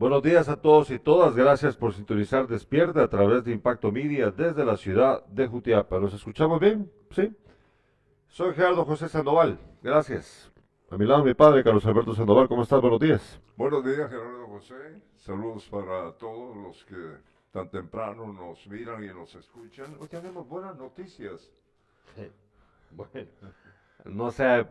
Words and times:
Buenos 0.00 0.22
días 0.22 0.48
a 0.48 0.56
todos 0.56 0.90
y 0.90 0.98
todas. 0.98 1.36
Gracias 1.36 1.76
por 1.76 1.92
sintonizar 1.92 2.48
Despierta 2.48 3.02
a 3.02 3.08
través 3.08 3.44
de 3.44 3.52
Impacto 3.52 3.92
Media 3.92 4.30
desde 4.30 4.64
la 4.64 4.78
ciudad 4.78 5.26
de 5.26 5.46
Jutiapa. 5.46 6.00
¿Nos 6.00 6.14
escuchamos 6.14 6.58
bien? 6.58 6.90
¿Sí? 7.10 7.36
Soy 8.26 8.54
Gerardo 8.54 8.86
José 8.86 9.10
Sandoval. 9.10 9.58
Gracias. 9.82 10.50
A 10.90 10.96
mi 10.96 11.04
lado 11.04 11.22
mi 11.22 11.34
padre, 11.34 11.62
Carlos 11.62 11.84
Alberto 11.84 12.14
Sandoval. 12.14 12.48
¿Cómo 12.48 12.62
estás? 12.62 12.80
Buenos 12.80 12.98
días. 12.98 13.42
Buenos 13.58 13.84
días, 13.84 14.08
Gerardo 14.08 14.46
José. 14.46 15.02
Saludos 15.16 15.68
para 15.68 16.12
todos 16.12 16.56
los 16.56 16.82
que 16.86 17.18
tan 17.52 17.68
temprano 17.68 18.32
nos 18.32 18.66
miran 18.68 19.04
y 19.04 19.08
nos 19.08 19.34
escuchan. 19.34 19.98
Hoy 20.00 20.08
tenemos 20.08 20.48
buenas 20.48 20.78
noticias. 20.78 21.52
Bueno, 22.90 23.28
no 24.06 24.30
sé 24.30 24.64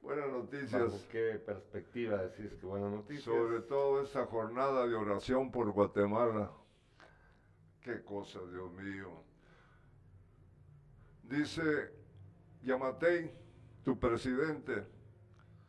buenas 0.00 0.28
noticias. 0.30 0.82
¿Bajo 0.82 1.08
qué 1.10 1.40
perspectiva 1.44 2.16
decís 2.18 2.52
que 2.58 2.66
buenas 2.66 2.90
noticias? 2.90 3.24
Sobre 3.24 3.60
todo 3.60 4.02
esta 4.02 4.26
jornada 4.26 4.86
de 4.86 4.94
oración 4.94 5.50
por 5.50 5.70
Guatemala. 5.70 6.50
Qué 7.80 8.02
cosa, 8.02 8.40
Dios 8.50 8.72
mío. 8.72 9.22
Dice 11.22 11.92
Yamatei, 12.62 13.30
tu 13.84 13.98
presidente, 13.98 14.84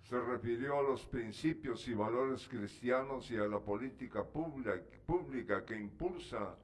se 0.04 0.20
refirió 0.20 0.80
a 0.80 0.84
los 0.84 1.06
principios 1.06 1.88
y 1.88 1.94
valores 1.94 2.48
cristianos 2.48 3.30
y 3.32 3.38
a 3.38 3.48
la 3.48 3.60
política 3.60 4.24
pública, 4.26 4.82
pública 5.06 5.64
que 5.64 5.80
impulsa 5.80 6.58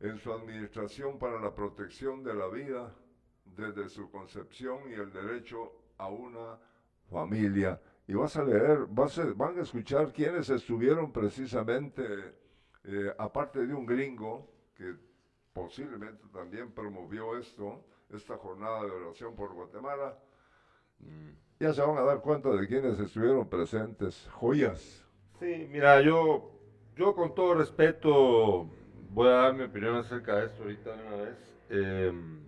en 0.00 0.18
su 0.18 0.32
administración 0.32 1.18
para 1.18 1.40
la 1.40 1.54
protección 1.54 2.24
de 2.24 2.34
la 2.34 2.48
vida 2.48 2.92
desde 3.44 3.88
su 3.88 4.10
concepción 4.10 4.90
y 4.90 4.94
el 4.94 5.12
derecho 5.12 5.72
a 5.98 6.08
una 6.08 6.58
familia. 7.10 7.80
Y 8.06 8.14
vas 8.14 8.36
a 8.36 8.44
leer, 8.44 8.86
vas 8.88 9.18
van 9.36 9.58
a 9.58 9.62
escuchar 9.62 10.12
quienes 10.12 10.50
estuvieron 10.50 11.12
precisamente, 11.12 12.04
eh, 12.84 13.14
aparte 13.18 13.66
de 13.66 13.74
un 13.74 13.86
gringo 13.86 14.50
que 14.74 14.94
posiblemente 15.52 16.22
también 16.32 16.72
promovió 16.72 17.38
esto, 17.38 17.86
esta 18.10 18.36
jornada 18.36 18.82
de 18.84 18.90
oración 18.90 19.34
por 19.34 19.54
Guatemala. 19.54 20.18
Mm 20.98 21.44
ya 21.60 21.72
se 21.72 21.80
van 21.80 21.96
a 21.98 22.02
dar 22.02 22.20
cuenta 22.20 22.50
de 22.50 22.66
quienes 22.66 22.98
estuvieron 22.98 23.48
presentes. 23.48 24.28
Joyas. 24.32 25.04
Sí, 25.38 25.66
mira, 25.70 26.00
yo, 26.00 26.50
yo 26.96 27.14
con 27.14 27.34
todo 27.34 27.54
respeto 27.54 28.68
voy 29.10 29.28
a 29.28 29.32
dar 29.32 29.54
mi 29.54 29.64
opinión 29.64 29.96
acerca 29.96 30.36
de 30.36 30.46
esto 30.46 30.62
ahorita 30.62 30.96
de 30.96 31.06
una 31.06 31.16
vez. 31.16 31.36
Em, 31.70 32.44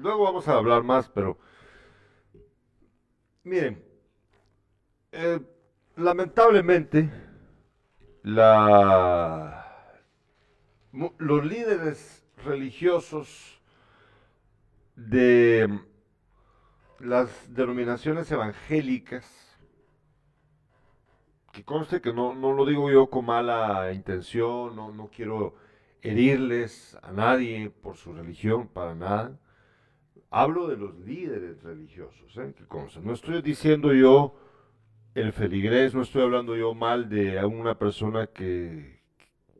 luego 0.00 0.24
vamos 0.24 0.46
a 0.48 0.54
hablar 0.54 0.82
más, 0.82 1.08
pero 1.08 1.38
miren, 3.44 3.82
eh, 5.12 5.40
lamentablemente 5.96 7.10
la, 8.22 9.94
los 10.92 11.46
líderes 11.46 12.26
religiosos 12.44 13.60
de 14.96 15.80
las 16.98 17.54
denominaciones 17.54 18.30
evangélicas, 18.30 19.24
que 21.52 21.64
conste 21.64 22.00
que 22.00 22.12
no, 22.12 22.34
no 22.34 22.52
lo 22.52 22.66
digo 22.66 22.90
yo 22.90 23.08
con 23.08 23.24
mala 23.24 23.92
intención, 23.92 24.76
no, 24.76 24.92
no 24.92 25.08
quiero 25.08 25.56
herirles 26.02 26.96
a 27.02 27.12
nadie 27.12 27.70
por 27.70 27.96
su 27.96 28.12
religión, 28.12 28.68
para 28.68 28.94
nada. 28.94 29.38
Hablo 30.30 30.68
de 30.68 30.76
los 30.76 30.94
líderes 31.00 31.62
religiosos, 31.62 32.36
¿eh? 32.36 32.54
que 32.56 32.66
conste. 32.66 33.00
No 33.00 33.14
estoy 33.14 33.40
diciendo 33.40 33.94
yo 33.94 34.34
el 35.20 35.32
feligrés, 35.32 35.94
no 35.94 36.02
estoy 36.02 36.22
hablando 36.22 36.56
yo 36.56 36.74
mal 36.74 37.08
de 37.08 37.44
una 37.44 37.76
persona 37.76 38.28
que, 38.28 39.00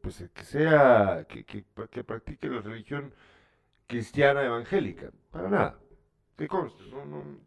pues, 0.00 0.24
que 0.32 0.44
sea, 0.44 1.26
que, 1.28 1.44
que, 1.44 1.64
que 1.90 2.04
practique 2.04 2.48
la 2.48 2.60
religión 2.60 3.12
cristiana 3.86 4.44
evangélica, 4.44 5.10
para 5.30 5.48
nada. 5.48 5.78
Que 6.36 6.46
conste, 6.46 6.84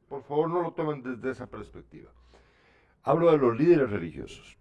por 0.10 0.24
favor 0.24 0.50
no 0.50 0.62
lo 0.62 0.74
tomen 0.74 1.02
desde 1.02 1.32
esa 1.32 1.48
perspectiva. 1.48 2.12
Hablo 3.04 3.32
de 3.32 3.38
los 3.38 3.58
líderes 3.58 3.90
religiosos. 3.90 4.58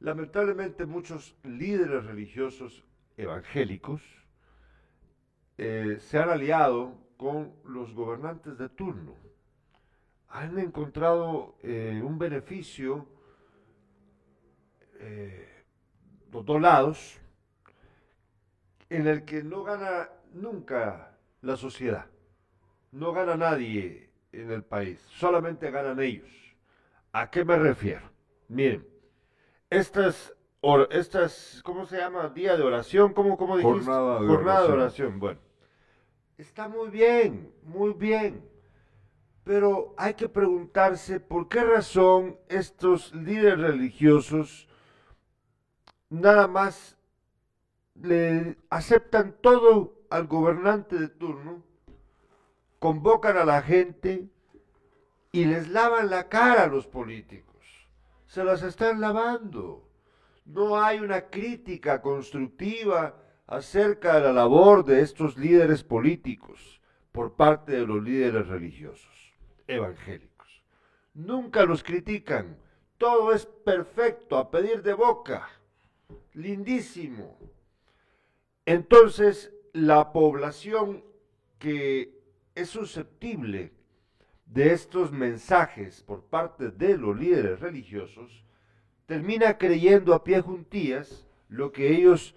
Lamentablemente 0.00 0.84
muchos 0.84 1.36
líderes 1.44 2.04
religiosos 2.04 2.84
evangélicos 3.16 4.02
eh, 5.56 5.96
se 6.00 6.18
han 6.18 6.28
aliado 6.28 6.98
con 7.16 7.54
los 7.64 7.94
gobernantes 7.94 8.58
de 8.58 8.68
turno. 8.68 9.16
Han 10.32 10.58
encontrado 10.58 11.56
eh, 11.62 12.02
un 12.04 12.18
beneficio 12.18 13.06
eh, 14.98 15.64
los 16.30 16.44
dos 16.44 16.60
lados 16.60 17.20
en 18.90 19.06
el 19.06 19.24
que 19.24 19.42
no 19.42 19.62
gana 19.62 20.10
nunca 20.32 21.16
la 21.40 21.56
sociedad 21.56 22.06
no 22.92 23.12
gana 23.12 23.36
nadie 23.36 24.10
en 24.32 24.50
el 24.50 24.62
país, 24.62 25.00
solamente 25.10 25.70
ganan 25.70 26.00
ellos. 26.00 26.30
¿A 27.12 27.30
qué 27.30 27.44
me 27.44 27.56
refiero? 27.56 28.10
Miren, 28.48 28.86
estas, 29.68 30.34
estas 30.90 31.60
¿cómo 31.64 31.86
se 31.86 31.98
llama? 31.98 32.28
Día 32.28 32.56
de 32.56 32.62
oración, 32.62 33.12
¿cómo, 33.12 33.36
cómo 33.36 33.56
dijiste? 33.56 33.84
Jornada 33.84 34.20
de 34.20 34.26
Jornada 34.26 34.58
oración. 34.64 34.76
de 34.76 34.82
oración. 34.82 35.18
Bueno, 35.18 35.40
está 36.38 36.68
muy 36.68 36.90
bien, 36.90 37.52
muy 37.62 37.92
bien. 37.94 38.51
Pero 39.44 39.94
hay 39.96 40.14
que 40.14 40.28
preguntarse 40.28 41.20
por 41.20 41.48
qué 41.48 41.64
razón 41.64 42.38
estos 42.48 43.14
líderes 43.14 43.58
religiosos 43.58 44.68
nada 46.10 46.46
más 46.46 46.96
le 47.94 48.56
aceptan 48.70 49.34
todo 49.40 49.94
al 50.10 50.26
gobernante 50.26 50.98
de 50.98 51.08
turno 51.08 51.62
convocan 52.82 53.36
a 53.36 53.44
la 53.44 53.62
gente 53.62 54.28
y 55.30 55.44
les 55.44 55.68
lavan 55.68 56.10
la 56.10 56.28
cara 56.28 56.64
a 56.64 56.66
los 56.66 56.88
políticos. 56.88 57.64
Se 58.26 58.42
las 58.42 58.64
están 58.64 59.00
lavando. 59.00 59.88
No 60.46 60.82
hay 60.82 60.98
una 60.98 61.26
crítica 61.26 62.02
constructiva 62.02 63.14
acerca 63.46 64.16
de 64.16 64.22
la 64.22 64.32
labor 64.32 64.84
de 64.84 65.00
estos 65.00 65.38
líderes 65.38 65.84
políticos 65.84 66.80
por 67.12 67.36
parte 67.36 67.70
de 67.70 67.86
los 67.86 68.02
líderes 68.02 68.48
religiosos, 68.48 69.11
evangélicos. 69.66 70.62
Nunca 71.14 71.64
los 71.64 71.82
critican. 71.82 72.56
Todo 72.98 73.32
es 73.32 73.46
perfecto, 73.46 74.38
a 74.38 74.50
pedir 74.50 74.82
de 74.82 74.94
boca. 74.94 75.48
Lindísimo. 76.34 77.38
Entonces, 78.64 79.52
la 79.72 80.12
población 80.12 81.04
que 81.58 82.20
es 82.54 82.70
susceptible 82.70 83.72
de 84.46 84.72
estos 84.72 85.12
mensajes 85.12 86.02
por 86.02 86.24
parte 86.24 86.70
de 86.70 86.98
los 86.98 87.18
líderes 87.18 87.60
religiosos, 87.60 88.44
termina 89.06 89.56
creyendo 89.58 90.14
a 90.14 90.24
pie 90.24 90.40
juntillas 90.40 91.26
lo 91.48 91.72
que 91.72 91.94
ellos 91.94 92.34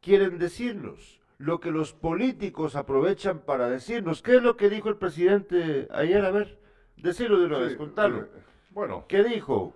quieren 0.00 0.38
decirnos, 0.38 1.19
lo 1.40 1.58
que 1.58 1.70
los 1.70 1.94
políticos 1.94 2.76
aprovechan 2.76 3.38
para 3.38 3.70
decirnos. 3.70 4.20
¿Qué 4.20 4.36
es 4.36 4.42
lo 4.42 4.58
que 4.58 4.68
dijo 4.68 4.90
el 4.90 4.96
presidente 4.96 5.88
ayer? 5.90 6.22
A 6.26 6.30
ver, 6.30 6.60
decirlo 6.98 7.40
de 7.40 7.46
una 7.46 7.58
vez, 7.58 7.76
contarlo. 7.76 8.24
Eh, 8.24 8.28
bueno. 8.72 9.06
¿Qué 9.08 9.24
dijo? 9.24 9.72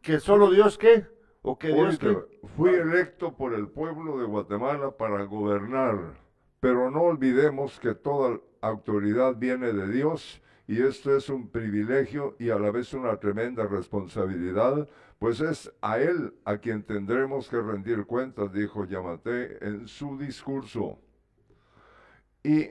¿Que 0.00 0.20
solo 0.20 0.52
Dios 0.52 0.78
qué? 0.78 1.06
¿O 1.42 1.58
que 1.58 1.68
Dios 1.68 1.98
qué? 1.98 2.16
Fui 2.56 2.70
electo 2.70 3.36
por 3.36 3.52
el 3.52 3.66
pueblo 3.66 4.16
de 4.18 4.26
Guatemala 4.26 4.92
para 4.92 5.24
gobernar, 5.24 6.14
pero 6.60 6.88
no 6.88 7.02
olvidemos 7.02 7.80
que 7.80 7.96
toda 7.96 8.38
autoridad 8.60 9.34
viene 9.36 9.72
de 9.72 9.88
Dios 9.88 10.40
y 10.68 10.82
esto 10.82 11.16
es 11.16 11.28
un 11.28 11.48
privilegio 11.48 12.36
y 12.38 12.50
a 12.50 12.60
la 12.60 12.70
vez 12.70 12.94
una 12.94 13.18
tremenda 13.18 13.66
responsabilidad, 13.66 14.88
pues 15.22 15.40
es 15.40 15.72
a 15.80 16.00
Él 16.00 16.34
a 16.44 16.58
quien 16.58 16.82
tendremos 16.82 17.48
que 17.48 17.60
rendir 17.60 18.06
cuentas, 18.06 18.52
dijo 18.52 18.84
Yamate 18.86 19.64
en 19.64 19.86
su 19.86 20.18
discurso. 20.18 20.98
Y 22.42 22.70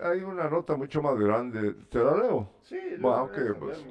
hay, 0.00 0.22
una 0.24 0.50
nota 0.50 0.74
mucho 0.74 1.00
más 1.00 1.16
grande, 1.16 1.74
¿te 1.88 2.00
la 2.00 2.16
leo? 2.16 2.50
Sí, 2.60 2.76
pues, 3.00 3.86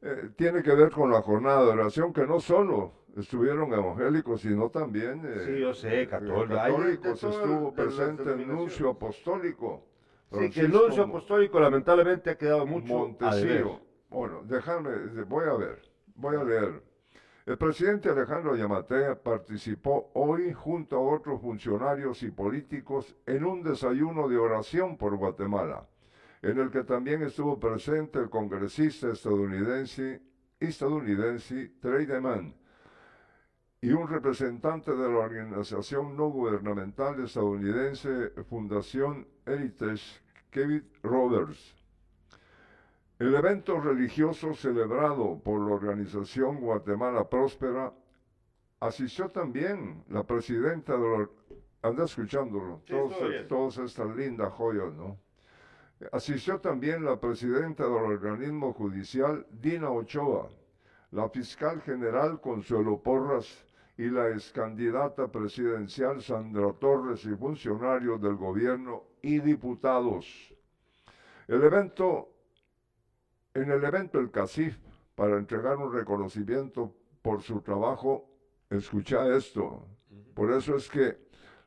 eh, 0.00 0.30
tiene 0.36 0.62
que 0.62 0.74
ver 0.74 0.90
con 0.90 1.10
la 1.10 1.20
jornada 1.20 1.66
de 1.66 1.72
oración, 1.72 2.14
que 2.14 2.26
no 2.26 2.40
solo 2.40 2.94
estuvieron 3.14 3.70
evangélicos, 3.74 4.40
sino 4.40 4.70
también 4.70 5.20
eh, 5.26 5.42
sí, 5.44 5.60
yo 5.60 5.74
sé, 5.74 6.08
católicos, 6.08 7.22
estuvo 7.22 7.74
presente 7.74 8.22
el 8.22 8.48
nuncio 8.48 8.88
apostólico. 8.88 9.84
Sí, 10.32 10.48
que 10.48 10.60
el 10.60 10.72
nuncio 10.72 11.02
apostólico 11.02 11.60
lamentablemente 11.60 12.30
ha 12.30 12.38
quedado 12.38 12.64
mucho 12.64 12.94
Montesío. 12.94 13.80
Bueno, 14.08 14.40
déjame, 14.44 15.24
voy 15.24 15.44
a 15.46 15.52
ver, 15.52 15.82
voy 16.14 16.36
a 16.36 16.44
leer. 16.44 16.91
El 17.44 17.58
presidente 17.58 18.08
Alejandro 18.08 18.54
Yamate 18.54 19.16
participó 19.16 20.12
hoy 20.14 20.52
junto 20.52 20.96
a 20.96 21.00
otros 21.00 21.40
funcionarios 21.40 22.22
y 22.22 22.30
políticos 22.30 23.16
en 23.26 23.44
un 23.44 23.64
desayuno 23.64 24.28
de 24.28 24.36
oración 24.36 24.96
por 24.96 25.16
Guatemala, 25.16 25.88
en 26.40 26.60
el 26.60 26.70
que 26.70 26.84
también 26.84 27.20
estuvo 27.24 27.58
presente 27.58 28.20
el 28.20 28.30
congresista 28.30 29.08
estadounidense, 29.10 30.22
estadounidense 30.60 31.72
Trey 31.80 32.06
Deman. 32.06 32.54
y 33.80 33.90
un 33.90 34.06
representante 34.06 34.92
de 34.92 35.08
la 35.10 35.18
organización 35.18 36.16
no 36.16 36.28
gubernamental 36.28 37.24
estadounidense 37.24 38.30
Fundación 38.48 39.26
Heritage, 39.44 40.22
Kevin 40.52 40.88
Roberts. 41.02 41.81
El 43.22 43.36
evento 43.36 43.80
religioso 43.80 44.52
celebrado 44.52 45.40
por 45.44 45.60
la 45.60 45.76
organización 45.76 46.60
Guatemala 46.60 47.30
Próspera 47.30 47.92
asistió 48.80 49.28
también 49.28 50.02
la 50.08 50.24
presidenta 50.24 50.96
de 50.96 51.18
la... 51.18 51.28
Anda 51.82 52.06
escuchándolo, 52.06 52.82
todos, 52.84 53.14
todas 53.48 53.78
estas 53.78 54.16
lindas 54.16 54.52
joyas, 54.54 54.92
¿no? 54.94 55.20
Asistió 56.10 56.58
también 56.58 57.04
la 57.04 57.20
presidenta 57.20 57.84
del 57.84 57.92
organismo 57.92 58.72
judicial, 58.72 59.46
Dina 59.52 59.88
Ochoa, 59.88 60.48
la 61.12 61.28
fiscal 61.28 61.80
general 61.82 62.40
Consuelo 62.40 63.00
Porras 63.04 63.64
y 63.96 64.10
la 64.10 64.30
excandidata 64.30 65.30
presidencial 65.30 66.20
Sandra 66.20 66.72
Torres 66.72 67.24
y 67.24 67.36
funcionarios 67.36 68.20
del 68.20 68.34
gobierno 68.34 69.04
y 69.22 69.38
diputados. 69.38 70.52
El 71.46 71.62
evento, 71.62 72.31
en 73.54 73.70
el 73.70 73.84
evento 73.84 74.18
el 74.18 74.30
CACIF, 74.30 74.78
para 75.14 75.36
entregar 75.36 75.76
un 75.76 75.92
reconocimiento 75.92 76.94
por 77.20 77.42
su 77.42 77.60
trabajo, 77.60 78.28
escucha 78.70 79.36
esto, 79.36 79.86
por 80.34 80.52
eso 80.52 80.76
es 80.76 80.88
que 80.88 81.18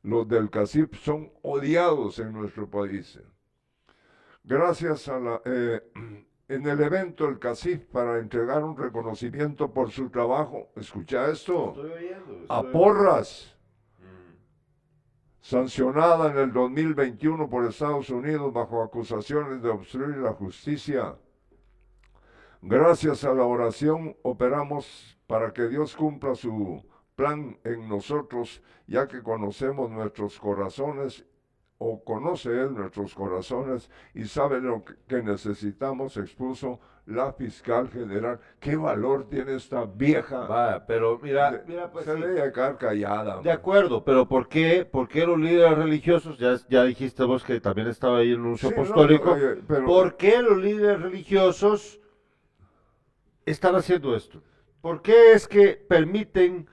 los 0.03 0.27
del 0.27 0.49
CACIF 0.49 0.97
son 0.99 1.31
odiados 1.43 2.19
en 2.19 2.33
nuestro 2.33 2.69
país 2.69 3.19
gracias 4.45 5.07
a 5.07 5.19
la, 5.19 5.41
eh, 5.45 5.81
en 6.47 6.67
el 6.67 6.81
evento 6.81 7.27
el 7.27 7.39
CACIF 7.39 7.85
para 7.85 8.19
entregar 8.19 8.63
un 8.63 8.77
reconocimiento 8.77 9.71
por 9.73 9.91
su 9.91 10.09
trabajo. 10.09 10.69
Escucha 10.75 11.29
esto. 11.29 11.73
a 12.47 12.63
Porras, 12.63 13.55
mm. 13.99 15.41
sancionada 15.41 16.31
en 16.31 16.37
el 16.37 16.53
2021 16.53 17.49
por 17.49 17.65
Estados 17.65 18.09
Unidos 18.09 18.53
bajo 18.53 18.83
acusaciones 18.83 19.61
de 19.61 19.69
obstruir 19.69 20.17
la 20.17 20.33
justicia. 20.33 21.15
Gracias 22.67 23.23
a 23.23 23.31
la 23.31 23.43
oración 23.43 24.17
operamos 24.23 25.19
para 25.27 25.53
que 25.53 25.67
Dios 25.67 25.95
cumpla 25.95 26.33
su 26.33 26.83
plan 27.15 27.59
en 27.63 27.87
nosotros, 27.87 28.63
ya 28.87 29.07
que 29.07 29.21
conocemos 29.21 29.91
nuestros 29.91 30.39
corazones 30.39 31.27
o 31.77 32.03
conoce 32.03 32.49
Él 32.49 32.73
nuestros 32.73 33.13
corazones 33.13 33.91
y 34.15 34.23
sabe 34.23 34.61
lo 34.61 34.83
que 34.83 35.21
necesitamos, 35.21 36.17
expuso 36.17 36.79
la 37.05 37.33
fiscal 37.33 37.87
general. 37.89 38.39
¿Qué 38.59 38.75
valor 38.75 39.29
tiene 39.29 39.57
esta 39.57 39.85
vieja? 39.85 40.47
Va, 40.47 40.87
pero 40.87 41.19
mira, 41.21 41.63
mira 41.67 41.91
pues 41.91 42.05
se 42.05 42.15
debe 42.15 42.51
quedar 42.51 42.79
callada. 42.79 43.41
De 43.43 43.51
acuerdo, 43.51 44.03
pero 44.03 44.27
¿por 44.27 44.47
qué, 44.47 44.85
por 44.85 45.07
qué 45.07 45.27
los 45.27 45.37
líderes 45.37 45.77
religiosos, 45.77 46.39
ya, 46.39 46.55
ya 46.67 46.83
dijiste 46.83 47.25
vos 47.25 47.43
que 47.43 47.61
también 47.61 47.89
estaba 47.89 48.17
ahí 48.17 48.33
en 48.33 48.41
un 48.41 48.53
uso 48.53 48.69
apostólico, 48.69 49.37
¿por 49.85 50.17
qué 50.17 50.41
los 50.41 50.57
líderes 50.57 50.99
religiosos 50.99 51.99
están 53.45 53.75
haciendo 53.75 54.15
esto? 54.15 54.41
¿Por 54.81 55.01
qué 55.01 55.33
es 55.33 55.47
que 55.47 55.75
permiten 55.75 56.67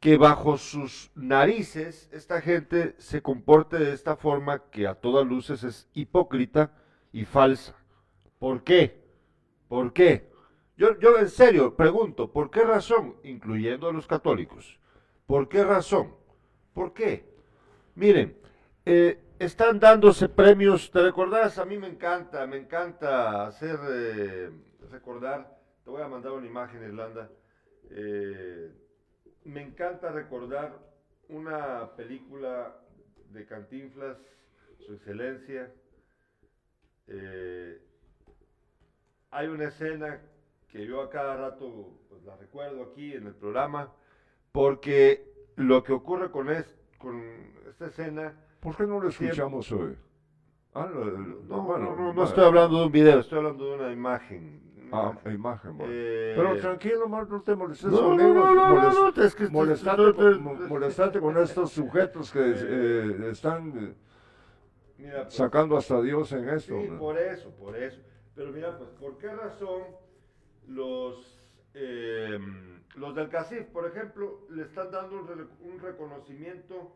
que 0.00 0.16
bajo 0.16 0.58
sus 0.58 1.10
narices 1.14 2.08
esta 2.12 2.40
gente 2.40 2.94
se 2.98 3.20
comporte 3.20 3.78
de 3.78 3.92
esta 3.92 4.16
forma 4.16 4.70
que 4.70 4.86
a 4.86 4.94
todas 4.94 5.26
luces 5.26 5.64
es 5.64 5.88
hipócrita 5.92 6.72
y 7.12 7.24
falsa. 7.24 7.74
¿Por 8.38 8.62
qué? 8.62 9.02
¿Por 9.66 9.92
qué? 9.92 10.30
Yo, 10.76 10.98
yo 11.00 11.18
en 11.18 11.28
serio 11.28 11.74
pregunto, 11.74 12.32
¿por 12.32 12.50
qué 12.50 12.62
razón? 12.62 13.16
Incluyendo 13.24 13.88
a 13.88 13.92
los 13.92 14.06
católicos. 14.06 14.78
¿Por 15.26 15.48
qué 15.48 15.64
razón? 15.64 16.14
¿Por 16.72 16.94
qué? 16.94 17.28
Miren, 17.96 18.38
eh, 18.86 19.20
están 19.40 19.80
dándose 19.80 20.28
premios, 20.28 20.90
¿te 20.92 21.02
recordás? 21.02 21.58
A 21.58 21.64
mí 21.64 21.76
me 21.76 21.88
encanta, 21.88 22.46
me 22.46 22.56
encanta 22.56 23.46
hacer, 23.46 23.78
eh, 23.90 24.50
recordar, 24.92 25.57
te 25.88 25.92
voy 25.92 26.02
a 26.02 26.08
mandar 26.08 26.32
una 26.32 26.46
imagen, 26.46 26.82
Irlanda. 26.82 27.30
Eh, 27.88 28.70
me 29.44 29.62
encanta 29.62 30.12
recordar 30.12 30.78
una 31.30 31.96
película 31.96 32.76
de 33.30 33.46
Cantinflas, 33.46 34.18
Su 34.80 34.92
Excelencia. 34.92 35.72
Eh, 37.06 37.80
hay 39.30 39.46
una 39.46 39.68
escena 39.68 40.20
que 40.70 40.86
yo 40.86 41.00
a 41.00 41.08
cada 41.08 41.38
rato 41.38 41.98
pues, 42.10 42.22
la 42.22 42.36
recuerdo 42.36 42.82
aquí 42.82 43.14
en 43.14 43.26
el 43.26 43.34
programa, 43.34 43.90
porque 44.52 45.32
lo 45.56 45.82
que 45.82 45.94
ocurre 45.94 46.30
con, 46.30 46.48
con 46.98 47.22
esta 47.66 47.86
escena... 47.86 48.38
¿Por 48.60 48.76
qué 48.76 48.82
no 48.82 49.00
lo 49.00 49.08
escuchamos 49.08 49.72
hoy? 49.72 49.96
Ah, 50.74 50.86
no, 50.92 51.02
no, 51.02 52.12
no, 52.12 52.24
estoy 52.24 52.44
hablando 52.44 52.80
de 52.80 52.84
un 52.84 52.92
video, 52.92 53.20
estoy 53.20 53.38
hablando 53.38 53.70
de 53.70 53.74
una 53.76 53.90
imagen. 53.90 54.67
Ah, 54.92 55.12
imagen, 55.26 55.76
bueno. 55.76 55.92
Eh, 55.94 56.34
Pero 56.36 56.56
tranquilo, 56.58 57.08
no 57.08 57.42
te 57.42 57.54
molestes 57.54 57.90
no, 57.90 58.14
no, 58.14 58.34
no, 58.34 58.54
no, 58.54 59.12
no, 59.12 59.22
es 59.22 59.34
que 59.34 59.48
molestarte, 59.48 61.20
con 61.20 61.36
estos 61.38 61.72
sujetos 61.72 62.30
que 62.32 62.40
eh, 62.40 63.30
están 63.30 63.94
mira, 64.96 65.22
pues, 65.24 65.34
sacando 65.34 65.76
hasta 65.76 66.00
Dios 66.00 66.32
en 66.32 66.48
esto. 66.48 66.80
Sí, 66.80 66.88
por 66.98 67.18
eso, 67.18 67.50
por 67.50 67.76
eso. 67.76 68.00
Pero 68.34 68.52
mira, 68.52 68.76
pues, 68.78 68.90
¿por 68.90 69.18
qué 69.18 69.34
razón 69.34 69.82
los, 70.68 71.50
eh, 71.74 72.38
los 72.94 73.14
del 73.14 73.28
CACIF, 73.28 73.66
por 73.66 73.86
ejemplo, 73.86 74.46
le 74.50 74.62
están 74.62 74.90
dando 74.90 75.16
un, 75.16 75.50
un 75.72 75.78
reconocimiento 75.80 76.92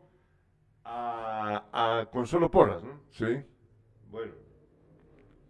a, 0.83 1.99
a 1.99 2.05
Consuelo 2.09 2.49
Porras, 2.49 2.83
¿no? 2.83 3.01
Sí. 3.11 3.43
Bueno. 4.09 4.33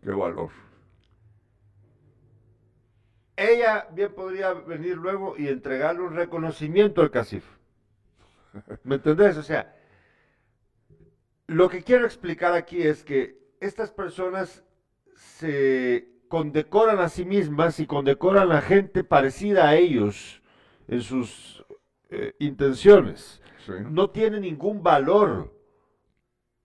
Qué 0.01 0.11
valor 0.11 0.72
ella 3.49 3.87
bien 3.91 4.13
podría 4.13 4.53
venir 4.53 4.97
luego 4.97 5.35
y 5.37 5.47
entregarle 5.47 6.01
un 6.01 6.15
reconocimiento 6.15 7.01
al 7.01 7.11
CACIF. 7.11 7.45
¿Me 8.83 8.95
entendés? 8.95 9.37
O 9.37 9.43
sea, 9.43 9.75
lo 11.47 11.69
que 11.69 11.83
quiero 11.83 12.05
explicar 12.05 12.53
aquí 12.53 12.81
es 12.81 13.03
que 13.03 13.37
estas 13.59 13.91
personas 13.91 14.63
se 15.15 16.07
condecoran 16.27 16.99
a 16.99 17.09
sí 17.09 17.25
mismas 17.25 17.79
y 17.79 17.87
condecoran 17.87 18.51
a 18.51 18.61
gente 18.61 19.03
parecida 19.03 19.69
a 19.69 19.75
ellos 19.75 20.41
en 20.87 21.01
sus 21.01 21.65
eh, 22.09 22.35
intenciones. 22.39 23.41
No 23.89 24.09
tiene 24.09 24.39
ningún 24.39 24.83
valor 24.83 25.53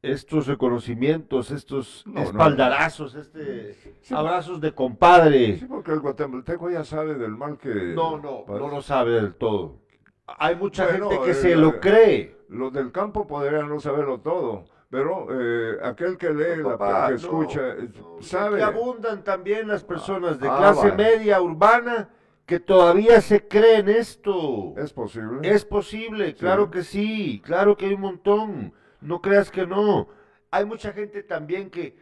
estos 0.02 0.46
reconocimientos, 0.46 1.50
estos 1.50 2.04
espaldarazos, 2.14 3.14
este 3.14 3.76
abrazos 4.10 4.60
de 4.60 4.72
compadre. 4.72 5.58
Sí, 5.58 5.66
porque 5.66 5.92
el 5.92 6.00
guatemalteco 6.00 6.70
ya 6.70 6.84
sabe 6.84 7.14
del 7.14 7.32
mal 7.32 7.58
que... 7.58 7.68
No, 7.94 8.18
no, 8.18 8.44
no 8.46 8.68
lo 8.68 8.80
sabe 8.80 9.12
del 9.12 9.34
todo. 9.34 9.80
Hay 10.26 10.56
mucha 10.56 10.86
gente 10.86 11.18
que 11.24 11.34
se 11.34 11.56
lo 11.56 11.80
cree. 11.80 12.36
Los 12.48 12.72
del 12.72 12.92
campo 12.92 13.26
podrían 13.26 13.68
no 13.68 13.80
saberlo 13.80 14.20
todo, 14.20 14.64
pero 14.88 15.26
eh, 15.30 15.78
aquel 15.82 16.16
que 16.16 16.30
lee, 16.30 16.62
la, 16.62 17.08
que 17.08 17.14
escucha, 17.14 17.60
eh, 17.72 17.90
sabe... 18.20 18.58
Que 18.58 18.62
abundan 18.62 19.22
también 19.22 19.68
las 19.68 19.84
personas 19.84 20.38
de 20.38 20.48
ah, 20.48 20.56
clase 20.56 20.92
media 20.92 21.42
urbana 21.42 22.08
que 22.46 22.60
todavía 22.60 23.20
se 23.20 23.46
creen 23.46 23.90
esto. 23.90 24.72
Es 24.78 24.94
posible. 24.94 25.40
Es 25.42 25.66
posible, 25.66 26.34
claro 26.34 26.70
que 26.70 26.82
sí, 26.82 27.42
claro 27.44 27.76
que 27.76 27.86
hay 27.86 27.94
un 27.94 28.00
montón. 28.00 28.72
No 29.00 29.20
creas 29.20 29.50
que 29.50 29.66
no. 29.66 30.08
Hay 30.50 30.64
mucha 30.64 30.92
gente 30.92 31.22
también 31.22 31.70
que 31.70 31.96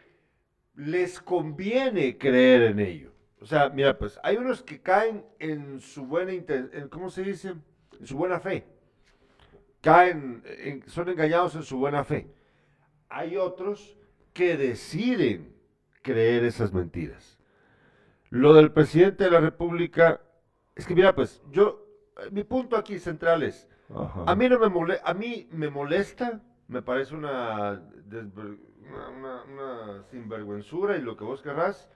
les 0.75 1.19
conviene 1.19 2.17
creer 2.17 2.63
en 2.63 2.79
ello. 2.79 3.11
O 3.39 3.45
sea, 3.45 3.69
mira, 3.69 3.97
pues 3.97 4.19
hay 4.23 4.37
unos 4.37 4.63
que 4.63 4.81
caen 4.81 5.25
en 5.39 5.79
su 5.79 6.05
buena 6.05 6.33
intención, 6.33 6.89
¿cómo 6.89 7.09
se 7.09 7.23
dice? 7.23 7.55
En 7.99 8.07
su 8.07 8.17
buena 8.17 8.39
fe. 8.39 8.65
Caen, 9.81 10.43
son 10.87 11.09
engañados 11.09 11.55
en 11.55 11.63
su 11.63 11.77
buena 11.77 12.03
fe. 12.03 12.27
Hay 13.09 13.37
otros 13.37 13.95
que 14.33 14.57
deciden 14.57 15.55
creer 16.01 16.43
esas 16.43 16.73
mentiras. 16.73 17.37
Lo 18.29 18.53
del 18.53 18.71
presidente 18.71 19.23
de 19.23 19.31
la 19.31 19.39
República, 19.39 20.21
es 20.75 20.85
que 20.85 20.95
mira, 20.95 21.15
pues 21.15 21.41
yo, 21.51 21.85
mi 22.31 22.43
punto 22.43 22.75
aquí 22.75 22.99
central 22.99 23.43
es, 23.43 23.67
a 24.25 24.35
mí 24.35 24.49
no 24.49 24.59
me 24.59 24.99
a 25.03 25.13
mí 25.13 25.47
me 25.51 25.69
molesta 25.69 26.41
me 26.67 26.81
parece 26.81 27.15
una, 27.15 27.81
una, 29.47 30.03
sinvergüenzura 30.11 30.97
y 30.97 31.01
lo 31.01 31.15
que 31.15 31.23
vos 31.23 31.41
querrás, 31.41 31.89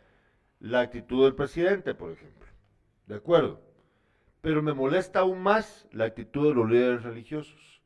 la 0.59 0.81
actitud 0.81 1.23
del 1.25 1.35
presidente, 1.35 1.93
por 1.93 2.11
ejemplo. 2.11 2.47
¿De 3.07 3.15
acuerdo? 3.15 3.61
Pero 4.41 4.61
me 4.61 4.73
molesta 4.73 5.19
aún 5.19 5.41
más 5.41 5.87
la 5.91 6.05
actitud 6.05 6.47
de 6.47 6.55
los 6.55 6.69
líderes 6.69 7.03
religiosos, 7.03 7.81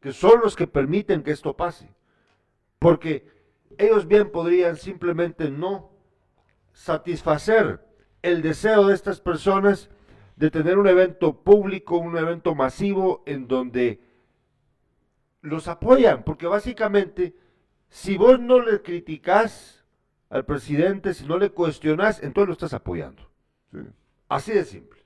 que 0.00 0.12
son 0.12 0.40
los 0.40 0.54
que 0.54 0.66
permiten 0.66 1.22
que 1.22 1.32
esto 1.32 1.56
pase. 1.56 1.94
Porque 2.78 3.26
ellos 3.76 4.06
bien 4.06 4.30
podrían 4.30 4.76
simplemente 4.76 5.50
no 5.50 5.90
satisfacer 6.72 7.84
el 8.22 8.42
deseo 8.42 8.86
de 8.86 8.94
estas 8.94 9.20
personas 9.20 9.90
de 10.36 10.50
tener 10.50 10.78
un 10.78 10.86
evento 10.86 11.42
público, 11.42 11.98
un 11.98 12.16
evento 12.16 12.54
masivo 12.54 13.24
en 13.26 13.48
donde 13.48 14.00
los 15.40 15.68
apoyan, 15.68 16.24
porque 16.24 16.46
básicamente 16.46 17.34
si 17.88 18.16
vos 18.16 18.38
no 18.38 18.60
le 18.60 18.82
criticás 18.82 19.84
al 20.28 20.44
presidente, 20.44 21.14
si 21.14 21.26
no 21.26 21.38
le 21.38 21.50
cuestionás, 21.50 22.22
entonces 22.22 22.48
lo 22.48 22.52
estás 22.52 22.74
apoyando. 22.74 23.30
Así 24.28 24.52
de 24.52 24.64
simple. 24.64 25.00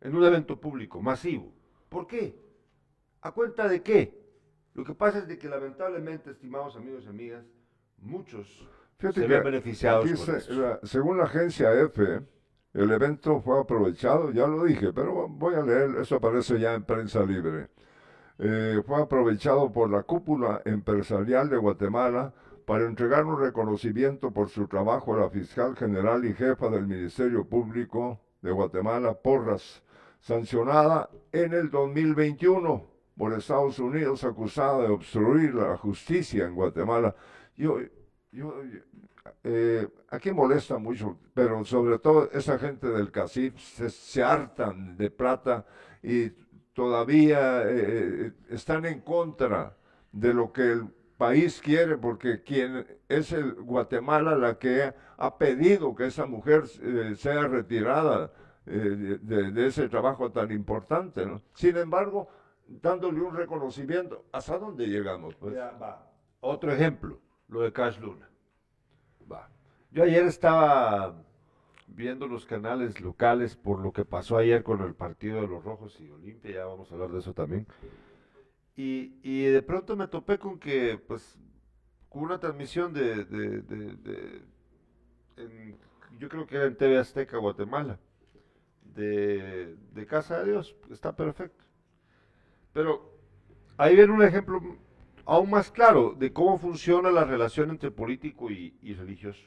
En 0.00 0.14
un 0.14 0.24
evento 0.24 0.60
público, 0.60 1.00
masivo. 1.00 1.52
¿Por 1.88 2.06
qué? 2.06 2.38
¿A 3.22 3.32
cuenta 3.32 3.68
de 3.68 3.82
qué? 3.82 4.18
Lo 4.74 4.84
que 4.84 4.94
pasa 4.94 5.18
es 5.18 5.28
de 5.28 5.38
que 5.38 5.48
lamentablemente, 5.48 6.30
estimados 6.30 6.76
amigos 6.76 7.04
y 7.04 7.08
amigas, 7.08 7.44
muchos 7.98 8.68
se 9.00 9.26
ven 9.26 9.42
beneficiados. 9.42 10.08
según 10.82 11.18
la 11.18 11.24
agencia 11.24 11.72
EFE, 11.72 12.22
el 12.74 12.90
evento 12.90 13.40
fue 13.40 13.60
aprovechado, 13.60 14.30
ya 14.30 14.46
lo 14.46 14.64
dije, 14.64 14.92
pero 14.92 15.28
voy 15.28 15.54
a 15.54 15.62
leer, 15.62 15.96
eso 16.00 16.16
aparece 16.16 16.60
ya 16.60 16.74
en 16.74 16.84
prensa 16.84 17.24
libre. 17.24 17.70
Eh, 18.38 18.82
fue 18.86 19.02
aprovechado 19.02 19.72
por 19.72 19.90
la 19.90 20.02
cúpula 20.04 20.62
empresarial 20.64 21.48
de 21.48 21.56
Guatemala 21.56 22.32
para 22.64 22.86
entregar 22.86 23.24
un 23.24 23.40
reconocimiento 23.40 24.30
por 24.30 24.48
su 24.48 24.68
trabajo 24.68 25.14
a 25.14 25.20
la 25.20 25.30
fiscal 25.30 25.74
general 25.74 26.24
y 26.24 26.34
jefa 26.34 26.68
del 26.68 26.86
Ministerio 26.86 27.44
Público 27.44 28.20
de 28.42 28.52
Guatemala, 28.52 29.14
Porras, 29.14 29.82
sancionada 30.20 31.10
en 31.32 31.52
el 31.52 31.70
2021 31.70 32.84
por 33.16 33.32
Estados 33.32 33.78
Unidos, 33.78 34.22
acusada 34.22 34.82
de 34.82 34.88
obstruir 34.88 35.54
la 35.54 35.76
justicia 35.76 36.46
en 36.46 36.54
Guatemala. 36.54 37.16
Yo, 37.56 37.78
yo, 38.30 38.54
eh, 39.44 39.88
aquí 40.10 40.30
molesta 40.30 40.78
mucho, 40.78 41.18
pero 41.34 41.64
sobre 41.64 41.98
todo 41.98 42.30
esa 42.32 42.58
gente 42.58 42.88
del 42.88 43.10
CACIF 43.10 43.58
se, 43.58 44.22
hartan 44.22 44.96
de 44.96 45.10
plata 45.10 45.66
y 46.02 46.30
todavía 46.78 47.64
eh, 47.64 47.70
eh, 47.72 48.32
están 48.50 48.84
en 48.84 49.00
contra 49.00 49.76
de 50.12 50.32
lo 50.32 50.52
que 50.52 50.62
el 50.62 50.86
país 51.16 51.60
quiere, 51.60 51.96
porque 51.96 52.44
quien 52.44 52.86
es 53.08 53.32
el 53.32 53.54
Guatemala 53.54 54.36
la 54.36 54.60
que 54.60 54.94
ha 55.16 55.38
pedido 55.38 55.96
que 55.96 56.06
esa 56.06 56.26
mujer 56.26 56.68
sea 57.16 57.48
retirada 57.48 58.30
de, 58.64 59.66
ese 59.66 59.88
trabajo 59.88 60.30
tan 60.30 60.52
importante. 60.52 61.26
Sin 61.52 61.76
embargo, 61.76 62.28
dándole 62.68 63.22
un 63.22 63.34
reconocimiento, 63.34 64.26
¿hasta 64.30 64.56
dónde 64.56 64.86
llegamos? 64.86 65.34
Pues? 65.34 65.58
Otro 66.38 66.72
ejemplo, 66.72 67.18
lo 67.48 67.62
de 67.62 67.72
Cash 67.72 67.98
Luna. 67.98 68.30
Yo 69.90 70.04
ayer 70.04 70.26
estaba 70.26 71.24
viendo 71.88 72.26
los 72.26 72.46
canales 72.46 73.00
locales 73.00 73.56
por 73.56 73.80
lo 73.80 73.92
que 73.92 74.04
pasó 74.04 74.36
ayer 74.36 74.62
con 74.62 74.82
el 74.82 74.94
partido 74.94 75.40
de 75.40 75.48
los 75.48 75.64
Rojos 75.64 76.00
y 76.00 76.10
Olimpia, 76.10 76.52
ya 76.52 76.64
vamos 76.66 76.90
a 76.90 76.94
hablar 76.94 77.10
de 77.10 77.18
eso 77.18 77.34
también. 77.34 77.66
Y, 78.76 79.46
de 79.46 79.62
pronto 79.62 79.96
me 79.96 80.06
topé 80.06 80.38
con 80.38 80.60
que, 80.60 81.00
pues, 81.08 81.36
con 82.08 82.22
una 82.22 82.38
transmisión 82.38 82.92
de, 82.92 83.26
yo 86.18 86.28
creo 86.28 86.46
que 86.46 86.56
era 86.56 86.66
en 86.66 86.76
TV 86.76 86.96
Azteca, 86.96 87.38
Guatemala, 87.38 87.98
de, 88.94 89.74
de 89.92 90.06
Casa 90.06 90.38
de 90.38 90.52
Dios, 90.52 90.76
está 90.90 91.16
perfecto. 91.16 91.64
Pero 92.72 93.12
ahí 93.76 93.96
viene 93.96 94.12
un 94.12 94.22
ejemplo 94.22 94.60
aún 95.28 95.50
más 95.50 95.70
claro 95.70 96.14
de 96.18 96.32
cómo 96.32 96.58
funciona 96.58 97.10
la 97.10 97.24
relación 97.24 97.70
entre 97.70 97.90
político 97.90 98.50
y, 98.50 98.94
religioso. 98.94 99.42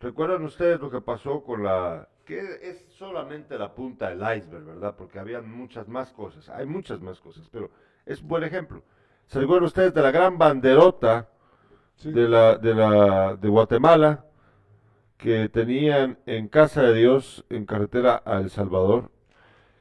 ¿Recuerdan 0.00 0.42
ustedes 0.44 0.80
lo 0.80 0.90
que 0.90 1.02
pasó 1.02 1.42
con 1.42 1.62
la... 1.62 2.08
que 2.24 2.40
es 2.62 2.86
solamente 2.88 3.58
la 3.58 3.74
punta 3.74 4.08
del 4.08 4.20
iceberg, 4.38 4.64
¿verdad? 4.64 4.94
Porque 4.96 5.18
había 5.18 5.42
muchas 5.42 5.88
más 5.88 6.10
cosas, 6.12 6.48
hay 6.48 6.64
muchas 6.64 7.00
más 7.00 7.20
cosas, 7.20 7.48
pero 7.52 7.70
es 8.06 8.22
un 8.22 8.28
buen 8.28 8.44
ejemplo. 8.44 8.82
¿Se 9.26 9.38
recuerdan 9.38 9.66
ustedes 9.66 9.92
de 9.92 10.00
la 10.00 10.10
gran 10.10 10.38
banderota 10.38 11.28
de, 12.02 12.28
la, 12.28 12.56
de, 12.56 12.74
la, 12.74 13.36
de 13.36 13.48
Guatemala 13.48 14.24
que 15.18 15.50
tenían 15.50 16.18
en 16.24 16.48
Casa 16.48 16.82
de 16.82 16.94
Dios, 16.94 17.44
en 17.50 17.66
carretera 17.66 18.22
a 18.24 18.38
El 18.38 18.48
Salvador, 18.48 19.10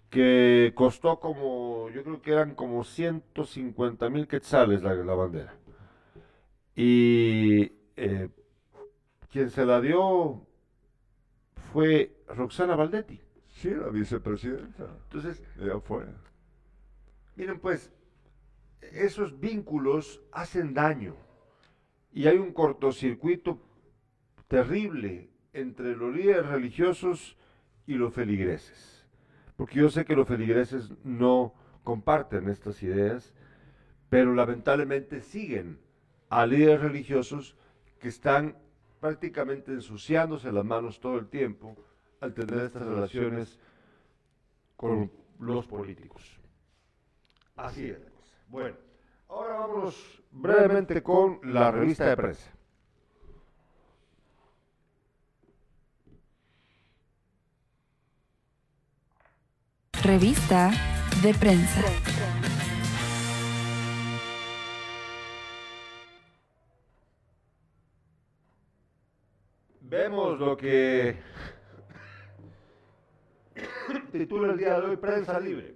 que 0.09 0.73
costó 0.75 1.21
como, 1.21 1.89
yo 1.91 2.03
creo 2.03 2.21
que 2.21 2.31
eran 2.31 2.55
como 2.55 2.83
150 2.83 4.09
mil 4.09 4.27
quetzales 4.27 4.83
la, 4.83 4.93
la, 4.95 5.13
bandera. 5.13 5.55
Y 6.75 7.71
eh, 7.95 8.29
quien 9.31 9.49
se 9.49 9.65
la 9.65 9.81
dio 9.81 10.45
fue 11.71 12.15
Roxana 12.27 12.75
Valdetti. 12.75 13.19
Sí, 13.47 13.71
la 13.71 13.89
vicepresidenta. 13.89 14.87
Entonces, 15.03 15.43
ella 15.59 15.79
fue. 15.79 16.05
Miren, 17.35 17.59
pues, 17.59 17.91
esos 18.81 19.39
vínculos 19.39 20.21
hacen 20.31 20.73
daño. 20.73 21.15
Y 22.11 22.27
hay 22.27 22.37
un 22.37 22.53
cortocircuito 22.53 23.59
terrible 24.47 25.29
entre 25.53 25.95
los 25.95 26.15
líderes 26.15 26.47
religiosos 26.47 27.37
y 27.85 27.95
los 27.95 28.13
feligreses 28.13 28.99
porque 29.59 29.75
yo 29.75 29.89
sé 29.89 30.05
que 30.05 30.15
los 30.15 30.25
feligreses 30.25 30.89
no 31.03 31.53
comparten 31.83 32.47
estas 32.47 32.81
ideas, 32.81 33.33
pero 34.09 34.33
lamentablemente 34.33 35.19
siguen 35.19 35.81
a 36.29 36.45
líderes 36.45 36.79
religiosos 36.79 37.57
que 37.99 38.07
están 38.07 38.55
prácticamente 38.99 39.71
ensuciándose 39.71 40.51
las 40.51 40.65
manos 40.65 40.99
todo 40.99 41.17
el 41.17 41.27
tiempo 41.29 41.75
al 42.21 42.33
tener 42.33 42.65
estas 42.65 42.85
relaciones 42.85 43.59
con 44.75 45.11
los 45.39 45.65
políticos. 45.65 46.39
Así 47.55 47.89
es. 47.89 47.99
Bueno, 48.47 48.75
ahora 49.27 49.59
vamos 49.59 50.23
brevemente 50.31 51.01
con 51.03 51.39
la 51.43 51.71
revista 51.71 52.05
de 52.07 52.15
prensa. 52.15 52.51
Revista 60.01 60.71
de 61.21 61.33
prensa. 61.33 62.48
Vemos 69.89 70.39
lo 70.39 70.55
que 70.55 71.17
titula 74.11 74.51
el 74.51 74.59
día 74.59 74.79
de 74.79 74.85
hoy 74.85 74.97
Prensa 74.97 75.39
Libre. 75.39 75.73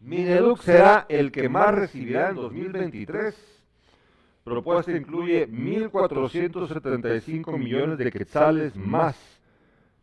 Mineduc 0.00 0.60
será 0.60 1.06
el 1.08 1.32
que 1.32 1.48
más 1.48 1.74
recibirá 1.74 2.28
en 2.28 2.36
2023 2.36 3.34
propuesta 4.44 4.92
incluye 4.92 5.48
1.475 5.48 7.56
millones 7.56 7.96
de 7.96 8.12
quetzales 8.12 8.76
más 8.76 9.16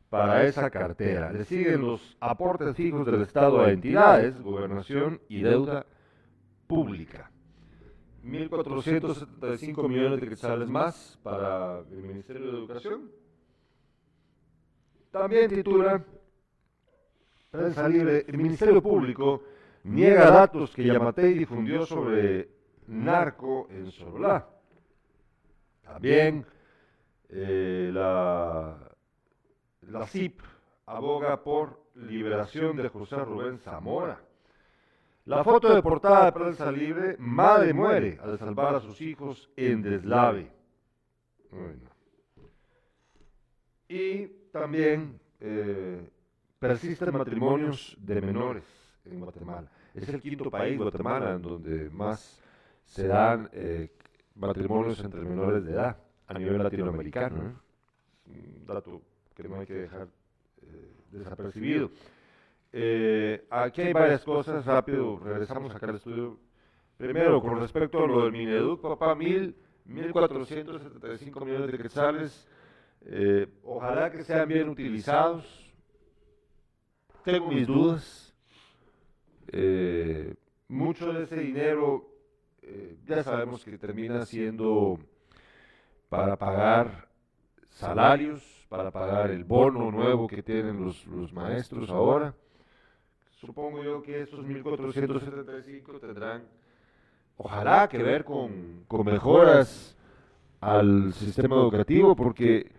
para 0.09 0.43
esa 0.45 0.71
cartera. 0.71 1.31
Le 1.31 1.45
siguen 1.45 1.81
los 1.81 2.17
aportes 2.19 2.75
fijos 2.75 3.05
del 3.05 3.21
Estado 3.21 3.61
a 3.61 3.71
entidades, 3.71 4.41
gobernación 4.41 5.21
y 5.29 5.43
deuda 5.43 5.85
pública. 6.65 7.29
1.475 8.23 9.87
millones 9.87 10.21
de 10.21 10.29
quetzales 10.29 10.69
más 10.69 11.19
para 11.23 11.79
el 11.79 12.03
Ministerio 12.03 12.51
de 12.51 12.57
Educación. 12.57 13.11
También 15.11 15.49
titula 15.49 16.03
Prensa 17.49 17.87
Libre, 17.87 18.25
el 18.27 18.37
Ministerio 18.37 18.81
Público 18.81 19.43
niega 19.83 20.29
datos 20.29 20.75
que 20.75 20.83
Yamatei 20.83 21.33
difundió 21.33 21.85
sobre 21.85 22.49
narco 22.87 23.67
en 23.71 23.91
Sololá. 23.91 24.47
También 25.83 26.45
eh, 27.29 27.89
la, 27.91 28.77
la 29.87 30.05
CIP 30.05 30.41
aboga 30.85 31.43
por 31.43 31.81
liberación 31.95 32.77
de 32.77 32.89
José 32.89 33.17
Rubén 33.17 33.59
Zamora. 33.59 34.21
La 35.29 35.43
foto 35.43 35.75
de 35.75 35.83
portada 35.83 36.25
de 36.25 36.31
prensa 36.31 36.71
libre, 36.71 37.15
madre 37.19 37.71
muere 37.71 38.17
al 38.19 38.39
salvar 38.39 38.73
a 38.73 38.79
sus 38.79 38.99
hijos 38.99 39.47
en 39.55 39.83
deslave. 39.83 40.51
Y 43.87 44.25
también 44.51 45.19
eh, 45.39 46.09
persisten 46.57 47.13
matrimonios 47.13 47.95
de 47.99 48.21
menores 48.21 48.63
en 49.05 49.19
Guatemala. 49.19 49.69
Es 49.93 50.09
el 50.09 50.19
quinto 50.19 50.49
país, 50.49 50.79
Guatemala, 50.79 51.35
en 51.35 51.43
donde 51.43 51.91
más 51.91 52.41
se 52.83 53.05
dan 53.05 53.51
eh, 53.53 53.91
matrimonios 54.33 54.99
entre 55.03 55.21
menores 55.21 55.63
de 55.63 55.73
edad 55.73 55.95
a 56.25 56.33
nivel 56.33 56.57
latinoamericano. 56.57 57.37
¿eh? 57.37 57.53
Un 58.31 58.65
dato 58.65 58.99
que 59.35 59.47
no 59.47 59.59
hay 59.59 59.67
que 59.67 59.75
dejar 59.75 60.07
eh, 62.71 63.45
aquí 63.49 63.81
hay 63.81 63.93
varias 63.93 64.23
cosas, 64.23 64.65
rápido, 64.65 65.19
regresamos 65.19 65.73
acá 65.75 65.87
al 65.87 65.95
estudio. 65.95 66.39
Primero, 66.97 67.41
con 67.41 67.59
respecto 67.59 68.03
a 68.03 68.07
lo 68.07 68.23
del 68.23 68.31
Mineduc, 68.31 68.81
papá, 68.81 69.15
mil, 69.15 69.55
1.475 69.87 71.45
millones 71.45 71.71
de 71.71 71.77
quetzales 71.77 72.47
Eh, 73.01 73.47
ojalá 73.63 74.11
que 74.11 74.23
sean 74.23 74.47
bien 74.47 74.67
utilizados. 74.67 75.45
Tengo 77.23 77.47
mis 77.47 77.65
dudas. 77.65 78.35
Eh, 79.51 80.35
mucho 80.67 81.13
de 81.13 81.23
ese 81.23 81.37
dinero 81.37 82.09
eh, 82.61 82.97
ya 83.05 83.23
sabemos 83.23 83.63
que 83.63 83.77
termina 83.77 84.25
siendo 84.25 84.99
para 86.09 86.37
pagar 86.37 87.07
salarios, 87.69 88.67
para 88.69 88.91
pagar 88.91 89.31
el 89.31 89.43
bono 89.43 89.89
nuevo 89.91 90.27
que 90.27 90.43
tienen 90.43 90.83
los, 90.83 91.07
los 91.07 91.33
maestros 91.33 91.89
ahora. 91.89 92.35
Supongo 93.39 93.81
yo 93.81 94.01
que 94.01 94.23
estos 94.23 94.45
1.475 94.45 95.99
tendrán, 96.01 96.43
ojalá, 97.37 97.87
que 97.87 98.03
ver 98.03 98.25
con, 98.25 98.83
con 98.85 99.05
mejoras 99.05 99.95
al 100.59 101.13
sistema 101.13 101.55
educativo, 101.55 102.17
porque 102.17 102.69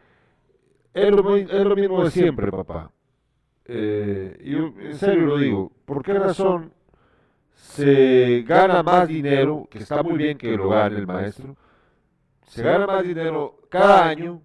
es 0.93 1.11
lo, 1.11 1.35
es 1.35 1.65
lo 1.65 1.75
mismo 1.75 2.05
de 2.05 2.11
siempre, 2.11 2.51
papá. 2.51 2.91
Eh, 3.65 4.39
yo 4.45 4.75
en 4.81 4.99
serio 4.99 5.27
lo 5.27 5.39
digo, 5.39 5.73
¿por 5.87 6.03
qué 6.03 6.13
razón 6.13 6.75
se 7.55 8.43
gana 8.43 8.83
más 8.83 9.09
dinero, 9.09 9.67
que 9.71 9.79
está 9.79 10.03
muy 10.03 10.19
bien 10.19 10.37
que 10.37 10.55
lo 10.59 10.69
gane 10.69 10.99
el 10.99 11.07
maestro, 11.07 11.57
se 12.43 12.63
gana 12.63 12.87
más 12.87 13.03
dinero 13.03 13.61
cada 13.71 14.07
año, 14.07 14.43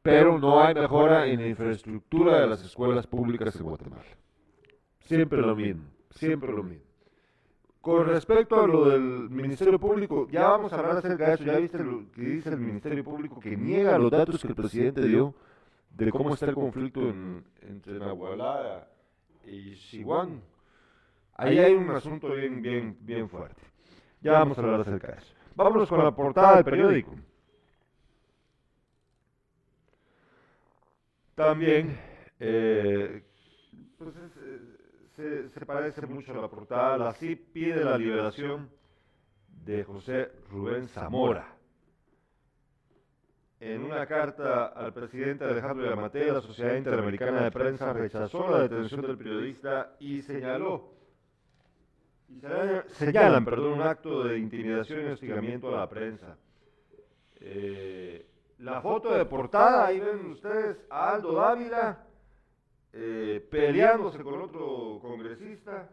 pero 0.00 0.38
no 0.38 0.58
hay 0.58 0.72
mejora 0.72 1.26
en 1.26 1.40
la 1.40 1.48
infraestructura 1.48 2.40
de 2.40 2.46
las 2.46 2.64
escuelas 2.64 3.06
públicas 3.06 3.54
en 3.56 3.62
Guatemala? 3.62 4.04
Siempre 5.10 5.40
lo 5.40 5.56
mismo, 5.56 5.82
siempre 6.10 6.52
lo 6.52 6.62
mismo. 6.62 6.84
Con 7.80 8.06
respecto 8.06 8.60
a 8.60 8.64
lo 8.68 8.88
del 8.90 9.28
Ministerio 9.28 9.76
Público, 9.76 10.28
ya 10.30 10.50
vamos 10.50 10.72
a 10.72 10.78
hablar 10.78 10.98
acerca 10.98 11.26
de 11.26 11.34
eso. 11.34 11.42
Ya 11.42 11.58
viste 11.58 11.82
lo 11.82 12.12
que 12.12 12.22
dice 12.22 12.50
el 12.50 12.60
Ministerio 12.60 13.02
Público 13.02 13.40
que 13.40 13.56
niega 13.56 13.98
los 13.98 14.08
datos 14.08 14.40
que 14.40 14.46
el 14.46 14.54
presidente 14.54 15.04
dio 15.04 15.34
de 15.90 16.12
cómo 16.12 16.32
está 16.32 16.46
el 16.46 16.54
conflicto 16.54 17.00
entre 17.00 17.98
Nahualá 17.98 18.86
y 19.44 19.74
Sihuán. 19.74 20.42
Ahí 21.34 21.58
hay 21.58 21.74
un 21.74 21.90
asunto 21.90 22.32
bien, 22.32 22.62
bien, 22.62 22.96
bien 23.00 23.28
fuerte. 23.28 23.62
Ya 24.20 24.34
vamos 24.34 24.58
a 24.58 24.60
hablar 24.60 24.82
acerca 24.82 25.08
de 25.08 25.18
eso. 25.18 25.34
Vámonos 25.56 25.88
con 25.88 26.04
la 26.04 26.14
portada 26.14 26.54
del 26.54 26.64
periódico. 26.64 27.16
También, 31.34 31.98
eh, 32.38 33.24
pues 33.98 34.14
se, 35.48 35.66
parece 35.66 36.06
mucho 36.06 36.32
a 36.32 36.42
la 36.42 36.48
portada. 36.48 36.98
La 36.98 37.12
CIP 37.12 37.52
pide 37.52 37.84
la 37.84 37.96
liberación 37.98 38.70
de 39.64 39.84
José 39.84 40.30
Rubén 40.50 40.88
Zamora. 40.88 41.56
En 43.60 43.84
una 43.84 44.06
carta 44.06 44.68
al 44.68 44.92
presidente 44.94 45.44
Alejandro 45.44 45.88
Yamatei, 45.88 46.30
la 46.30 46.40
Sociedad 46.40 46.76
Interamericana 46.76 47.42
de 47.42 47.50
Prensa 47.50 47.92
rechazó 47.92 48.50
la 48.50 48.62
detención 48.62 49.02
del 49.02 49.18
periodista 49.18 49.96
y 50.00 50.22
señaló, 50.22 50.94
y 52.28 52.40
señalan, 52.94 53.44
perdón, 53.44 53.72
un 53.74 53.82
acto 53.82 54.24
de 54.24 54.38
intimidación 54.38 55.02
y 55.02 55.10
hostigamiento 55.10 55.68
a 55.74 55.80
la 55.80 55.88
prensa. 55.88 56.38
Eh, 57.40 58.26
la 58.60 58.80
foto 58.80 59.12
de 59.12 59.26
portada, 59.26 59.86
ahí 59.86 60.00
ven 60.00 60.30
ustedes 60.30 60.78
a 60.88 61.14
Aldo 61.14 61.34
Dávila 61.34 62.06
eh, 62.92 63.46
peleándose 63.50 64.22
con 64.22 64.40
otro 64.40 64.98
congresista, 65.00 65.88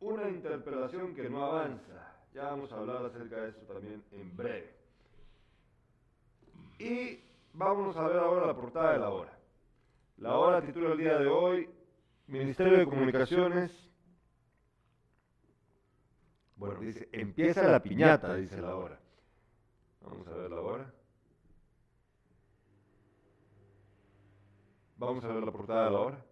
una 0.00 0.28
interpelación 0.28 1.14
que 1.14 1.28
no 1.28 1.44
avanza. 1.44 2.14
Ya 2.32 2.44
vamos 2.44 2.70
a 2.72 2.76
hablar 2.76 3.04
acerca 3.04 3.42
de 3.42 3.50
eso 3.50 3.60
también 3.62 4.02
en 4.12 4.36
breve. 4.36 4.74
Y 6.78 7.20
vamos 7.52 7.96
a 7.96 8.06
ver 8.06 8.18
ahora 8.18 8.46
la 8.46 8.54
portada 8.54 8.92
de 8.92 8.98
la 8.98 9.10
hora. 9.10 9.36
La 10.18 10.36
hora 10.36 10.62
titula 10.62 10.92
el 10.92 10.98
día 10.98 11.18
de 11.18 11.26
hoy, 11.26 11.68
Ministerio 12.26 12.78
de 12.78 12.84
Comunicaciones. 12.84 13.72
Bueno, 16.56 16.80
dice, 16.80 17.08
empieza 17.12 17.66
la 17.66 17.82
piñata, 17.82 18.34
dice 18.34 18.60
la 18.60 18.76
hora. 18.76 19.00
Vamos 20.02 20.28
a 20.28 20.34
ver 20.34 20.50
la 20.50 20.60
hora. 20.60 20.94
Vamos 25.00 25.24
a 25.24 25.28
ver 25.28 25.42
la 25.42 25.50
portada 25.50 25.86
de 25.86 25.90
la 25.92 25.98
hora. 25.98 26.24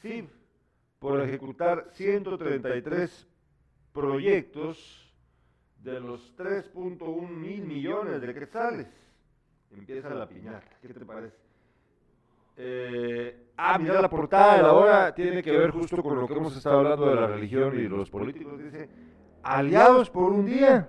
¿Sí? 0.00 0.28
por 1.00 1.20
ejecutar 1.20 1.88
133 1.92 3.28
proyectos 3.92 5.12
de 5.82 6.00
los 6.00 6.36
3.1 6.36 7.28
mil 7.28 7.64
millones 7.64 8.20
de 8.20 8.34
quetzales. 8.34 8.88
Empieza 9.72 10.10
la 10.10 10.28
piñata. 10.28 10.76
¿Qué 10.80 10.94
te 10.94 11.04
parece? 11.04 11.36
Eh, 12.56 13.50
ah, 13.56 13.78
mira 13.78 14.00
la 14.00 14.08
portada 14.08 14.56
de 14.56 14.62
la 14.62 14.72
hora 14.72 15.14
tiene 15.14 15.42
que 15.42 15.56
ver 15.56 15.70
justo 15.70 16.02
con 16.02 16.18
lo 16.18 16.26
que 16.26 16.34
hemos 16.34 16.56
estado 16.56 16.78
hablando 16.78 17.08
de 17.08 17.14
la 17.16 17.26
religión 17.26 17.78
y 17.78 17.88
los 17.88 18.10
políticos. 18.10 18.62
Dice, 18.62 18.88
aliados 19.42 20.08
por 20.08 20.32
un 20.32 20.46
día, 20.46 20.88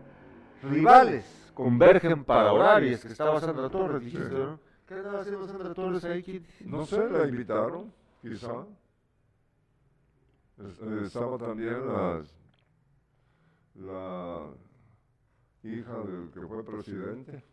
rivales, 0.64 1.52
convergen 1.56 2.24
para 2.24 2.54
orar. 2.54 2.84
Y 2.84 2.94
es 2.94 3.02
que 3.02 3.10
estaba 3.10 3.40
Sandra 3.40 3.70
Torres, 3.70 4.04
dijiste, 4.04 4.30
¿no? 4.30 4.69
¿Qué 4.90 4.98
estaba 4.98 5.20
haciendo 5.20 5.48
Sandra 5.48 5.72
Torres 5.72 6.04
ahí? 6.04 6.44
No 6.66 6.84
sé, 6.84 7.08
la 7.12 7.28
invitaron, 7.28 7.94
quizá. 8.24 8.66
Estaba 11.06 11.38
también 11.38 11.88
la, 11.88 12.24
la 13.76 14.48
hija 15.62 15.94
del 15.94 16.32
que 16.34 16.42
fue 16.42 16.66
presidente. 16.66 17.44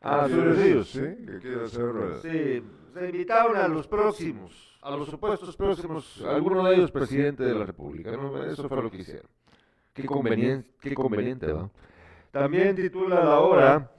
Ah, 0.00 0.26
Ríos. 0.26 0.88
Sí, 0.88 1.00
que 1.00 1.38
quiere 1.38 1.68
ser... 1.68 1.94
Sí, 2.20 2.64
se 2.92 3.08
invitaron 3.08 3.56
a 3.56 3.68
los 3.68 3.86
próximos, 3.86 4.76
a 4.82 4.96
los 4.96 5.08
supuestos 5.08 5.56
próximos, 5.56 6.20
alguno 6.26 6.64
de 6.64 6.74
ellos 6.74 6.90
presidente 6.90 7.44
de 7.44 7.54
la 7.54 7.64
República. 7.64 8.10
Eso 8.50 8.68
fue 8.68 8.82
lo 8.82 8.90
que 8.90 8.98
hicieron. 8.98 9.30
Qué 9.94 10.04
conveniente, 10.04 10.68
qué 10.80 10.94
conveniente, 10.94 11.52
¿va? 11.52 11.70
También 12.32 12.74
titula 12.74 13.22
la 13.22 13.38
hora, 13.38 13.92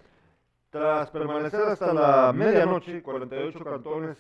tras 0.74 1.12
permanecer 1.12 1.62
hasta 1.62 1.94
la 1.94 2.34
medianoche, 2.34 3.04
48 3.04 3.64
cantones 3.64 4.18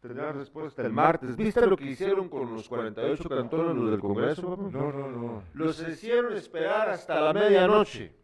tendrán 0.00 0.34
respuesta 0.34 0.80
el 0.80 0.94
martes. 0.94 1.36
¿Viste 1.36 1.66
lo 1.66 1.76
que 1.76 1.84
hicieron 1.84 2.30
con 2.30 2.54
los 2.54 2.66
48 2.70 3.28
cantones 3.28 3.76
los 3.76 3.90
del 3.90 4.00
Congreso? 4.00 4.56
No, 4.56 4.90
no, 4.92 5.10
no. 5.10 5.42
Los 5.52 5.86
hicieron 5.86 6.32
esperar 6.32 6.88
hasta 6.88 7.20
la 7.20 7.34
medianoche 7.34 8.14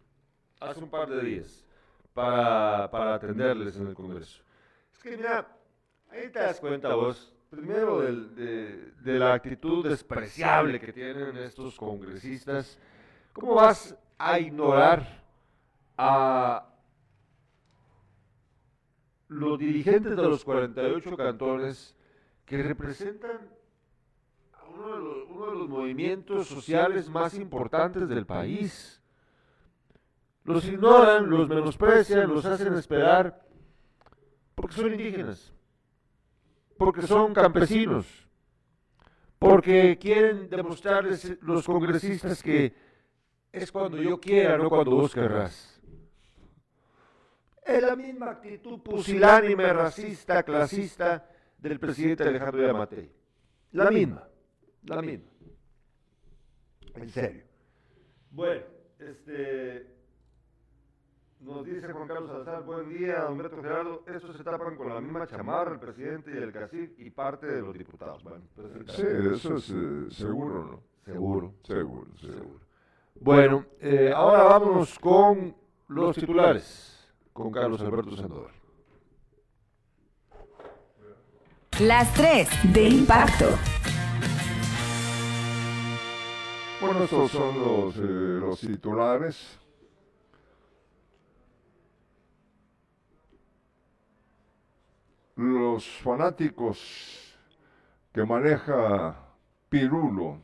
hace 0.59 0.81
un 0.81 0.89
par 0.89 1.11
de 1.11 1.23
días 1.23 1.67
para, 2.15 2.91
para 2.91 3.17
atenderles 3.17 3.77
en 3.77 3.89
el 3.89 3.95
Congreso. 3.95 4.43
Es 4.95 5.03
que 5.03 5.19
mira, 5.19 5.47
ahí 6.11 6.31
te 6.31 6.39
das 6.39 6.59
cuenta 6.59 6.95
vos, 6.95 7.31
primero 7.51 8.01
de, 8.01 8.93
de, 9.03 9.19
la 9.19 9.35
actitud 9.35 9.87
despreciable 9.87 10.81
que 10.81 10.95
tienen 10.95 11.37
estos 11.37 11.77
congresistas. 11.77 12.79
¿Cómo 13.35 13.55
vas 13.55 13.95
a 14.17 14.39
ignorar 14.39 15.23
a 15.99 16.73
los 19.29 19.59
dirigentes 19.59 20.17
de 20.17 20.23
los 20.23 20.45
48 20.45 21.17
cantones 21.17 21.97
que 22.45 22.63
representan 22.63 23.51
uno 24.73 24.95
de, 24.95 25.03
los, 25.03 25.29
uno 25.31 25.47
de 25.47 25.59
los 25.59 25.69
movimientos 25.69 26.47
sociales 26.47 27.09
más 27.09 27.35
importantes 27.35 28.09
del 28.09 28.27
país? 28.27 28.97
los 30.47 30.65
ignoran, 30.67 31.29
los 31.29 31.49
menosprecian, 31.49 32.33
los 32.33 32.45
hacen 32.45 32.73
esperar, 32.75 33.43
porque 34.55 34.75
son 34.75 34.93
indígenas, 34.93 35.53
porque 36.79 37.03
son 37.03 37.35
campesinos, 37.35 38.07
porque 39.39 39.99
quieren 40.01 40.49
demostrarles 40.49 41.37
los 41.43 41.67
congresistas 41.67 42.43
que 42.43 42.73
es 43.53 43.73
cuando 43.73 43.97
yo 44.01 44.21
quiera, 44.21 44.57
no 44.57 44.69
cuando 44.69 44.93
vos 44.93 45.13
querrás. 45.13 45.76
Es 47.67 47.83
la 47.83 47.97
misma 47.97 48.31
actitud 48.31 48.81
pusilánime, 48.81 49.73
racista, 49.73 50.43
clasista 50.45 51.29
del 51.59 51.81
presidente 51.81 52.23
Alejandro 52.23 52.65
Yamatei. 52.65 53.11
La 53.73 53.91
misma, 53.91 54.29
la 54.85 55.03
misma. 55.03 55.31
En 56.95 57.09
serio. 57.11 57.43
Bueno, 58.31 58.63
este, 59.01 59.87
nos 61.41 61.65
dice 61.65 61.93
Juan 61.93 62.07
Carlos 62.07 62.31
Salazar, 62.31 62.63
buen 62.63 62.89
día, 62.89 63.21
don 63.23 63.39
Beto 63.39 63.61
Gerardo. 63.61 64.05
Estos 64.07 64.37
se 64.37 64.45
tapan 64.45 64.77
con 64.77 64.89
la 64.89 65.01
misma 65.01 65.27
chamarra, 65.27 65.73
el 65.73 65.81
presidente 65.81 66.31
y 66.31 66.37
el 66.37 66.53
cacique 66.53 66.95
y 66.99 67.11
parte 67.11 67.47
de 67.47 67.63
los 67.63 67.77
diputados. 67.77 68.23
Bueno, 68.23 68.45
sí, 68.89 69.03
eso 69.35 69.57
es 69.57 69.71
eh, 69.71 70.07
seguro, 70.11 70.65
¿no? 70.65 70.83
Seguro. 71.05 71.55
Seguro, 71.65 72.17
seguro. 72.17 72.61
Bueno, 73.21 73.67
eh, 73.81 74.13
ahora 74.15 74.45
vámonos 74.45 74.99
con 74.99 75.55
los 75.89 76.17
titulares, 76.17 76.96
con 77.37 77.53
Carlos 77.53 77.81
Alberto 77.83 78.17
Sandoval. 78.17 78.53
Las 81.81 82.13
tres 82.15 82.49
de 82.73 82.89
impacto. 82.89 83.45
Bueno, 86.81 87.05
estos 87.05 87.31
son 87.31 87.59
los, 87.59 87.97
eh, 87.97 88.01
los 88.01 88.61
titulares. 88.61 89.61
los 95.37 95.87
fanáticos 95.99 97.37
que 98.11 98.25
maneja 98.25 99.15
Pirulo 99.69 100.39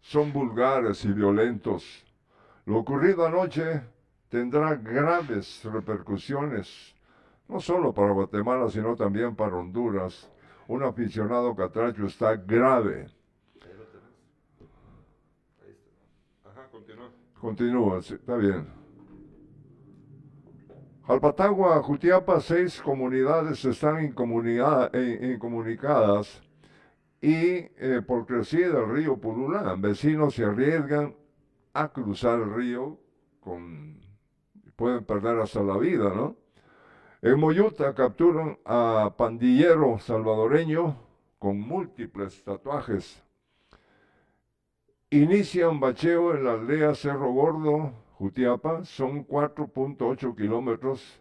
son 0.00 0.32
vulgares 0.32 1.04
y 1.04 1.12
violentos. 1.12 1.84
Lo 2.64 2.78
ocurrido 2.78 3.26
anoche 3.26 3.82
tendrá 4.28 4.74
graves 4.74 5.62
repercusiones, 5.64 6.94
no 7.48 7.60
solo 7.60 7.92
para 7.92 8.12
Guatemala, 8.12 8.68
sino 8.70 8.96
también 8.96 9.34
para 9.36 9.56
Honduras. 9.56 10.30
Un 10.68 10.82
aficionado 10.82 11.54
catracho 11.54 12.06
está 12.06 12.34
grave. 12.34 13.06
Ajá, 16.44 16.68
continúa. 16.70 17.10
Continúa, 17.40 18.02
sí, 18.02 18.14
está 18.14 18.36
bien. 18.36 18.66
Jalpatagua, 21.06 21.80
Jutiapa, 21.84 22.40
seis 22.40 22.80
comunidades 22.80 23.64
están 23.64 24.04
incomunica- 24.04 24.90
eh, 24.92 25.34
incomunicadas 25.34 26.42
y 27.20 27.68
eh, 27.78 28.02
por 28.04 28.26
crecida 28.26 28.80
el 28.80 28.88
río 28.90 29.16
Purulán, 29.16 29.80
vecinos 29.80 30.34
se 30.34 30.44
arriesgan 30.44 31.14
a 31.72 31.88
cruzar 31.92 32.40
el 32.40 32.52
río 32.52 32.98
con 33.38 34.00
pueden 34.76 35.04
perder 35.04 35.40
hasta 35.40 35.62
la 35.62 35.76
vida, 35.78 36.12
¿no? 36.14 36.36
En 37.22 37.40
Moyuta 37.40 37.94
capturan 37.94 38.58
a 38.64 39.14
pandillero 39.16 39.98
salvadoreño 39.98 40.96
con 41.38 41.58
múltiples 41.58 42.44
tatuajes. 42.44 43.22
Inician 45.10 45.80
bacheo 45.80 46.34
en 46.34 46.44
la 46.44 46.52
aldea 46.52 46.94
Cerro 46.94 47.32
Gordo, 47.32 47.92
Jutiapa, 48.18 48.84
son 48.84 49.26
4.8 49.26 50.36
kilómetros. 50.36 51.20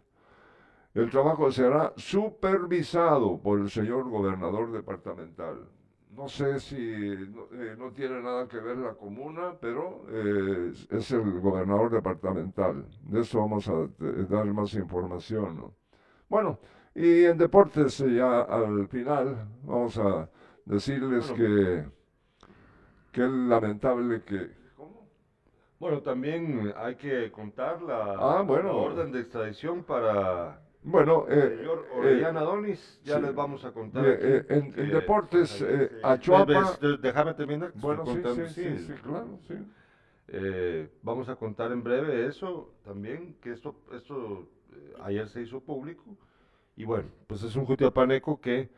El 0.93 1.09
trabajo 1.09 1.51
será 1.51 1.93
supervisado 1.95 3.37
por 3.41 3.59
el 3.59 3.69
señor 3.69 4.09
gobernador 4.09 4.71
departamental. 4.71 5.67
No 6.15 6.29
sé 6.29 6.59
si 6.61 6.77
no, 6.77 7.43
eh, 7.61 7.75
no 7.77 7.91
tiene 7.91 8.21
nada 8.21 8.47
que 8.47 8.59
ver 8.59 8.77
la 8.77 8.93
comuna, 8.93 9.53
pero 9.59 10.05
eh, 10.09 10.71
es- 10.91 11.11
el 11.11 11.39
gobernador 11.41 11.91
departamental. 11.91 12.85
De 13.01 13.21
eso 13.21 13.39
vamos 13.39 13.67
a 13.67 13.87
dar 14.29 14.45
más 14.53 14.73
información. 14.75 15.57
¿no? 15.57 15.73
Bueno, 16.29 16.59
y 16.93 17.25
en 17.25 17.37
deportes 17.37 17.99
eh, 17.99 18.15
ya 18.15 18.41
al 18.41 18.87
final 18.87 19.45
vamos 19.63 19.97
a 19.97 20.29
decirles 20.63 21.29
Bueno. 21.31 21.35
que, 21.35 21.85
que 23.11 23.25
es 23.25 23.29
lamentable 23.31 24.23
que... 24.23 24.51
¿Cómo? 24.77 25.09
Bueno, 25.79 26.01
también 26.01 26.73
hay 26.77 26.95
que 26.95 27.29
contar 27.31 27.81
la, 27.81 28.13
Ah, 28.37 28.41
bueno. 28.41 28.69
la 28.69 28.73
orden 28.75 29.11
de 29.11 29.19
extradición 29.19 29.83
para 29.83 30.61
Bueno, 30.85 31.25
eh, 31.27 31.55
señor 31.57 31.85
eh, 31.89 31.97
Orellana 31.97 32.41
Donis. 32.41 33.01
Ya 33.03 33.15
sí. 33.17 33.21
les 33.25 33.35
vamos 33.35 33.65
a 33.65 33.71
contar. 33.71 34.05
Eh, 34.05 34.45
en- 34.49 34.55
en 34.65 34.71
que 34.71 34.81
deportes, 34.83 35.61
ayer 35.61 35.91
eh, 36.03 36.09
Ves, 36.45 36.79
ves, 36.79 37.01
Déjame 37.01 37.33
terminar. 37.33 37.71
te 37.71 37.79
bueno, 37.79 38.05
sí, 38.05 38.11
contando, 38.13 38.47
sí, 38.47 38.53
sí, 38.63 38.77
sí, 38.87 38.93
claro, 39.03 39.39
sí. 39.47 39.55
Eh, 40.27 40.89
vamos 41.01 41.27
a 41.29 41.35
contar 41.35 41.71
en 41.71 41.83
breve 41.83 42.27
eso 42.27 42.73
también, 42.83 43.35
que 43.41 43.51
esto, 43.51 43.75
esto 43.93 44.47
eh, 44.73 44.93
ayer 45.03 45.27
se 45.27 45.41
hizo 45.41 45.59
público. 45.59 46.03
Y 46.75 46.85
bueno, 46.85 47.09
pues 47.27 47.41
es 47.43 47.55
un 47.55 47.65
jutiapaneco 47.65 48.39
que 48.39 48.69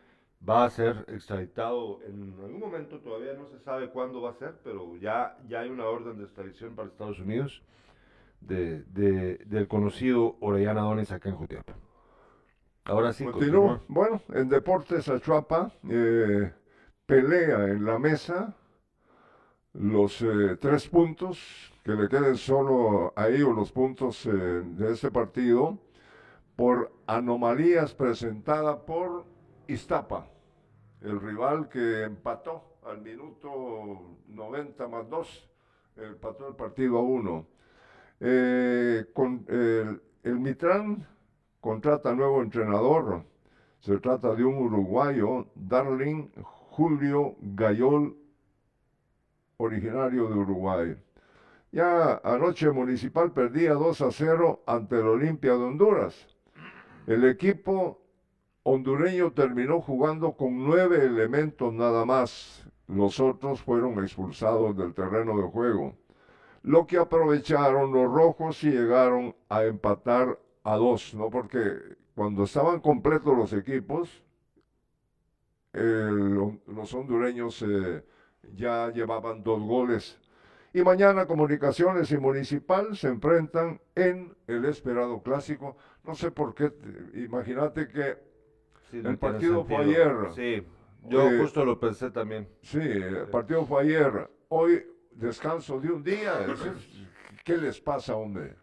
va 0.48 0.64
a 0.66 0.70
ser 0.70 1.04
extraditado 1.08 2.00
en 2.06 2.36
algún 2.44 2.60
momento, 2.60 3.00
todavía 3.00 3.34
no 3.34 3.48
se 3.48 3.60
sabe 3.60 3.90
cuándo 3.90 4.22
va 4.22 4.32
a 4.32 4.34
ser, 4.36 4.56
pero 4.64 4.96
ya, 4.98 5.38
ya 5.48 5.62
hay 5.62 5.70
una 5.70 5.86
orden 5.86 6.18
de 6.18 6.24
extradición 6.26 6.76
para 6.76 6.88
Estados 6.90 7.20
Unidos 7.20 7.64
de, 8.40 8.84
de- 8.84 9.38
del 9.46 9.68
conocido 9.68 10.36
Orellana 10.42 10.82
Dones 10.82 11.12
acá 11.12 11.30
en 11.30 11.36
Jutiapa. 11.36 11.74
Ahora 12.88 13.12
sí, 13.12 13.26
Continúa. 13.26 13.82
Bueno, 13.90 14.22
en 14.30 14.48
deportes 14.48 15.10
Achuapa 15.10 15.74
eh, 15.90 16.54
pelea 17.06 17.66
en 17.66 17.86
la 17.86 18.00
mesa 18.00 18.56
los 19.74 20.22
eh, 20.22 20.56
tres 20.56 20.88
puntos 20.88 21.74
que 21.84 21.92
le 21.92 22.08
queden 22.08 22.38
solo 22.38 23.12
a 23.18 23.28
ellos 23.28 23.54
los 23.54 23.74
puntos 23.74 24.26
eh, 24.26 24.30
de 24.30 24.94
este 24.94 25.12
partido 25.12 25.78
por 26.56 26.94
anomalías 27.08 27.94
presentadas 27.94 28.78
por 28.78 29.26
Iztapa, 29.68 30.26
el 31.02 31.20
rival 31.20 31.68
que 31.68 32.04
empató 32.04 32.78
al 32.86 33.02
minuto 33.02 34.18
90 34.30 34.88
más 34.88 35.10
2, 35.10 35.50
empató 35.98 36.48
el 36.48 36.56
partido 36.56 37.00
a 37.00 37.02
1. 37.02 37.48
con 39.14 39.46
el, 39.50 40.02
el 40.24 40.40
Mitrán 40.40 41.06
contrata 41.68 42.16
nuevo 42.16 42.42
entrenador. 42.42 43.24
Se 43.82 43.98
trata 43.98 44.34
de 44.36 44.46
un 44.46 44.56
uruguayo, 44.56 45.48
Darling 45.54 46.30
Julio 46.42 47.36
Gayol, 47.42 48.16
originario 49.58 50.30
de 50.30 50.36
Uruguay. 50.36 50.96
Ya 51.74 52.22
anoche 52.24 52.72
Municipal 52.72 53.34
perdía 53.34 53.74
2 53.74 54.00
a 54.00 54.12
0 54.12 54.64
ante 54.66 54.96
el 54.96 55.08
Olimpia 55.08 55.58
de 55.58 55.64
Honduras. 55.66 56.38
El 57.06 57.26
equipo 57.26 58.00
hondureño 58.64 59.34
terminó 59.34 59.82
jugando 59.82 60.38
con 60.38 60.64
nueve 60.64 61.04
elementos 61.04 61.74
nada 61.74 62.06
más. 62.06 62.66
Los 62.88 63.20
otros 63.20 63.62
fueron 63.62 64.02
expulsados 64.02 64.78
del 64.78 64.94
terreno 64.94 65.36
de 65.36 65.44
juego. 65.44 65.98
Lo 66.64 66.88
que 66.88 66.96
aprovecharon 66.96 67.92
los 67.92 68.10
rojos 68.10 68.64
y 68.64 68.72
llegaron 68.72 69.36
a 69.50 69.66
empatar 69.66 70.40
a 70.68 70.76
dos, 70.76 71.14
¿no? 71.14 71.30
Porque 71.30 71.62
cuando 72.16 72.44
estaban 72.44 72.80
completos 72.82 73.36
los 73.38 73.54
equipos, 73.54 74.24
el- 75.74 76.60
los 76.68 76.94
hondureños 76.94 77.62
eh, 77.66 78.04
ya 78.54 78.92
llevaban 78.92 79.44
dos 79.44 79.62
goles. 79.62 80.20
Y 80.74 80.84
mañana 80.84 81.26
Comunicaciones 81.26 82.12
y 82.12 82.18
Municipal 82.18 82.96
se 82.98 83.08
enfrentan 83.08 83.80
en 83.96 84.36
el 84.48 84.66
esperado 84.66 85.22
clásico. 85.24 85.78
No 86.04 86.14
sé 86.16 86.32
por 86.32 86.54
qué, 86.54 86.70
te- 86.70 87.20
imagínate 87.22 87.88
que 87.88 88.28
Sí, 88.92 89.02
El 89.04 89.18
partido 89.18 89.66
fue 89.66 89.84
ayer. 89.84 90.14
Sí, 90.34 90.66
yo 91.10 91.22
Eh, 91.22 91.40
justo 91.42 91.66
lo 91.66 91.78
pensé 91.78 92.10
también. 92.10 92.48
Sí, 92.62 92.80
el 92.80 93.28
partido 93.30 93.66
fue 93.66 93.84
ayer. 93.84 94.30
Hoy 94.48 94.82
descanso 95.12 95.80
de 95.82 95.92
un 95.92 96.04
día. 96.04 96.46
¿Qué 97.44 97.58
les 97.58 97.82
pasa, 97.82 98.16
hombre? 98.16 98.56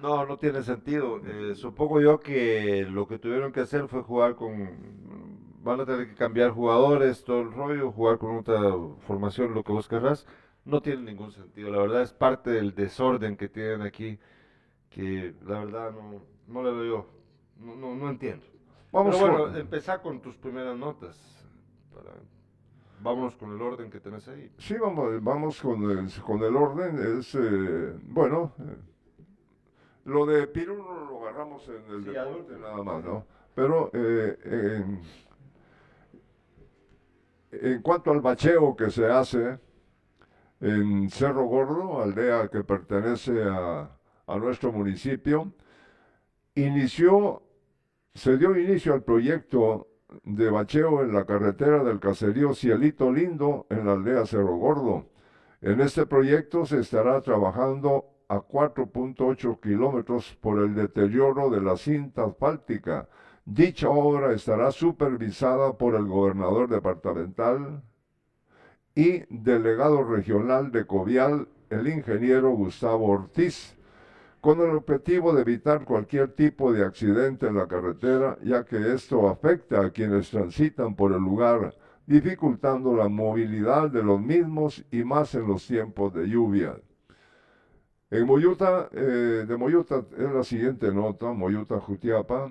No, 0.00 0.24
no 0.26 0.36
tiene 0.38 0.62
sentido. 0.62 1.20
Eh, 1.26 1.54
supongo 1.54 2.00
yo 2.00 2.20
que 2.20 2.86
lo 2.90 3.06
que 3.06 3.18
tuvieron 3.18 3.52
que 3.52 3.60
hacer 3.60 3.88
fue 3.88 4.02
jugar 4.02 4.34
con... 4.36 5.00
Van 5.62 5.78
a 5.80 5.84
tener 5.84 6.08
que 6.08 6.14
cambiar 6.14 6.52
jugadores, 6.52 7.22
todo 7.22 7.42
el 7.42 7.52
rollo, 7.52 7.92
jugar 7.92 8.16
con 8.18 8.36
otra 8.38 8.58
formación, 9.00 9.52
lo 9.52 9.62
que 9.62 9.72
vos 9.72 9.88
querrás. 9.88 10.26
No 10.64 10.80
tiene 10.80 11.02
ningún 11.02 11.32
sentido. 11.32 11.70
La 11.70 11.78
verdad 11.78 12.02
es 12.02 12.12
parte 12.14 12.50
del 12.50 12.74
desorden 12.74 13.36
que 13.36 13.48
tienen 13.50 13.82
aquí, 13.82 14.18
que 14.88 15.34
la 15.46 15.58
verdad 15.64 15.92
no, 15.92 16.22
no 16.48 16.62
le 16.62 16.72
veo 16.72 16.84
yo. 16.84 17.06
No, 17.58 17.76
no, 17.76 17.94
no 17.94 18.08
entiendo. 18.08 18.46
Vamos 18.90 19.16
Pero 19.16 19.30
bueno, 19.32 19.46
con- 19.52 19.56
empezá 19.60 20.00
con 20.00 20.20
tus 20.22 20.36
primeras 20.36 20.76
notas. 20.76 21.44
para- 21.94 22.14
Vámonos 23.02 23.34
con 23.36 23.52
el 23.54 23.60
orden 23.62 23.90
que 23.90 23.98
tenés 24.00 24.28
ahí. 24.28 24.50
Sí, 24.58 24.74
vamos, 24.80 25.22
vamos 25.22 25.60
con, 25.60 25.90
el, 25.90 26.10
con 26.22 26.42
el 26.42 26.54
orden. 26.56 27.18
Es, 27.18 27.34
eh, 27.34 27.94
bueno, 28.04 28.52
eh, 28.58 28.76
lo 30.04 30.26
de 30.26 30.46
Pirulo 30.48 31.04
lo 31.06 31.22
agarramos 31.22 31.68
en 31.68 31.84
el 31.90 32.04
Sí, 32.04 32.10
deporte 32.10 32.58
nada 32.58 32.82
más, 32.82 33.04
¿no? 33.04 33.26
Pero 33.54 33.90
eh, 33.92 34.38
en, 34.44 35.00
en 37.52 37.82
cuanto 37.82 38.10
al 38.10 38.20
bacheo 38.20 38.76
que 38.76 38.90
se 38.90 39.06
hace 39.06 39.58
en 40.60 41.10
Cerro 41.10 41.44
Gordo, 41.44 42.02
aldea 42.02 42.48
que 42.48 42.62
pertenece 42.64 43.42
a, 43.44 43.90
a 44.26 44.36
nuestro 44.38 44.72
municipio, 44.72 45.52
inició, 46.54 47.42
se 48.14 48.36
dio 48.38 48.56
inicio 48.58 48.94
al 48.94 49.02
proyecto 49.02 49.88
de 50.24 50.50
bacheo 50.50 51.02
en 51.02 51.14
la 51.14 51.24
carretera 51.24 51.84
del 51.84 52.00
caserío 52.00 52.54
Cielito 52.54 53.12
Lindo 53.12 53.66
en 53.70 53.86
la 53.86 53.92
aldea 53.92 54.26
Cerro 54.26 54.56
Gordo. 54.56 55.06
En 55.60 55.80
este 55.80 56.06
proyecto 56.06 56.66
se 56.66 56.80
estará 56.80 57.20
trabajando 57.22 58.06
a 58.30 58.36
4.8 58.36 59.58
kilómetros 59.60 60.38
por 60.40 60.60
el 60.60 60.72
deterioro 60.76 61.50
de 61.50 61.60
la 61.60 61.76
cinta 61.76 62.24
asfáltica. 62.24 63.08
Dicha 63.44 63.90
obra 63.90 64.32
estará 64.32 64.70
supervisada 64.70 65.76
por 65.76 65.96
el 65.96 66.06
gobernador 66.06 66.68
departamental 66.68 67.82
y 68.94 69.24
delegado 69.28 70.04
regional 70.04 70.70
de 70.70 70.86
Covial, 70.86 71.48
el 71.70 71.88
ingeniero 71.88 72.50
Gustavo 72.50 73.08
Ortiz 73.08 73.76
con 74.40 74.60
el 74.60 74.70
objetivo 74.70 75.34
de 75.34 75.42
evitar 75.42 75.84
cualquier 75.84 76.28
tipo 76.28 76.72
de 76.72 76.84
accidente 76.84 77.48
en 77.48 77.56
la 77.56 77.66
carretera, 77.66 78.38
ya 78.42 78.64
que 78.64 78.94
esto 78.94 79.28
afecta 79.28 79.84
a 79.84 79.90
quienes 79.90 80.30
transitan 80.30 80.94
por 80.94 81.12
el 81.12 81.18
lugar, 81.18 81.74
dificultando 82.06 82.94
la 82.94 83.08
movilidad 83.08 83.90
de 83.90 84.02
los 84.02 84.20
mismos 84.20 84.84
y 84.90 85.04
más 85.04 85.34
en 85.34 85.46
los 85.46 85.66
tiempos 85.66 86.14
de 86.14 86.28
lluvia. 86.28 86.76
En 88.10 88.26
Moyuta, 88.26 88.88
eh, 88.92 89.44
de 89.46 89.56
Moyuta 89.56 90.04
es 90.18 90.32
la 90.32 90.42
siguiente 90.42 90.92
nota, 90.92 91.32
Moyuta 91.32 91.78
Jutiapa. 91.80 92.50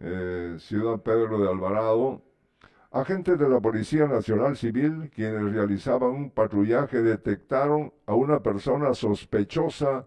eh, 0.00 0.56
Ciudad 0.58 1.00
Pedro 1.02 1.38
de 1.40 1.48
Alvarado, 1.48 2.22
agentes 2.92 3.38
de 3.38 3.48
la 3.48 3.60
Policía 3.60 4.06
Nacional 4.06 4.56
Civil, 4.56 5.10
quienes 5.14 5.52
realizaban 5.52 6.10
un 6.10 6.30
patrullaje, 6.30 7.02
detectaron 7.02 7.92
a 8.06 8.14
una 8.14 8.42
persona 8.42 8.94
sospechosa 8.94 10.06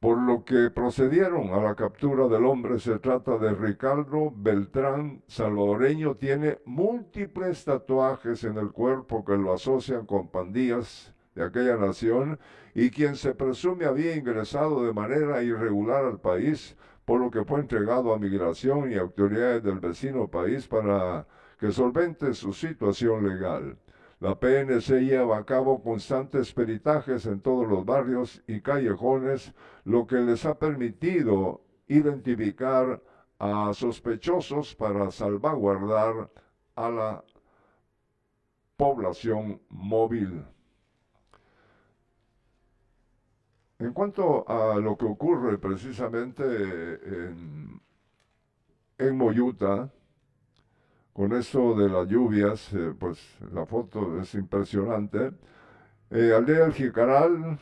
por 0.00 0.18
lo 0.18 0.44
que 0.44 0.70
procedieron 0.70 1.48
a 1.52 1.60
la 1.60 1.74
captura 1.74 2.28
del 2.28 2.44
hombre. 2.46 2.78
Se 2.78 2.98
trata 3.00 3.38
de 3.38 3.52
Ricardo 3.54 4.32
Beltrán, 4.36 5.22
salvadoreño, 5.26 6.14
tiene 6.16 6.58
múltiples 6.64 7.64
tatuajes 7.64 8.44
en 8.44 8.56
el 8.58 8.70
cuerpo 8.72 9.24
que 9.24 9.36
lo 9.36 9.52
asocian 9.52 10.06
con 10.06 10.28
pandillas 10.30 11.15
de 11.36 11.44
aquella 11.44 11.76
nación 11.76 12.40
y 12.74 12.90
quien 12.90 13.14
se 13.14 13.34
presume 13.34 13.84
había 13.84 14.16
ingresado 14.16 14.84
de 14.84 14.92
manera 14.92 15.42
irregular 15.42 16.04
al 16.04 16.18
país, 16.18 16.76
por 17.04 17.20
lo 17.20 17.30
que 17.30 17.44
fue 17.44 17.60
entregado 17.60 18.12
a 18.12 18.18
migración 18.18 18.90
y 18.90 18.96
autoridades 18.96 19.62
del 19.62 19.78
vecino 19.78 20.28
país 20.28 20.66
para 20.66 21.26
que 21.60 21.70
solvente 21.70 22.34
su 22.34 22.52
situación 22.52 23.28
legal. 23.28 23.78
La 24.18 24.34
PNC 24.34 25.02
lleva 25.02 25.36
a 25.36 25.44
cabo 25.44 25.82
constantes 25.82 26.52
peritajes 26.52 27.26
en 27.26 27.40
todos 27.40 27.68
los 27.68 27.84
barrios 27.84 28.42
y 28.46 28.62
callejones, 28.62 29.52
lo 29.84 30.06
que 30.06 30.16
les 30.16 30.46
ha 30.46 30.58
permitido 30.58 31.60
identificar 31.86 33.02
a 33.38 33.72
sospechosos 33.74 34.74
para 34.74 35.10
salvaguardar 35.10 36.30
a 36.76 36.90
la 36.90 37.24
población 38.78 39.60
móvil. 39.68 40.44
En 43.78 43.92
cuanto 43.92 44.48
a 44.48 44.76
lo 44.76 44.96
que 44.96 45.04
ocurre 45.04 45.58
precisamente 45.58 46.44
en, 48.98 49.16
Moyuta, 49.16 49.92
con 51.12 51.32
eso 51.32 51.74
de 51.74 51.88
las 51.88 52.08
lluvias, 52.08 52.72
eh, 52.72 52.94
pues 52.98 53.18
la 53.52 53.66
foto 53.66 54.20
es 54.20 54.34
impresionante. 54.34 55.32
Eh, 56.10 56.32
aldea 56.34 56.66
El 56.66 56.72
Jicaral 56.72 57.58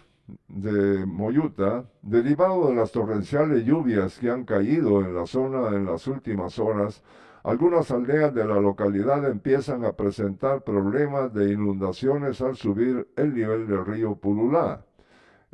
de 0.49 1.05
Moyuta, 1.07 1.85
derivado 2.03 2.69
de 2.69 2.77
las 2.77 2.93
torrenciales 2.93 3.65
lluvias 3.65 4.19
que 4.19 4.31
han 4.31 4.45
caído 4.45 5.01
en 5.01 5.15
la 5.15 5.27
zona 5.27 5.69
en 5.77 5.87
las 5.87 6.07
últimas 6.07 6.59
horas, 6.59 7.03
algunas 7.43 7.91
aldeas 7.91 8.33
de 8.33 8.45
la 8.45 8.61
localidad 8.61 9.29
empiezan 9.29 9.85
a 9.85 9.93
presentar 9.93 10.63
problemas 10.63 11.33
de 11.35 11.53
inundaciones 11.53 12.41
al 12.41 12.57
subir 12.57 13.09
el 13.17 13.35
nivel 13.35 13.67
del 13.67 13.85
río 13.85 14.15
Pululá. 14.17 14.85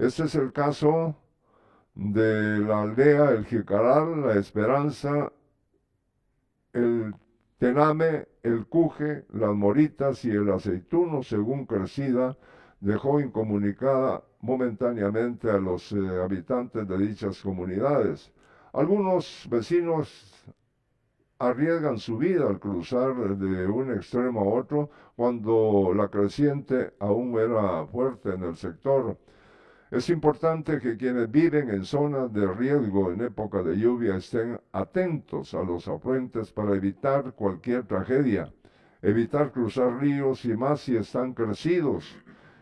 Este 0.01 0.25
es 0.25 0.35
el 0.35 0.51
caso 0.51 1.15
de 1.95 2.59
la 2.61 2.81
aldea 2.81 3.33
El 3.33 3.45
Jicaral, 3.45 4.23
La 4.23 4.33
Esperanza, 4.33 5.31
el 6.73 7.15
Tename, 7.59 8.27
el 8.43 8.67
cuje, 8.67 9.27
las 9.29 9.55
moritas 9.55 10.25
y 10.25 10.31
el 10.31 10.51
aceituno, 10.51 11.23
según 11.23 11.67
crecida, 11.67 12.39
dejó 12.81 13.21
incomunicada 13.21 14.25
momentáneamente 14.41 15.51
a 15.51 15.59
los 15.59 15.93
eh, 15.93 15.99
habitantes 16.25 16.89
de 16.89 16.97
dichas 16.97 17.43
comunidades. 17.43 18.33
Algunos 18.73 19.47
vecinos 19.51 20.47
arriesgan 21.39 21.99
su 21.99 22.17
vida 22.17 22.49
al 22.49 22.59
cruzar 22.59 23.37
de 23.37 23.67
un 23.67 23.93
extremo 23.93 24.41
a 24.41 24.61
otro 24.61 24.89
cuando 25.15 25.93
la 25.95 26.09
creciente 26.09 26.95
aún 27.01 27.39
era 27.39 27.87
fuerte 27.87 28.31
en 28.31 28.45
el 28.45 28.57
sector. 28.57 29.19
Es 29.91 30.09
importante 30.09 30.79
que 30.79 30.97
quienes 30.97 31.29
viven 31.29 31.69
en 31.69 31.85
zonas 31.85 32.33
de 32.33 32.47
riesgo 32.47 33.11
en 33.11 33.23
época 33.23 33.61
de 33.65 33.77
lluvia 33.77 34.17
estén 34.17 34.61
atentos 34.71 35.53
a 35.53 35.65
los 35.65 35.89
afluentes 35.89 36.53
para 36.53 36.77
evitar 36.77 37.33
cualquier 37.35 37.85
tragedia, 37.89 38.53
evitar 39.03 39.51
cruzar 39.51 39.99
ríos 39.99 40.45
y 40.45 40.57
más 40.57 40.83
si 40.83 40.97
están 40.97 41.35
crecidos, 41.35 42.17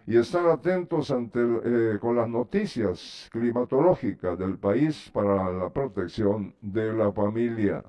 y 0.07 0.17
estar 0.17 0.47
atentos 0.47 1.11
ante, 1.11 1.39
eh, 1.65 1.99
con 2.01 2.17
las 2.17 2.31
noticias 2.31 3.29
climatológicas 3.31 4.39
del 4.39 4.57
país 4.57 5.11
para 5.13 5.53
la 5.53 5.69
protección 5.69 6.55
de 6.63 6.95
la 6.95 7.13
familia. 7.13 7.85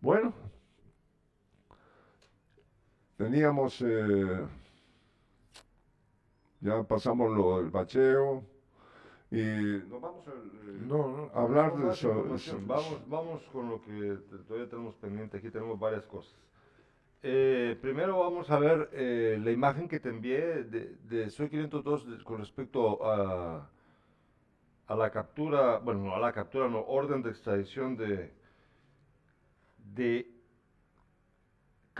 Bueno, 0.00 0.32
teníamos... 3.18 3.82
Eh, 3.82 4.46
ya 6.60 6.82
pasamos 6.82 7.30
lo 7.36 7.58
del 7.58 7.70
bacheo 7.70 8.44
y 9.30 9.36
nos 9.88 10.00
vamos 10.00 10.26
a 10.26 10.32
eh, 10.32 11.30
hablar 11.34 11.76
de 11.76 11.92
eso. 11.92 12.24
Vamos, 12.66 13.00
vamos 13.06 13.42
con 13.52 13.70
lo 13.70 13.80
que 13.80 14.18
todavía 14.46 14.68
tenemos 14.68 14.94
pendiente, 14.96 15.38
aquí 15.38 15.50
tenemos 15.50 15.78
varias 15.78 16.04
cosas. 16.06 16.34
Eh, 17.22 17.78
primero 17.80 18.18
vamos 18.18 18.50
a 18.50 18.58
ver 18.58 18.88
eh, 18.92 19.38
la 19.42 19.50
imagen 19.50 19.88
que 19.88 20.00
te 20.00 20.08
envié 20.08 20.64
de, 20.64 20.96
de 21.04 21.30
Soy 21.30 21.48
502 21.50 22.24
con 22.24 22.38
respecto 22.38 23.04
a, 23.04 23.70
a 24.86 24.94
la 24.96 25.10
captura, 25.10 25.78
bueno, 25.78 26.04
no 26.04 26.14
a 26.16 26.18
la 26.18 26.32
captura, 26.32 26.68
no, 26.68 26.80
orden 26.80 27.22
de 27.22 27.30
extradición 27.30 27.96
de, 27.96 28.32
de 29.94 30.39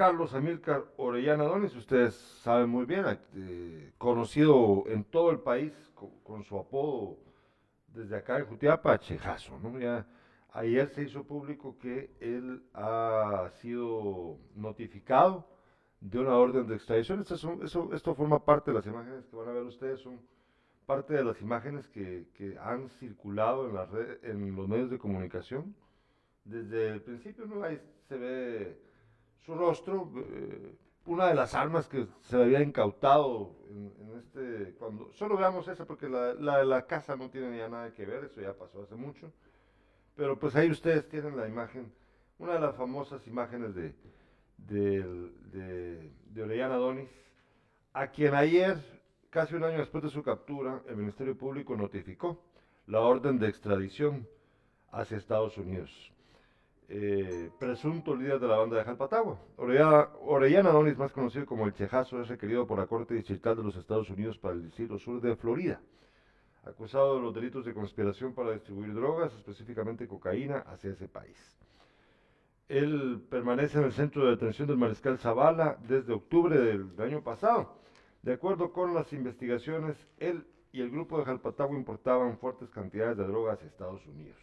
Carlos 0.01 0.33
Amílcar 0.33 0.87
Orellana 0.97 1.45
Donis, 1.45 1.77
ustedes 1.77 2.15
saben 2.15 2.71
muy 2.71 2.87
bien, 2.87 3.05
eh, 3.35 3.93
conocido 3.99 4.85
en 4.87 5.05
todo 5.05 5.31
el 5.31 5.41
país 5.41 5.75
con, 6.25 6.43
su 6.43 6.59
apodo 6.59 7.19
desde 7.89 8.17
acá 8.17 8.39
en 8.39 8.47
Jutiapa, 8.47 8.99
Chejazo, 8.99 9.59
¿no? 9.59 9.79
Ya 9.79 10.07
ayer 10.55 10.89
se 10.89 11.03
hizo 11.03 11.25
público 11.25 11.77
que 11.79 12.17
él 12.19 12.63
ha 12.73 13.51
sido 13.61 14.39
notificado 14.55 15.47
de 16.01 16.19
una 16.19 16.35
orden 16.35 16.67
de 16.67 16.77
extradición. 16.77 17.21
Esto, 17.21 17.63
eso, 17.93 18.15
forma 18.15 18.43
parte 18.43 18.71
de 18.71 18.79
las 18.79 18.87
imágenes 18.87 19.27
que 19.27 19.37
van 19.37 19.49
a 19.51 19.53
ver 19.53 19.65
ustedes, 19.65 20.01
son 20.01 20.19
parte 20.87 21.13
de 21.13 21.25
las 21.25 21.39
imágenes 21.43 21.87
que, 21.89 22.57
han 22.63 22.89
circulado 22.89 23.69
en 24.23 24.57
los 24.57 24.67
medios 24.67 24.89
de 24.89 24.99
comunicación. 24.99 25.75
Desde 26.43 26.89
el 26.89 27.03
principio 27.03 27.45
¿no? 27.45 27.63
Ahí 27.63 27.79
se 28.09 28.17
ve 28.17 28.90
su 29.45 29.55
rostro, 29.55 30.11
eh, 30.17 30.75
una 31.07 31.29
de 31.29 31.35
las 31.35 31.55
armas 31.55 31.89
que 31.89 32.07
se 32.23 32.37
le 32.37 32.45
había 32.45 32.63
incautado 32.63 33.57
en, 33.69 33.93
este, 34.19 34.75
cuando, 34.79 35.13
solo 35.13 35.37
veamos 35.37 35.67
esa 35.69 35.87
porque 35.87 36.09
la, 36.09 36.35
de 36.35 36.65
la 36.65 36.87
casa 36.87 37.17
no 37.17 37.31
tiene 37.31 37.69
nada 37.69 37.93
que 37.93 38.05
ver, 38.05 38.25
eso 38.25 38.41
ya 38.41 38.53
pasó 38.53 38.83
hace 38.83 38.95
mucho, 38.95 39.33
pero 40.15 40.39
pues 40.39 40.55
ahí 40.57 40.71
ustedes 40.71 41.09
tienen 41.09 41.37
la 41.37 41.49
imagen, 41.49 41.93
una 42.39 42.55
de 42.55 42.61
las 42.61 42.77
famosas 42.77 43.27
imágenes 43.27 43.75
de, 43.75 43.95
de, 44.59 46.13
de 46.27 46.43
Orellana 46.43 46.77
Donis, 46.77 47.11
a 47.93 48.09
quien 48.09 48.35
ayer, 48.35 48.79
casi 49.31 49.55
un 49.55 49.65
año 49.65 49.79
después 49.79 50.05
de 50.05 50.11
su 50.11 50.23
captura, 50.23 50.83
el 50.87 50.97
Ministerio 50.97 51.37
Público 51.37 51.77
notificó 51.77 52.43
la 52.87 53.01
orden 53.01 53.39
de 53.39 53.49
extradición 53.49 54.29
hacia 54.93 55.17
Estados 55.17 55.57
Unidos. 55.59 56.13
Eh, 56.93 57.53
presunto 57.57 58.17
líder 58.17 58.41
de 58.41 58.49
la 58.49 58.57
banda 58.57 58.77
de 58.77 58.83
Jalpatagua. 58.83 59.39
Orellana, 59.59 60.09
Orellana 60.23 60.71
Donis, 60.71 60.99
más 60.99 61.13
conocido 61.13 61.47
como 61.47 61.65
el 61.65 61.73
Chejazo, 61.73 62.21
es 62.21 62.27
requerido 62.27 62.67
por 62.67 62.81
la 62.81 62.89
Corte 62.89 63.15
Distrital 63.15 63.57
de 63.57 63.63
los 63.63 63.77
Estados 63.77 64.11
Unidos 64.11 64.39
para 64.39 64.55
el 64.55 64.65
Distrito 64.65 64.99
Sur 64.99 65.21
de 65.21 65.37
Florida, 65.37 65.81
acusado 66.65 67.15
de 67.15 67.23
los 67.23 67.33
delitos 67.33 67.65
de 67.65 67.75
conspiración 67.75 68.35
para 68.35 68.51
distribuir 68.51 68.93
drogas, 68.93 69.33
específicamente 69.35 70.09
cocaína, 70.09 70.65
hacia 70.67 70.91
ese 70.91 71.07
país. 71.07 71.39
Él 72.69 73.23
permanece 73.31 73.79
en 73.79 73.85
el 73.85 73.93
centro 73.93 74.25
de 74.25 74.31
detención 74.33 74.67
del 74.67 74.77
mariscal 74.77 75.17
Zavala 75.17 75.79
desde 75.87 76.13
octubre 76.13 76.59
del 76.59 76.91
año 76.99 77.23
pasado. 77.23 77.73
De 78.23 78.33
acuerdo 78.33 78.73
con 78.73 78.95
las 78.95 79.13
investigaciones, 79.13 79.97
él 80.19 80.45
y 80.73 80.81
el 80.81 80.91
grupo 80.91 81.19
de 81.19 81.25
Jalpatagua 81.25 81.77
importaban 81.77 82.37
fuertes 82.39 82.69
cantidades 82.71 83.17
de 83.17 83.29
drogas 83.29 83.63
a 83.63 83.67
Estados 83.67 84.05
Unidos. 84.09 84.41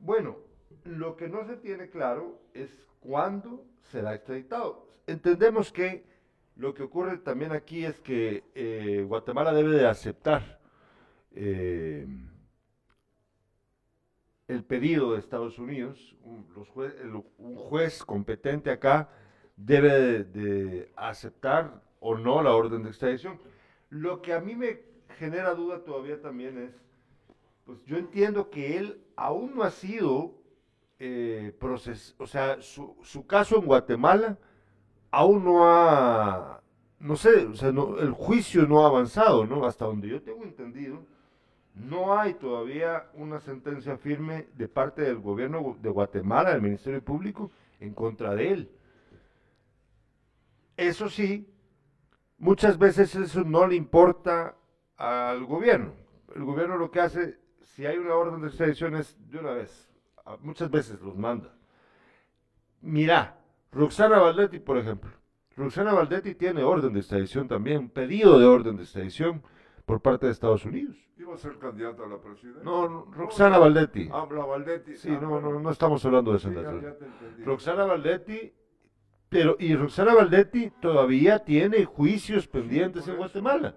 Bueno, 0.00 0.53
lo 0.84 1.16
que 1.16 1.28
no 1.28 1.46
se 1.46 1.56
tiene 1.56 1.88
claro 1.90 2.40
es 2.52 2.70
cuándo 3.00 3.64
será 3.82 4.14
extraditado. 4.14 4.86
Entendemos 5.06 5.72
que 5.72 6.04
lo 6.56 6.72
que 6.74 6.84
ocurre 6.84 7.18
también 7.18 7.52
aquí 7.52 7.84
es 7.84 8.00
que 8.00 8.44
eh, 8.54 9.04
Guatemala 9.06 9.52
debe 9.52 9.76
de 9.76 9.86
aceptar 9.86 10.60
eh, 11.32 12.06
el 14.46 14.64
pedido 14.64 15.12
de 15.12 15.18
Estados 15.18 15.58
Unidos. 15.58 16.16
Un, 16.22 16.44
juez 17.56 18.04
competente 18.04 18.70
acá 18.70 19.08
debe 19.56 20.24
de, 20.24 20.92
aceptar 20.96 21.82
o 22.00 22.16
no 22.16 22.42
la 22.42 22.54
orden 22.54 22.82
de 22.82 22.90
extradición. 22.90 23.40
Lo 23.90 24.22
que 24.22 24.32
a 24.32 24.40
mí 24.40 24.54
me 24.54 24.80
genera 25.18 25.54
duda 25.54 25.84
todavía 25.84 26.20
también 26.20 26.58
es, 26.58 26.72
pues 27.64 27.82
yo 27.84 27.96
entiendo 27.96 28.50
que 28.50 28.76
él 28.76 29.02
aún 29.16 29.56
no 29.56 29.62
ha 29.62 29.70
sido 29.70 30.34
eh, 31.06 31.52
o 32.18 32.26
sea, 32.26 32.62
su, 32.62 32.96
su, 33.02 33.26
caso 33.26 33.58
en 33.58 33.66
Guatemala 33.66 34.38
aún 35.10 35.44
no 35.44 35.66
ha, 35.66 36.62
no 36.98 37.16
sé, 37.16 37.44
o 37.46 37.54
sea, 37.54 37.68
el 37.68 38.12
juicio 38.12 38.66
no 38.66 38.82
ha 38.82 38.88
avanzado, 38.88 39.44
¿no? 39.46 39.66
Hasta 39.66 39.84
donde 39.84 40.08
yo 40.08 40.22
tengo 40.22 40.44
entendido, 40.44 41.02
No 41.74 42.18
hay 42.18 42.34
todavía 42.34 43.10
una 43.14 43.40
sentencia 43.40 43.98
firme 43.98 44.46
de 44.54 44.68
parte 44.68 45.02
del 45.02 45.18
gobierno 45.18 45.76
de 45.82 45.90
Guatemala, 45.90 46.52
del 46.52 46.62
Ministerio 46.62 47.02
Público, 47.02 47.50
en 47.80 47.92
contra 47.92 48.34
de 48.34 48.52
él. 48.52 48.70
Eso 50.76 51.08
sí, 51.08 51.46
muchas 52.38 52.78
veces 52.78 53.14
eso 53.14 53.44
no 53.44 53.66
le 53.66 53.74
importa 53.76 54.56
al 54.96 55.44
gobierno. 55.44 55.92
El 56.34 56.44
gobierno 56.44 56.76
lo 56.78 56.90
que 56.90 57.00
hace, 57.00 57.38
si 57.62 57.84
hay 57.84 57.98
una 57.98 58.14
orden 58.14 58.40
de 58.40 58.48
extradición 58.48 58.96
es 58.96 59.16
de 59.30 59.38
una 59.38 59.52
vez. 59.52 59.93
Muchas 60.40 60.70
veces 60.70 61.00
los 61.00 61.16
manda. 61.16 61.54
Mira, 62.80 63.38
Roxana 63.72 64.18
Valdetti, 64.18 64.58
por 64.58 64.78
ejemplo. 64.78 65.10
Roxana 65.56 65.92
Valdetti 65.92 66.34
tiene 66.34 66.62
orden 66.62 66.92
de 66.92 67.00
extradición 67.00 67.46
también, 67.48 67.88
pedido 67.88 68.38
de 68.38 68.46
orden 68.46 68.76
de 68.76 68.82
extradición 68.82 69.42
por 69.86 70.00
parte 70.00 70.26
de 70.26 70.32
Estados 70.32 70.64
Unidos. 70.64 70.96
¿Iba 71.16 71.34
a 71.34 71.38
ser 71.38 71.58
candidata 71.58 72.02
a 72.04 72.08
la 72.08 72.18
presidencia? 72.18 72.62
No, 72.64 73.06
Roxana 73.12 73.58
Valdetti. 73.58 74.08
Habla 74.12 74.44
Valdetti. 74.44 74.94
Sí, 74.96 75.10
Ah, 75.12 75.18
no, 75.22 75.40
no, 75.40 75.60
no 75.60 75.70
estamos 75.70 76.04
hablando 76.04 76.32
de. 76.32 76.38
Sí, 76.40 76.48
entendí. 76.48 76.86
Roxana 77.44 77.84
Valdetti, 77.84 78.52
pero 79.28 79.56
y 79.60 79.76
Roxana 79.76 80.12
Valdetti 80.14 80.70
todavía 80.80 81.38
tiene 81.44 81.84
juicios 81.84 82.48
pendientes 82.48 83.04
Sí, 83.04 83.10
en. 83.12 83.16
Guatemala, 83.18 83.74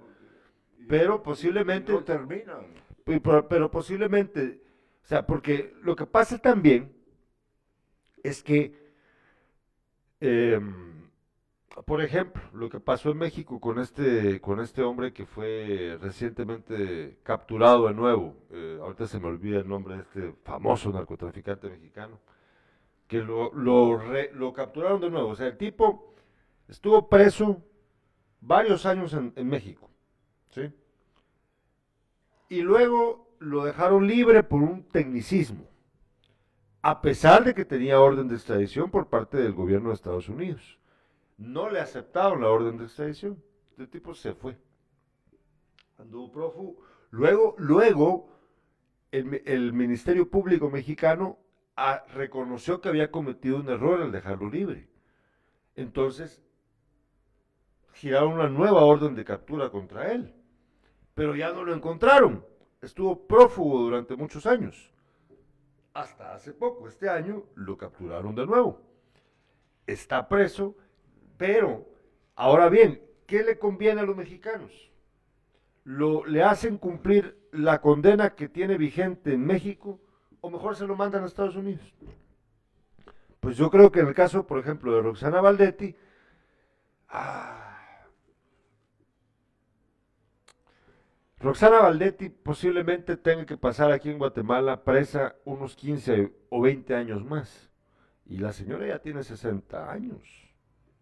Y- 0.79 0.85
pero 0.85 1.17
y 1.17 1.25
posiblemente, 1.25 1.91
No 1.93 2.03
terminan. 2.03 2.65
pero 3.05 3.69
posiblemente, 3.69 4.63
o 5.07 5.09
sea, 5.09 5.25
porque 5.25 5.73
lo 5.83 5.95
que 5.95 6.05
pasa 6.05 6.37
también 6.37 6.91
es 8.21 8.43
que, 8.43 8.73
em, 10.19 11.09
por 11.85 12.01
ejemplo, 12.01 12.41
lo 12.51 12.67
que 12.69 12.81
pasó 12.81 13.11
en 13.11 13.19
México 13.19 13.61
con 13.61 13.79
este, 13.79 14.41
con 14.41 14.59
este 14.59 14.81
hombre 14.83 15.13
que 15.13 15.25
fue 15.25 15.97
recientemente 16.01 17.19
capturado 17.23 17.87
de 17.87 17.93
nuevo, 17.93 18.35
eh, 18.51 18.79
ahorita 18.81 19.07
se 19.07 19.21
me 19.21 19.27
olvida 19.27 19.59
el 19.59 19.69
nombre 19.69 19.95
de 19.95 20.01
este 20.01 20.33
famoso 20.43 20.91
narcotraficante 20.91 21.69
mexicano, 21.69 22.19
que 23.07 23.19
lo, 23.19 23.53
lo, 23.53 24.01
lo 24.33 24.51
capturaron 24.51 24.99
de 24.99 25.09
nuevo. 25.09 25.29
O 25.29 25.35
sea, 25.37 25.47
el 25.47 25.57
tipo 25.57 26.15
estuvo 26.67 27.07
preso 27.07 27.63
varios 28.41 28.85
años 28.85 29.13
en, 29.13 29.31
en 29.37 29.47
México, 29.47 29.89
¿sí? 30.49 30.69
Y 32.49 32.61
luego 32.61 33.26
lo 33.39 33.65
dejaron 33.65 34.07
libre 34.07 34.43
por 34.43 34.61
un 34.61 34.83
tecnicismo, 34.83 35.67
a 36.81 37.01
pesar 37.01 37.43
de 37.43 37.53
que 37.53 37.65
tenía 37.65 37.99
orden 37.99 38.27
de 38.27 38.35
extradición 38.35 38.89
por 38.89 39.07
parte 39.07 39.37
del 39.37 39.53
gobierno 39.53 39.89
de 39.89 39.95
Estados 39.95 40.29
Unidos. 40.29 40.79
No 41.37 41.69
le 41.69 41.79
aceptaron 41.79 42.41
la 42.41 42.49
orden 42.49 42.77
de 42.77 42.85
extradición. 42.85 43.41
El 43.77 43.89
tipo 43.89 44.13
se 44.15 44.33
fue. 44.33 44.57
Anduvo 45.99 46.31
prófugo. 46.31 46.77
Luego, 47.11 47.55
luego, 47.57 48.29
el 49.11 49.73
Ministerio 49.73 50.29
Público 50.29 50.69
mexicano 50.69 51.37
ah, 51.75 52.03
reconoció 52.13 52.81
que 52.81 52.89
había 52.89 53.11
cometido 53.11 53.57
un 53.57 53.69
error 53.69 54.01
al 54.01 54.11
dejarlo 54.11 54.49
libre. 54.49 54.89
Entonces, 55.75 56.41
giraron 57.93 58.33
una 58.33 58.49
nueva 58.49 58.83
orden 58.83 59.15
de 59.15 59.23
captura 59.23 59.69
contra 59.69 60.11
él. 60.11 60.33
Pero 61.13 61.35
ya 61.35 61.51
no 61.51 61.63
lo 61.63 61.73
encontraron. 61.73 62.43
Estuvo 62.81 63.27
prófugo 63.27 63.79
durante 63.79 64.15
muchos 64.15 64.45
años. 64.45 64.91
Hasta 65.93 66.35
hace 66.35 66.53
poco, 66.53 66.87
este 66.87 67.09
año, 67.09 67.43
lo 67.55 67.77
capturaron 67.77 68.35
de 68.35 68.45
nuevo. 68.45 68.79
Está 69.87 70.27
preso, 70.29 70.75
pero, 71.37 71.87
ahora 72.35 72.69
bien, 72.69 73.01
¿qué 73.25 73.43
le 73.43 73.57
conviene 73.57 74.01
a 74.01 74.03
los 74.03 74.15
mexicanos? 74.15 74.91
Lo, 75.83 76.25
¿Le 76.25 76.43
hacen 76.43 76.77
cumplir 76.77 77.49
la 77.51 77.81
condena 77.81 78.35
que 78.35 78.49
tiene 78.49 78.77
vigente 78.77 79.33
en 79.33 79.45
México 79.45 79.99
o 80.41 80.49
mejor 80.49 80.75
se 80.75 80.85
lo 80.85 80.95
mandan 80.95 81.23
a 81.23 81.27
Estados 81.27 81.55
Unidos? 81.55 81.93
Pues 83.39 83.57
yo 83.57 83.71
creo 83.71 83.91
que 83.91 84.01
en 84.01 84.07
el 84.07 84.13
caso, 84.13 84.45
por 84.45 84.59
ejemplo, 84.59 84.93
de 84.93 85.01
Roxana 85.01 85.41
Valdetti, 85.41 85.95
ah, 87.09 87.66
Roxana 91.39 91.81
Valdetti 91.81 92.29
posiblemente 92.29 93.15
tenga 93.15 93.45
que 93.45 93.57
pasar 93.57 93.91
aquí 93.91 94.09
en 94.09 94.17
Guatemala 94.17 94.83
presa 94.83 95.35
unos 95.45 95.75
15 95.75 96.33
o 96.49 96.61
20 96.61 96.95
años 96.95 97.23
más. 97.23 97.69
Y 98.25 98.39
la 98.39 98.51
señora 98.51 98.87
ya 98.87 98.99
tiene 98.99 99.23
60 99.23 99.91
años, 99.91 100.21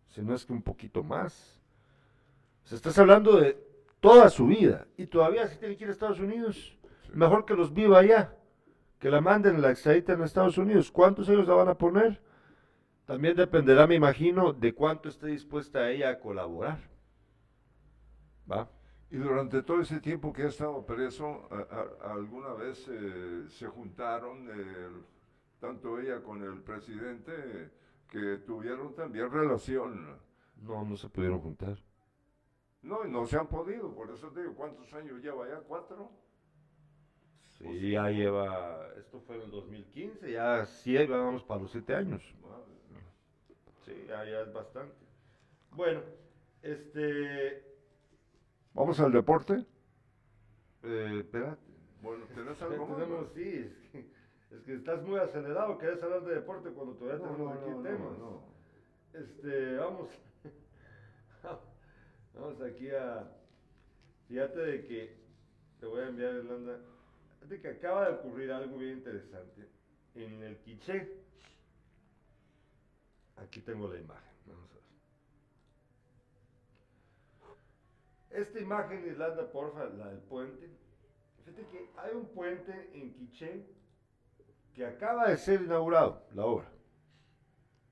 si 0.10 0.22
no 0.22 0.36
es 0.36 0.46
que 0.46 0.54
un 0.54 0.62
poquito 0.62 1.04
más. 1.04 1.62
O 2.64 2.68
sea, 2.68 2.76
estás 2.76 2.98
hablando 3.00 3.38
de 3.38 3.58
toda 4.00 4.30
su 4.30 4.48
vida 4.48 4.88
y 4.98 5.08
todavía 5.08 5.48
si 5.48 5.58
tiene 5.58 5.78
que 5.78 5.86
ir 5.86 5.90
a 5.90 5.94
Estados 5.94 6.20
Unidos. 6.20 6.78
Mejor 7.14 7.46
que 7.46 7.56
los 7.56 7.74
viva 7.74 8.00
allá, 8.00 8.36
que 9.00 9.10
la 9.10 9.22
manden, 9.22 9.62
la 9.62 9.72
extraditen 9.72 10.22
a 10.22 10.26
Estados 10.26 10.58
Unidos. 10.58 10.92
¿Cuántos 10.92 11.30
años 11.30 11.48
la 11.48 11.56
van 11.56 11.70
a 11.70 11.78
poner? 11.78 12.22
También 13.06 13.36
dependerá, 13.36 13.88
me 13.88 13.96
imagino, 13.96 14.52
de 14.52 14.74
cuánto 14.74 15.10
esté 15.10 15.28
dispuesta 15.28 15.90
ella 15.90 16.10
a 16.10 16.20
colaborar. 16.20 16.80
¿Va? 18.52 18.70
Y 19.16 19.18
durante 19.18 19.64
todo 19.64 19.80
ese 19.80 20.02
tiempo 20.02 20.34
que 20.34 20.44
ha 20.44 20.48
estado 20.50 20.86
preso, 20.86 21.48
a- 21.50 22.08
a- 22.10 22.14
alguna 22.14 22.54
vez 22.54 22.86
eh, 22.90 23.46
se 23.48 23.66
juntaron, 23.68 24.50
eh, 24.52 24.90
tanto 25.62 25.98
ella 26.00 26.22
con 26.22 26.44
el 26.44 26.62
presidente, 26.62 27.72
que 28.10 28.40
tuvieron 28.46 28.94
también 28.94 29.32
relación. 29.32 30.20
No, 30.62 30.84
no 30.84 30.98
se 30.98 31.08
pudieron 31.08 31.40
juntar. 31.40 31.78
No, 32.82 33.06
no 33.06 33.26
se 33.26 33.38
han 33.38 33.48
podido, 33.48 33.96
por 33.96 34.12
eso 34.12 34.28
te 34.32 34.42
digo, 34.42 34.54
¿cuántos 34.54 34.94
años 34.94 35.22
lleva 35.22 35.48
ya? 35.48 35.60
¿Cuatro? 35.62 36.12
Sí, 37.58 37.92
ya 37.92 38.10
lleva, 38.10 38.90
esto 38.98 39.22
fue 39.22 39.38
en 39.38 39.44
el 39.44 39.52
2015, 39.52 40.30
ya 40.30 40.66
sí, 40.66 40.98
vamos 41.08 41.42
para 41.46 41.62
los 41.62 41.72
siete 41.72 41.96
años. 41.96 42.22
Sí, 43.86 43.94
ya, 44.10 44.26
ya 44.26 44.42
es 44.42 44.52
bastante. 44.52 44.94
Bueno, 45.72 46.02
este, 46.62 47.75
¿Vamos 48.76 49.00
al 49.00 49.12
deporte? 49.12 49.66
eh, 50.84 51.20
espérate. 51.24 51.62
Bueno, 52.02 52.26
¿tenés 52.28 52.62
algo 52.62 52.86
más? 52.86 52.98
tenemos, 52.98 53.34
sí, 53.34 53.72
es 53.74 53.90
que, 53.92 54.00
es 54.56 54.62
que 54.64 54.74
estás 54.76 55.02
muy 55.04 55.20
acelerado, 55.20 55.78
querés 55.78 56.04
hablar 56.04 56.24
de 56.26 56.36
deporte 56.36 56.70
cuando 56.72 56.94
todavía 56.96 57.26
No, 57.26 57.32
tenemos 57.32 57.52
no, 57.56 57.62
aquí 57.62 57.72
no, 57.72 57.82
no, 57.82 57.90
temas. 57.90 58.18
no. 58.20 58.42
Este, 59.14 59.78
vamos, 59.78 60.10
vamos 62.34 62.62
aquí 62.62 62.92
a, 62.92 63.32
fíjate 64.28 64.60
de 64.60 64.86
que, 64.86 65.18
te 65.80 65.86
voy 65.86 66.02
a 66.02 66.08
enviar, 66.08 66.34
Irlanda, 66.36 66.80
fíjate 67.40 67.62
que 67.62 67.68
acaba 67.70 68.10
de 68.10 68.16
ocurrir 68.18 68.52
algo 68.52 68.78
bien 68.78 68.98
interesante. 68.98 69.70
En 70.16 70.44
el 70.44 70.58
Quiché, 70.60 71.24
aquí 73.38 73.62
tengo 73.62 73.88
la 73.88 74.00
imagen, 74.00 74.34
vamos 74.46 74.70
a 74.72 74.76
ver. 74.76 74.85
Esta 78.36 78.60
imagen, 78.60 79.06
Irlanda, 79.08 79.50
porfa, 79.50 79.86
la 79.86 80.10
del 80.10 80.20
puente. 80.20 80.70
Fíjate 81.38 81.66
que 81.68 81.90
hay 81.96 82.14
un 82.14 82.26
puente 82.26 82.90
en 82.94 83.14
Quiché 83.14 83.66
que 84.74 84.86
acaba 84.86 85.30
de 85.30 85.38
ser 85.38 85.62
inaugurado, 85.62 86.22
la 86.34 86.46
obra. 86.46 86.70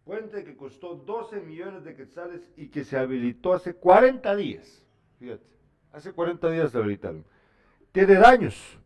Puente 0.03 0.43
que 0.43 0.57
costó 0.57 0.95
12 0.95 1.39
millones 1.39 1.85
de 1.85 1.95
quetzales 1.95 2.51
y 2.57 2.67
que 2.67 2.83
se 2.83 2.97
habilitó 2.97 3.53
hace 3.53 3.73
40 3.73 4.35
días. 4.35 4.83
Fíjate, 5.17 5.47
hace 5.93 6.11
40 6.11 6.49
días 6.49 6.71
se 6.71 6.77
habilitaron. 6.77 7.25
Tiene 7.93 8.15
daños. 8.15 8.77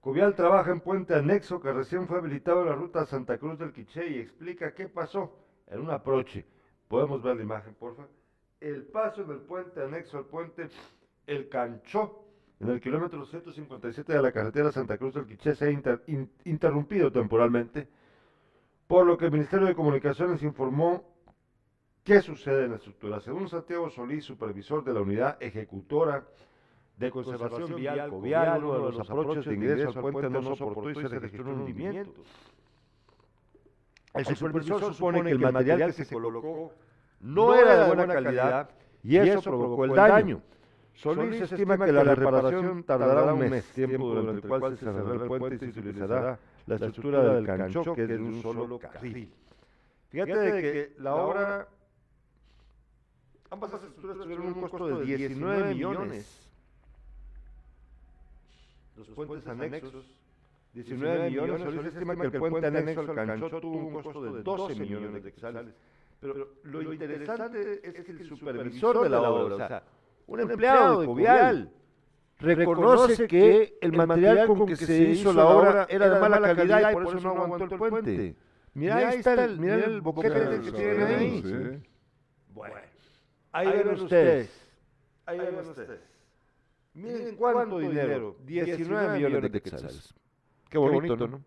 Covial 0.00 0.34
trabaja 0.34 0.72
en 0.72 0.80
puente 0.80 1.14
anexo 1.14 1.58
que 1.58 1.72
recién 1.72 2.06
fue 2.06 2.18
habilitado 2.18 2.60
en 2.60 2.68
la 2.68 2.74
ruta 2.74 3.06
Santa 3.06 3.38
Cruz 3.38 3.58
del 3.58 3.72
Quiché 3.72 4.08
y 4.08 4.18
explica 4.18 4.74
qué 4.74 4.88
pasó 4.90 5.38
en 5.68 5.80
un 5.80 5.90
aproche. 5.90 6.44
Podemos 6.86 7.22
ver 7.22 7.36
la 7.36 7.42
imagen, 7.42 7.74
porfa. 7.74 8.06
El 8.60 8.84
paso 8.84 9.22
en 9.22 9.30
el 9.30 9.38
puente 9.40 9.82
anexo 9.82 10.18
al 10.18 10.24
puente 10.26 10.68
El 11.26 11.48
Canchó, 11.48 12.20
en 12.60 12.68
el 12.70 12.80
kilómetro 12.80 13.24
157 13.26 14.12
de 14.12 14.22
la 14.22 14.32
carretera 14.32 14.72
Santa 14.72 14.96
Cruz 14.96 15.14
del 15.14 15.26
Quiché, 15.26 15.54
se 15.54 15.66
ha 15.66 15.70
inter- 15.70 16.02
in- 16.06 16.30
interrumpido 16.44 17.10
temporalmente 17.12 17.88
por 18.86 19.06
lo 19.06 19.16
que 19.18 19.26
el 19.26 19.32
Ministerio 19.32 19.66
de 19.66 19.74
Comunicaciones 19.74 20.42
informó 20.42 21.02
qué 22.04 22.20
sucede 22.20 22.64
en 22.64 22.70
la 22.70 22.76
estructura. 22.76 23.20
Según 23.20 23.48
Santiago 23.48 23.90
Solís, 23.90 24.24
supervisor 24.24 24.84
de 24.84 24.92
la 24.94 25.00
unidad 25.00 25.42
ejecutora 25.42 26.24
de 26.96 27.10
conservación 27.10 27.74
vial, 27.76 28.08
Covial, 28.10 28.64
uno 28.64 28.74
de 28.74 28.92
los 28.92 29.10
approaches 29.10 29.44
de 29.46 29.54
ingreso 29.54 29.88
al 29.98 30.12
puente 30.12 30.30
no 30.30 30.42
soportó 30.56 30.90
y 30.90 30.94
se 30.94 31.08
registró 31.20 31.50
un 31.52 31.60
hundimiento. 31.60 32.22
El 34.14 34.24
supervisor 34.36 34.94
supone 34.94 35.22
que 35.24 35.30
el 35.32 35.38
material 35.40 35.94
que 35.94 36.04
se 36.04 36.14
colocó 36.14 36.72
no 37.24 37.54
era 37.54 37.80
de 37.80 37.86
buena 37.94 38.06
calidad 38.06 38.70
y 39.02 39.16
eso 39.16 39.42
provocó 39.42 39.84
el 39.86 39.94
daño. 39.94 40.42
Solís 40.94 41.40
estima 41.40 41.76
que 41.76 41.90
la 41.90 42.04
reparación 42.04 42.84
tardará 42.84 43.32
un 43.32 43.50
mes, 43.50 43.64
tiempo 43.72 44.14
durante 44.14 44.46
el 44.46 44.48
cual 44.48 44.78
se 44.78 44.84
cerrará 44.84 45.14
el 45.14 45.26
puente 45.26 45.66
y 45.66 45.72
se 45.72 45.80
utilizará 45.80 46.38
la 46.66 46.74
estructura 46.76 47.34
del 47.34 47.46
cancho, 47.46 47.94
que 47.94 48.02
es 48.02 48.08
de 48.08 48.18
un 48.18 48.40
solo 48.40 48.78
carril. 48.78 49.32
Fíjate 50.10 50.36
de 50.36 50.62
que 50.62 50.92
la 50.98 51.14
obra, 51.16 51.68
ambas 53.50 53.74
estructuras 53.74 54.18
tuvieron 54.18 54.46
un 54.46 54.60
costo 54.60 54.98
de 54.98 55.04
19 55.04 55.74
millones. 55.74 56.40
los 58.96 59.08
puentes 59.08 59.48
anexos, 59.48 60.04
19 60.74 61.30
millones, 61.30 61.62
se 61.62 61.88
estima 61.88 62.14
que 62.14 62.26
el 62.26 62.32
puente 62.38 62.66
anexo 62.66 63.00
alcanzó 63.00 63.60
tuvo 63.60 63.78
un 63.78 63.92
costo 63.94 64.22
de 64.22 64.42
12 64.42 64.74
millones 64.76 65.24
de 65.24 65.32
quetzales. 65.32 65.74
Pero 66.20 66.54
lo 66.62 66.92
interesante 66.92 67.80
es 67.82 68.04
que 68.04 68.12
el 68.12 68.28
supervisor 68.28 69.02
de 69.02 69.08
la 69.10 69.30
obra, 69.30 69.54
o 69.54 69.58
sea, 69.58 69.84
un 70.26 70.40
empleado 70.40 71.00
de 71.00 71.06
Covial, 71.06 71.72
reconoce 72.38 73.26
que 73.28 73.78
el 73.80 73.92
material 73.92 74.46
con 74.46 74.66
que 74.66 74.76
se 74.76 75.02
hizo 75.02 75.32
la 75.32 75.46
obra 75.46 75.86
era 75.88 76.08
de 76.08 76.20
mala 76.20 76.40
calidad 76.40 76.90
y 76.90 76.94
por 76.94 77.16
eso 77.16 77.20
no 77.20 77.42
aguantó 77.42 77.74
el 77.74 77.78
puente. 77.78 78.36
Mira, 78.74 79.08
ahí 79.08 79.18
está 79.18 79.44
el, 79.44 79.58
mira 79.58 79.76
el 79.84 80.00
boquete 80.00 80.60
que 80.60 80.72
tienen 80.72 81.02
ahí. 81.02 81.82
Bueno, 82.48 82.74
ahí 83.52 83.68
ven 83.68 83.90
ustedes, 83.90 84.68
ahí 85.26 85.38
ven 85.38 85.58
ustedes. 85.58 86.00
Miren 86.94 87.36
cuánto 87.36 87.78
dinero, 87.78 88.36
19 88.44 89.18
millones 89.18 89.52
de 89.52 89.60
quetzales. 89.60 90.14
Qué 90.68 90.78
bonito, 90.78 91.16
¿no? 91.28 91.40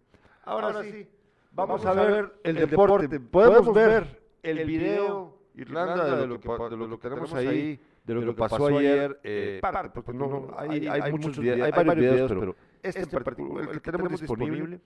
Ahora 0.43 0.81
sí, 0.81 1.09
vamos 1.51 1.85
a 1.85 1.93
ver 1.93 2.39
el 2.43 2.55
deporte. 2.55 3.19
Podemos 3.19 3.73
ver 3.73 4.16
el 4.43 4.65
video 4.65 5.37
Irlanda 5.57 6.15
de 6.15 6.27
lo 6.27 6.39
que, 6.39 6.47
de 6.47 6.77
lo 6.77 6.99
que 6.99 7.09
tenemos 7.09 7.33
ahí, 7.33 7.79
de 8.03 8.13
lo 8.13 8.21
que 8.21 8.33
pasó 8.33 8.67
ayer. 8.67 9.19
Eh, 9.23 9.59
parte, 9.61 9.89
porque 9.89 10.13
no, 10.13 10.49
hay, 10.55 10.87
hay, 10.87 11.11
muchos 11.11 11.37
videos, 11.39 11.61
hay 11.61 11.71
varios 11.71 11.95
videos, 11.95 12.31
pero 12.31 12.55
este 12.83 13.01
en 13.01 13.23
particular, 13.23 13.69
el 13.71 13.81
que 13.81 13.91
tenemos 13.91 14.21
disponible 14.21 14.79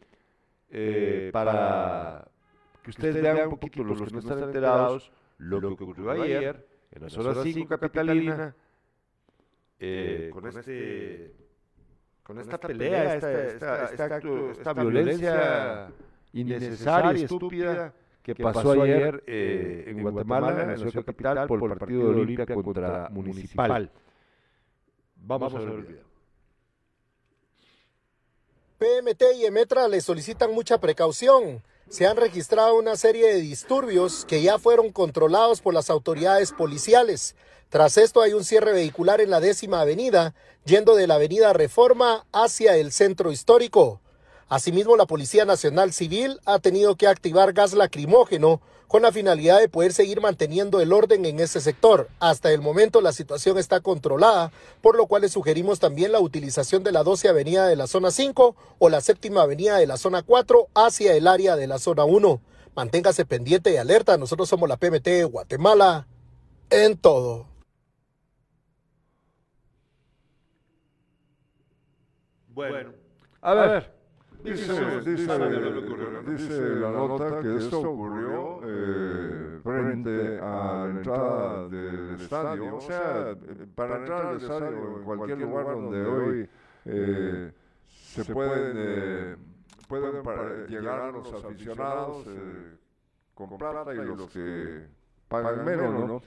eh, 0.70 1.30
para 1.34 2.26
que 2.84 2.90
ustedes 2.90 3.22
vean 3.22 3.50
un 3.50 3.50
poquito, 3.50 3.84
los 3.84 4.02
que 4.02 4.12
no 4.12 4.20
están 4.20 4.44
enterados, 4.44 5.12
lo 5.38 5.60
que 5.60 5.84
ocurrió 5.84 6.12
ayer 6.12 6.66
en 6.92 7.02
la 7.02 7.10
zona 7.10 7.44
5 7.44 7.68
capitalina, 7.68 8.56
eh, 9.80 10.30
con 10.32 10.48
este 10.48 11.36
con 12.24 12.40
esta 12.40 12.58
pelea, 12.60 13.16
esta, 13.16 13.44
esta, 13.44 13.86
esta, 13.88 14.18
esta 14.52 14.74
violencia 14.74 15.92
innecesaria 16.32 17.26
estúpida 17.26 17.94
que 18.24 18.36
pasó 18.36 18.72
ayer 18.72 19.24
eh, 19.26 19.86
en 19.88 20.02
Guatemala, 20.02 20.64
en 20.64 20.70
la 20.70 20.78
ciudad 20.78 21.06
capital, 21.06 21.48
por 21.48 21.72
el 21.72 21.78
partido 21.78 22.14
de 22.14 22.22
Olimpia 22.22 22.46
contra 22.46 23.10
Municipal. 23.10 23.92
Vamos 25.16 25.54
a 25.54 25.60
ver 25.60 25.70
el 25.70 25.84
video. 25.84 26.12
PMT 28.78 29.24
y 29.38 29.46
Emetra 29.46 29.88
le 29.88 30.02
solicitan 30.02 30.54
mucha 30.54 30.80
precaución. 30.80 31.62
Se 31.88 32.08
han 32.08 32.18
registrado 32.18 32.76
una 32.76 32.96
serie 32.96 33.28
de 33.28 33.42
disturbios 33.42 34.26
que 34.26 34.42
ya 34.42 34.58
fueron 34.58 34.92
controlados 34.92 35.62
por 35.62 35.74
las 35.74 35.90
autoridades 35.90 36.52
policiales. 36.52 37.36
Tras 37.70 37.98
esto 37.98 38.22
hay 38.22 38.34
un 38.34 38.44
cierre 38.44 38.74
vehicular 38.74 39.22
en 39.22 39.30
la 39.30 39.40
décima 39.40 39.82
avenida, 39.82 40.34
yendo 40.66 40.96
de 40.96 41.06
la 41.06 41.16
avenida 41.16 41.54
Reforma 41.54 42.26
hacia 42.32 42.76
el 42.76 42.92
centro 42.92 43.32
histórico. 43.32 44.02
Asimismo, 44.52 44.98
la 44.98 45.06
Policía 45.06 45.46
Nacional 45.46 45.94
Civil 45.94 46.42
ha 46.44 46.60
tenido 46.60 46.98
que 46.98 47.08
activar 47.08 47.54
gas 47.54 47.72
lacrimógeno 47.72 48.60
con 48.90 49.02
la 49.02 49.14
finalidad 49.14 49.62
de 49.62 49.70
poder 49.70 49.94
seguir 49.94 50.20
manteniendo 50.20 50.82
el 50.82 50.92
orden 50.92 51.24
en 51.24 51.40
ese 51.40 51.62
sector. 51.62 52.10
Hasta 52.20 52.52
el 52.52 52.60
momento 52.60 53.00
la 53.00 53.14
situación 53.14 53.58
está 53.58 53.80
controlada, 53.80 54.52
por 54.82 54.98
lo 54.98 55.08
cual 55.08 55.22
le 55.22 55.30
sugerimos 55.30 55.80
también 55.80 56.12
la 56.12 56.20
utilización 56.20 56.84
de 56.84 56.92
la 56.92 57.04
12 57.04 57.30
Avenida 57.30 57.66
de 57.66 57.78
la 57.78 57.88
zona 57.88 58.12
5 58.12 58.58
o 58.78 58.90
la 58.90 59.00
séptima 59.00 59.44
Avenida 59.44 59.78
de 59.78 59.88
la 59.88 59.96
zona 59.96 60.22
4 60.22 60.68
hacia 60.76 61.14
el 61.14 61.28
área 61.28 61.56
de 61.56 61.68
la 61.68 61.80
zona 61.80 62.04
1. 62.04 62.42
Manténgase 62.76 63.24
pendiente 63.24 63.72
y 63.72 63.78
alerta. 63.78 64.18
Nosotros 64.18 64.50
somos 64.50 64.68
la 64.68 64.76
PMT 64.76 65.06
de 65.06 65.24
Guatemala 65.24 66.08
en 66.70 66.98
todo. 66.98 67.48
Bueno, 72.50 72.92
a 73.40 73.54
ver. 73.54 74.01
Dice, 76.26 76.76
la 76.76 76.92
nota 76.92 77.40
que 77.42 77.58
esto 77.58 77.82
ocurrió 77.82 78.60
eh, 78.64 79.60
frente 79.64 80.40
a 80.40 80.86
la 80.86 80.90
entrada 80.90 81.68
del 81.70 82.16
estadio, 82.20 82.76
o 82.76 82.82
sea, 82.82 83.36
para 83.76 83.98
entrar 83.98 84.26
al 84.26 84.38
estadio 84.38 84.98
en 84.98 85.04
cualquier 85.04 85.38
lugar 85.40 85.66
donde 85.66 86.06
hoy 86.06 86.50
eh, 86.86 87.52
se 87.88 88.26
pueden, 88.26 89.38
pueden 89.88 90.68
llegar 90.68 91.14
los 91.14 91.34
aficionados 91.34 92.28
con 93.34 93.58
plata 93.58 93.94
y 93.94 93.98
los 93.98 94.30
que 94.30 94.88
pagan 95.28 95.66
menos, 95.66 96.08
¿no? 96.08 96.22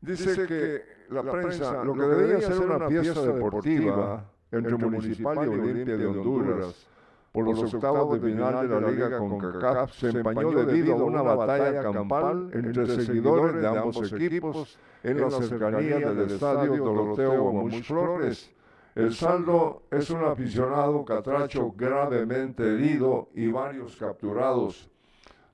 Dice 0.00 0.46
que 0.46 0.82
la 1.10 1.22
prensa, 1.22 1.84
lo 1.84 1.94
que 1.94 2.02
debería 2.02 2.40
ser 2.40 2.58
una 2.60 2.88
fiesta 2.88 3.22
deportiva, 3.22 4.24
entre 4.52 4.76
Municipal 4.76 5.36
y 5.44 5.48
Olimpia 5.48 5.96
de 5.96 6.06
Honduras 6.06 6.86
por 7.32 7.44
los 7.44 7.74
octavos 7.74 8.20
de 8.20 8.28
final 8.28 8.68
de 8.68 8.80
la 8.80 8.90
Liga 8.90 9.18
con 9.18 9.38
CACAF 9.38 9.92
se 9.92 10.08
empañó 10.08 10.50
debido 10.50 10.94
a 10.94 11.04
una 11.04 11.22
batalla 11.22 11.82
campal 11.82 12.50
entre 12.52 12.86
seguidores 12.86 13.54
de 13.54 13.68
ambos 13.68 14.12
equipos 14.12 14.78
en 15.02 15.20
las 15.20 15.34
cercanías 15.34 16.16
del 16.16 16.30
estadio 16.30 16.76
Doroteo 16.76 17.42
Guamuch 17.42 17.82
Flores. 17.84 18.50
El 18.96 19.14
saldo 19.14 19.82
es 19.90 20.10
un 20.10 20.24
aficionado 20.24 21.04
catracho 21.04 21.72
gravemente 21.76 22.64
herido 22.64 23.28
y 23.34 23.46
varios 23.46 23.94
capturados. 23.96 24.90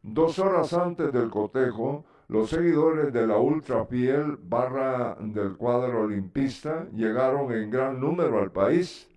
Dos 0.02 0.38
horas 0.38 0.72
antes 0.72 1.12
del 1.12 1.28
cotejo, 1.28 2.04
los 2.28 2.50
seguidores 2.50 3.12
de 3.12 3.26
la 3.26 3.38
Ultra 3.38 3.84
Fiel 3.86 4.36
barra 4.40 5.16
del 5.20 5.56
cuadro 5.56 6.02
olimpista 6.02 6.88
llegaron 6.92 7.52
en 7.52 7.70
gran 7.70 8.00
número 8.00 8.40
al 8.40 8.50
país. 8.50 9.08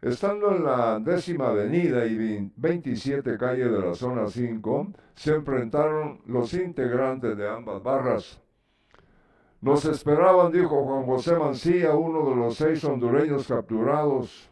Estando 0.00 0.54
en 0.54 0.64
la 0.64 1.00
décima 1.00 1.48
avenida 1.48 2.06
y 2.06 2.52
27 2.54 3.36
calle 3.38 3.68
de 3.68 3.80
la 3.80 3.94
zona 3.94 4.28
5, 4.28 4.92
se 5.14 5.34
enfrentaron 5.34 6.20
los 6.26 6.54
integrantes 6.54 7.36
de 7.36 7.48
ambas 7.48 7.82
barras. 7.82 8.40
Nos 9.60 9.84
esperaban, 9.86 10.52
dijo 10.52 10.84
Juan 10.84 11.06
José 11.06 11.36
Mancía, 11.36 11.94
uno 11.94 12.28
de 12.28 12.36
los 12.36 12.54
seis 12.54 12.84
hondureños 12.84 13.48
capturados 13.48 14.50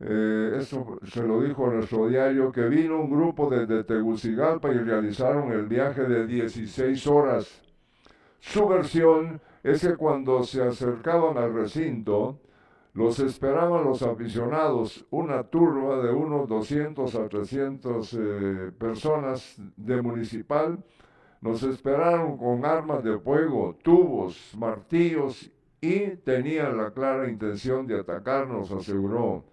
eh, 0.00 0.56
esto 0.58 0.98
se 1.04 1.22
lo 1.22 1.42
dijo 1.42 1.70
nuestro 1.70 2.08
diario, 2.08 2.50
que 2.50 2.68
vino 2.68 3.00
un 3.00 3.10
grupo 3.10 3.50
desde 3.50 3.84
Tegucigalpa 3.84 4.72
y 4.72 4.78
realizaron 4.78 5.52
el 5.52 5.66
viaje 5.66 6.04
de 6.04 6.26
16 6.26 7.06
horas. 7.06 7.62
Su 8.40 8.66
versión 8.66 9.40
es 9.62 9.82
que 9.82 9.96
cuando 9.96 10.42
se 10.42 10.62
acercaban 10.62 11.36
al 11.36 11.52
recinto, 11.52 12.38
los 12.94 13.20
esperaban 13.20 13.84
los 13.84 14.02
aficionados, 14.02 15.06
una 15.10 15.44
turba 15.44 16.02
de 16.02 16.12
unos 16.12 16.48
200 16.48 17.14
a 17.14 17.28
300 17.28 18.14
eh, 18.14 18.72
personas 18.78 19.54
de 19.76 20.00
municipal. 20.00 20.82
Nos 21.42 21.62
esperaron 21.62 22.38
con 22.38 22.64
armas 22.64 23.04
de 23.04 23.18
fuego, 23.18 23.76
tubos, 23.82 24.52
martillos 24.56 25.50
y 25.80 26.16
tenían 26.16 26.78
la 26.78 26.90
clara 26.90 27.28
intención 27.28 27.86
de 27.86 28.00
atacarnos, 28.00 28.72
aseguró. 28.72 29.44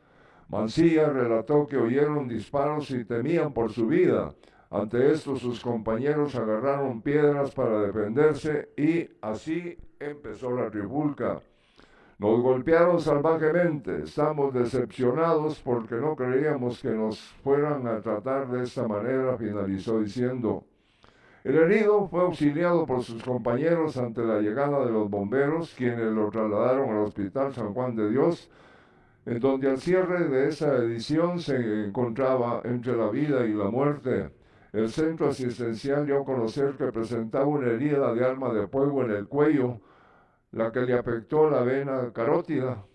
Mancilla 0.49 1.09
relató 1.09 1.67
que 1.67 1.77
oyeron 1.77 2.27
disparos 2.27 2.91
y 2.91 3.03
temían 3.03 3.53
por 3.53 3.71
su 3.71 3.87
vida. 3.87 4.33
Ante 4.69 5.11
esto 5.11 5.35
sus 5.35 5.61
compañeros 5.61 6.35
agarraron 6.35 7.01
piedras 7.01 7.51
para 7.51 7.81
defenderse 7.81 8.69
y 8.77 9.09
así 9.21 9.77
empezó 9.99 10.51
la 10.51 10.69
tribulca. 10.69 11.41
Nos 12.19 12.41
golpearon 12.41 12.99
salvajemente, 12.99 14.03
estamos 14.03 14.53
decepcionados 14.53 15.59
porque 15.59 15.95
no 15.95 16.15
creíamos 16.15 16.81
que 16.81 16.89
nos 16.89 17.19
fueran 17.43 17.85
a 17.85 18.01
tratar 18.01 18.49
de 18.49 18.63
esta 18.63 18.87
manera, 18.87 19.37
finalizó 19.37 19.99
diciendo. 19.99 20.63
El 21.43 21.55
herido 21.57 22.07
fue 22.07 22.21
auxiliado 22.21 22.85
por 22.85 23.03
sus 23.03 23.23
compañeros 23.23 23.97
ante 23.97 24.23
la 24.23 24.39
llegada 24.41 24.83
de 24.83 24.91
los 24.91 25.09
bomberos, 25.09 25.73
quienes 25.77 26.11
lo 26.11 26.29
trasladaron 26.29 26.89
al 26.89 27.03
Hospital 27.03 27.53
San 27.53 27.73
Juan 27.73 27.95
de 27.95 28.09
Dios, 28.09 28.49
en 29.27 29.41
donde 29.41 29.69
al 29.69 29.77
cierre 29.77 30.29
de 30.29 30.47
esa 30.47 30.77
edición 30.77 31.41
se 31.41 31.57
encontraba 31.87 32.61
entre 32.63 32.95
la 32.95 33.09
vida 33.09 33.45
y 33.45 33.53
la 33.53 33.69
muerte. 33.69 34.31
El 34.71 34.89
centro 34.89 35.27
asistencial 35.27 36.05
dio 36.05 36.21
a 36.21 36.25
conocer 36.25 36.75
que 36.77 36.93
presentaba 36.93 37.45
una 37.45 37.67
herida 37.71 38.13
de 38.13 38.23
arma 38.23 38.53
de 38.53 38.67
fuego 38.67 39.03
en 39.03 39.11
el 39.11 39.27
cuello, 39.27 39.81
la 40.51 40.71
que 40.71 40.79
le 40.79 40.93
afectó 40.93 41.49
la 41.49 41.61
vena 41.61 42.13
carótida. 42.13 42.85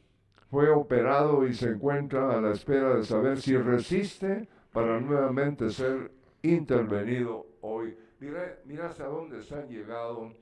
Fue 0.50 0.70
operado 0.70 1.46
y 1.46 1.52
se 1.52 1.68
encuentra 1.68 2.30
a 2.32 2.40
la 2.40 2.52
espera 2.52 2.96
de 2.96 3.04
saber 3.04 3.38
si 3.38 3.54
resiste 3.54 4.48
para 4.72 5.00
nuevamente 5.00 5.68
ser 5.68 6.12
intervenido 6.40 7.46
hoy. 7.60 7.94
Mira, 8.20 8.58
mira 8.64 8.86
hasta 8.86 9.04
dónde 9.04 9.36
han 9.52 9.68
llegado, 9.68 10.32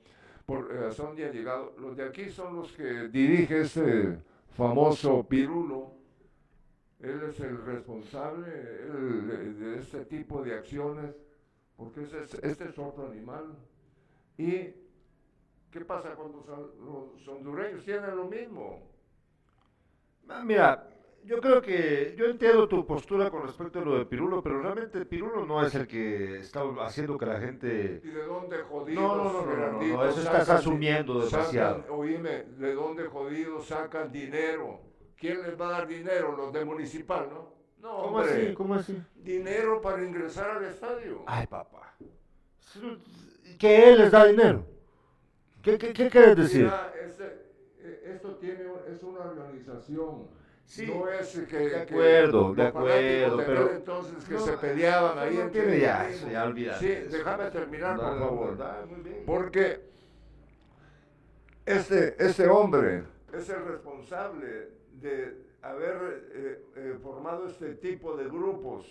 por, 0.45 0.71
eh, 0.73 0.87
hasta 0.87 1.03
dónde 1.03 1.25
han 1.25 1.33
llegado. 1.33 1.73
Los 1.77 1.97
de 1.97 2.05
aquí 2.05 2.29
son 2.29 2.55
los 2.55 2.71
que 2.71 3.09
dirige 3.09 3.61
este 3.61 4.30
famoso 4.55 5.23
Pirulo, 5.23 5.93
él 6.99 7.23
es 7.29 7.39
el 7.39 7.63
responsable 7.65 8.51
de, 8.51 9.79
este 9.79 10.05
tipo 10.05 10.43
de 10.43 10.55
acciones, 10.55 11.15
porque 11.75 12.03
este 12.03 12.69
es 12.69 12.77
otro 12.77 13.07
animal. 13.07 13.55
¿Y 14.37 14.73
qué 15.71 15.81
pasa 15.85 16.15
cuando 16.15 16.45
los 16.79 17.27
hondureños 17.27 17.83
tienen 17.83 18.15
lo 18.15 18.25
mismo? 18.25 18.79
Ah, 20.29 20.43
mira, 20.43 20.87
yo 21.23 21.39
creo 21.39 21.61
que 21.61 22.15
yo 22.17 22.25
entiendo 22.25 22.67
tu 22.67 22.85
postura 22.85 23.29
con 23.29 23.43
respecto 23.43 23.79
a 23.79 23.81
lo 23.83 23.97
de 23.97 24.05
Pirulo, 24.05 24.41
pero 24.41 24.61
realmente 24.61 25.05
Pirulo 25.05 25.45
no 25.45 25.65
es 25.65 25.73
el 25.75 25.87
que 25.87 26.39
está 26.39 26.61
haciendo 26.81 27.17
que 27.17 27.25
la 27.25 27.39
gente... 27.39 28.01
¿Y 28.03 28.07
de 28.09 28.23
dónde 28.25 28.57
jodidos? 28.63 29.03
No, 29.03 29.45
no, 29.45 29.81
no, 29.81 30.05
eso 30.05 30.19
estás 30.21 30.49
asumiendo 30.49 31.19
demasiado. 31.25 31.85
oíme, 31.89 32.43
¿de 32.57 32.73
dónde 32.73 33.05
jodidos 33.05 33.67
sacan 33.67 34.11
dinero? 34.11 34.81
¿Quién 35.15 35.41
les 35.43 35.59
va 35.59 35.67
a 35.67 35.71
dar 35.71 35.87
dinero? 35.87 36.35
Los 36.35 36.51
de 36.51 36.65
municipal, 36.65 37.29
¿no? 37.31 37.53
No, 37.79 37.97
¿Cómo 38.03 38.17
hombre. 38.17 38.31
así? 38.31 38.53
¿Cómo 38.53 38.73
así? 38.75 39.01
Dinero 39.15 39.81
para 39.81 40.03
ingresar 40.03 40.49
al 40.51 40.65
estadio. 40.65 41.23
Ay, 41.27 41.47
papá. 41.47 41.95
Que 43.59 43.89
él 43.91 43.99
les 43.99 44.11
da 44.11 44.25
dinero. 44.25 44.65
¿Qué, 45.61 45.77
qué, 45.77 45.93
qué 45.93 46.09
quieres 46.09 46.35
decir? 46.35 46.63
Mira, 46.63 46.91
este- 47.05 47.45
eh, 47.79 48.13
esto 48.15 48.35
tiene, 48.37 48.63
es 48.91 49.03
una 49.03 49.19
organización. 49.21 50.27
Sí, 50.71 50.87
no 50.87 51.05
es 51.09 51.27
que, 51.49 51.57
de 51.57 51.69
que 51.69 51.75
acuerdo, 51.75 52.47
los 52.47 52.55
de 52.55 52.63
acuerdo, 52.63 53.37
pero- 53.45 53.71
entonces 53.71 54.23
que 54.23 54.33
No, 54.35 54.39
se 54.39 54.53
peleaban 54.53 55.19
ahí 55.19 55.35
no 55.35 55.49
tiene 55.49 55.79
ya, 55.81 56.09
eso 56.09 56.29
ya, 56.29 56.45
olvídate 56.45 56.79
Sí, 56.79 57.09
déjame 57.11 57.51
terminar, 57.51 57.97
por 57.97 58.05
Dale, 58.05 58.19
favor. 58.21 58.57
muy 58.89 59.01
bien. 59.01 59.23
Porque 59.25 59.81
este, 61.65 62.15
este 62.25 62.47
hombre 62.47 63.03
es 63.33 63.49
el 63.49 63.65
responsable 63.65 64.69
de 64.93 65.37
haber 65.61 66.23
eh, 66.33 66.63
eh, 66.77 66.95
formado 67.03 67.47
este 67.47 67.75
tipo 67.75 68.15
de 68.15 68.29
grupos. 68.29 68.85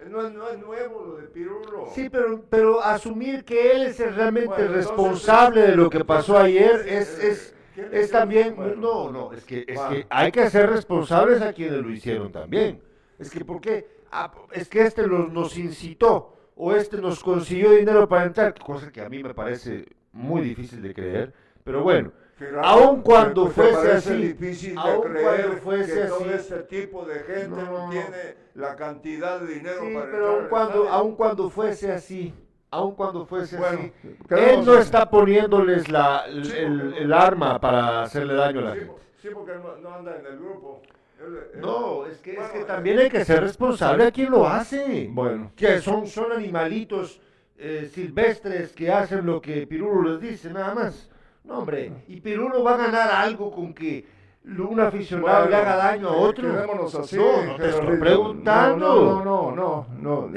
Eh, 0.00 0.06
No 0.08 0.26
es, 0.26 0.32
no 0.32 0.48
es 0.48 0.58
nuevo 0.58 1.04
lo 1.04 1.16
de 1.18 1.28
Pirulo. 1.28 1.86
Sí, 1.94 2.08
pero, 2.10 2.42
pero 2.50 2.80
asumir 2.82 3.44
que 3.44 3.70
él 3.70 3.82
es 3.82 3.98
realmente 4.16 4.48
Bueno, 4.48 4.64
entonces, 4.64 4.86
responsable 4.88 5.60
de 5.62 5.76
lo 5.76 5.88
que 5.90 6.04
pasó 6.04 6.36
ayer 6.38 6.84
es, 6.88 7.18
es, 7.20 7.50
¿quién 7.52 7.59
es 7.92 8.10
también... 8.10 8.56
el- 8.60 8.80
No, 8.80 9.10
no, 9.10 9.32
es 9.32 9.44
que, 9.44 9.64
es 9.66 9.78
Va. 9.78 9.88
que 9.90 10.06
hay 10.10 10.30
que 10.32 10.42
hacer 10.42 10.68
responsables 10.70 11.40
a 11.42 11.52
quienes 11.52 11.80
lo 11.80 11.90
hicieron 11.90 12.30
también. 12.32 12.80
Es 13.18 13.30
que, 13.30 13.44
¿por 13.44 13.60
qué? 13.60 13.86
Ah, 14.12 14.30
es 14.52 14.68
que 14.68 14.82
este 14.82 15.06
los, 15.06 15.30
nos 15.32 15.56
incitó 15.56 16.36
o 16.56 16.74
este 16.74 16.98
nos 16.98 17.22
consiguió 17.22 17.72
dinero 17.72 18.08
para 18.08 18.24
entrar, 18.24 18.54
cosa 18.58 18.90
que 18.90 19.00
a 19.00 19.08
mí 19.08 19.22
me 19.22 19.34
parece 19.34 19.86
muy 20.12 20.40
difícil 20.42 20.82
de 20.82 20.92
creer, 20.94 21.32
pero 21.64 21.82
bueno. 21.82 22.12
Gerardo, 22.38 22.66
Aun 22.66 23.02
cuando 23.02 23.44
¿te 23.48 23.50
fuese 23.50 23.92
así, 23.92 24.14
difícil 24.14 24.74
de 24.74 24.80
aun 24.80 25.02
creer 25.02 25.22
cuando 25.46 25.56
fuese 25.58 25.92
que 25.94 26.00
así, 26.02 26.08
todo 26.24 26.30
este 26.30 26.58
tipo 26.62 27.04
de 27.04 27.18
gente 27.20 27.48
no, 27.62 27.84
No. 27.86 27.90
tiene 27.90 28.34
la 28.54 28.76
cantidad 28.76 29.40
de 29.40 29.54
dinero 29.54 29.80
Sí, 29.86 29.92
para 29.94 30.06
pero 30.10 30.16
entrar 30.16 30.40
aun 30.40 30.48
cuando, 30.48 30.88
aun 30.88 31.16
cuando 31.16 31.50
fuese 31.50 31.92
así, 31.92 32.34
aun 32.70 32.94
cuando 32.94 33.26
fuese 33.26 33.56
Bueno, 33.56 33.78
así, 33.78 33.92
él 34.30 34.64
no 34.64 34.74
está 34.78 35.08
poniéndoles 35.10 35.88
la, 35.88 36.24
el, 36.26 36.44
Sí, 36.44 36.52
el- 36.56 36.94
el 36.94 37.12
arma 37.12 37.60
para 37.60 38.02
hacerle 38.02 38.34
daño 38.34 38.60
a 38.60 38.62
la 38.62 38.72
Sí, 38.74 38.78
gente. 38.80 38.94
sí, 39.22 39.28
porque 39.34 39.52
no, 39.54 39.76
no 39.76 39.94
anda 39.94 40.16
en 40.18 40.26
el 40.26 40.38
grupo. 40.38 40.82
Él- 41.20 41.38
él- 41.54 41.60
No, 41.60 42.06
es 42.06 42.18
que, 42.18 42.30
es 42.32 42.36
Bueno, 42.36 42.52
que 42.52 42.60
eh, 42.60 42.64
también 42.64 42.98
hay 43.00 43.10
que 43.10 43.24
ser 43.24 43.42
responsable 43.42 44.04
a 44.04 44.10
quien 44.10 44.30
lo 44.30 44.46
hace. 44.46 45.08
Bueno. 45.10 45.52
Que 45.56 45.80
son, 45.80 46.06
son 46.06 46.32
animalitos 46.32 47.20
eh, 47.58 47.90
silvestres 47.92 48.72
que 48.72 48.90
hacen 48.90 49.26
lo 49.26 49.40
que 49.40 49.66
Pirulo 49.66 50.12
les 50.12 50.20
dice, 50.20 50.50
nada 50.50 50.74
más. 50.74 51.10
No, 51.44 51.58
hombre, 51.58 51.92
y 52.08 52.20
Pirulo 52.20 52.62
va 52.62 52.74
a 52.74 52.78
ganar 52.78 53.10
algo 53.10 53.50
con 53.50 53.74
que 53.74 54.06
un 54.44 54.80
aficionado 54.80 55.48
le 55.48 55.56
haga 55.56 55.76
daño 55.76 56.08
a 56.08 56.16
otro. 56.16 56.50
Quedémonos 56.50 56.94
así. 56.94 57.16
no, 57.16 57.44
no 57.44 57.56
te 57.56 57.68
estoy 57.68 57.96
preguntando. 57.98 59.22
No, 59.24 59.52
no, 59.52 59.86
no, 60.00 60.28
no. 60.28 60.30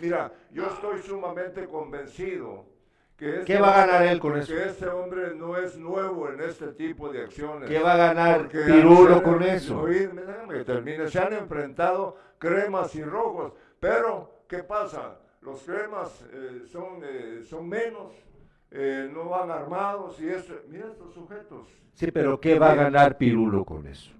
mira, 0.00 0.32
yo 0.52 0.66
estoy 0.66 0.98
sumamente 1.00 1.66
convencido 1.66 2.66
que 3.16 3.40
este 3.40 3.44
¿Qué 3.44 3.60
va 3.60 3.74
a 3.74 3.86
ganar 3.86 4.02
él 4.06 4.18
con 4.18 4.38
eso? 4.38 4.52
Que 4.52 4.64
este 4.64 4.88
hombre 4.88 5.34
no 5.34 5.56
es 5.56 5.76
nuevo 5.76 6.28
en 6.30 6.40
este 6.40 6.68
tipo 6.68 7.10
de 7.10 7.22
acciones. 7.22 7.68
¿Qué 7.68 7.78
va 7.78 7.92
a 7.92 7.96
ganar 7.96 8.48
Pirulo 8.48 9.22
con 9.22 9.42
eso? 9.42 9.84
Que 9.84 10.64
termine. 10.64 11.08
Se 11.08 11.18
han 11.18 11.34
enfrentado 11.34 12.16
cremas 12.38 12.94
y 12.94 13.04
rojos. 13.04 13.52
Pero, 13.78 14.44
¿qué 14.48 14.62
pasa? 14.62 15.18
Los 15.42 15.62
cremas 15.62 16.24
eh, 16.32 16.62
son, 16.70 17.00
eh, 17.02 17.42
son 17.48 17.68
menos, 17.68 18.12
eh, 18.70 19.10
no 19.12 19.28
van 19.28 19.50
armados 19.50 20.20
y 20.20 20.28
eso. 20.28 20.54
Mira 20.68 20.86
estos 20.88 21.12
sujetos. 21.14 21.66
Sí, 21.94 22.10
pero 22.10 22.40
¿qué 22.40 22.58
va 22.58 22.72
a 22.72 22.74
ganar 22.74 23.16
Pirulo 23.18 23.64
con 23.64 23.86
eso? 23.86 24.12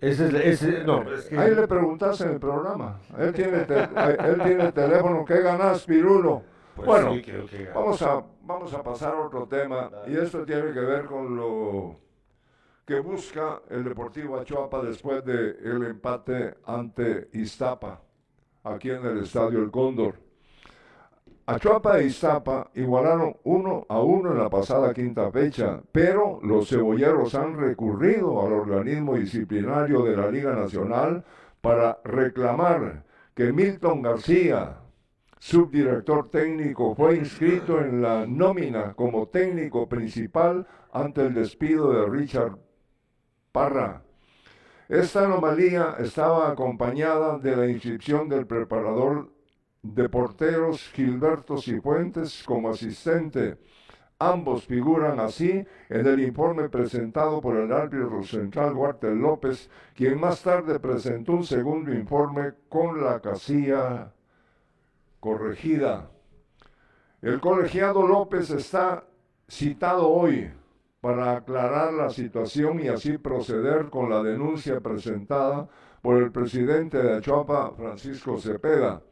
Ese 0.00 0.26
es, 0.28 0.34
ese, 0.62 0.84
no, 0.84 1.02
es 1.10 1.24
que- 1.26 1.38
Ahí 1.38 1.54
le 1.54 1.66
preguntas 1.66 2.20
en 2.20 2.32
el 2.32 2.40
programa. 2.40 3.00
Él 3.18 3.32
tiene, 3.32 3.60
te- 3.60 3.74
él 3.82 4.40
tiene 4.44 4.64
el 4.66 4.72
teléfono. 4.72 5.24
¿Qué 5.24 5.40
ganas, 5.40 5.84
Pirulo? 5.84 6.42
Pues 6.76 6.86
bueno, 6.88 7.14
sí, 7.14 7.22
que 7.22 7.70
vamos 7.74 8.02
a, 8.02 8.22
vamos 8.42 8.74
a 8.74 8.82
pasar 8.82 9.14
a 9.14 9.20
otro 9.20 9.46
tema. 9.46 9.90
Y 10.08 10.16
esto 10.16 10.44
tiene 10.44 10.72
que 10.72 10.80
ver 10.80 11.04
con 11.06 11.36
lo 11.36 11.96
que 12.84 12.98
busca 13.00 13.62
el 13.70 13.84
Deportivo 13.84 14.36
Achuapa 14.38 14.82
después 14.82 15.24
del 15.24 15.56
el 15.62 15.84
empate 15.84 16.54
ante 16.66 17.28
Iztapa, 17.32 18.02
aquí 18.64 18.90
en 18.90 19.06
el 19.06 19.18
Estadio 19.22 19.60
El 19.62 19.70
Cóndor. 19.70 20.16
Achuapa 21.46 21.98
e 21.98 22.06
Iztapa 22.06 22.70
igualaron 22.74 23.36
uno 23.44 23.84
a 23.90 24.00
uno 24.00 24.32
en 24.32 24.38
la 24.38 24.48
pasada 24.48 24.94
quinta 24.94 25.30
fecha, 25.30 25.82
pero 25.92 26.40
los 26.42 26.70
cebolleros 26.70 27.34
han 27.34 27.58
recurrido 27.58 28.40
al 28.40 28.54
organismo 28.54 29.16
disciplinario 29.16 30.02
de 30.04 30.16
la 30.16 30.30
Liga 30.30 30.54
Nacional 30.54 31.22
para 31.60 31.98
reclamar 32.02 33.04
que 33.34 33.52
Milton 33.52 34.00
García, 34.00 34.78
subdirector 35.38 36.30
técnico, 36.30 36.94
fue 36.94 37.16
inscrito 37.16 37.78
en 37.78 38.00
la 38.00 38.24
nómina 38.26 38.94
como 38.94 39.28
técnico 39.28 39.86
principal 39.86 40.66
ante 40.94 41.26
el 41.26 41.34
despido 41.34 41.92
de 41.92 42.06
Richard 42.06 42.56
Parra. 43.52 44.02
Esta 44.88 45.26
anomalía 45.26 45.96
estaba 45.98 46.50
acompañada 46.50 47.38
de 47.38 47.54
la 47.54 47.68
inscripción 47.68 48.30
del 48.30 48.46
preparador 48.46 49.33
de 49.84 50.08
porteros 50.08 50.90
Gilberto 50.94 51.58
Cifuentes 51.58 52.42
como 52.44 52.70
asistente. 52.70 53.58
Ambos 54.18 54.64
figuran 54.64 55.20
así 55.20 55.66
en 55.90 56.06
el 56.06 56.20
informe 56.20 56.70
presentado 56.70 57.40
por 57.42 57.56
el 57.56 57.70
árbitro 57.70 58.22
central 58.22 58.74
Walter 58.74 59.12
López, 59.12 59.68
quien 59.94 60.18
más 60.18 60.42
tarde 60.42 60.80
presentó 60.80 61.32
un 61.32 61.44
segundo 61.44 61.92
informe 61.92 62.54
con 62.70 63.04
la 63.04 63.20
casilla 63.20 64.12
corregida. 65.20 66.10
El 67.20 67.40
colegiado 67.40 68.06
López 68.06 68.50
está 68.50 69.04
citado 69.46 70.08
hoy 70.08 70.50
para 71.02 71.36
aclarar 71.36 71.92
la 71.92 72.08
situación 72.08 72.80
y 72.80 72.88
así 72.88 73.18
proceder 73.18 73.90
con 73.90 74.08
la 74.08 74.22
denuncia 74.22 74.80
presentada 74.80 75.68
por 76.00 76.22
el 76.22 76.32
presidente 76.32 77.02
de 77.02 77.18
Achuapa, 77.18 77.72
Francisco 77.76 78.38
Cepeda. 78.38 79.02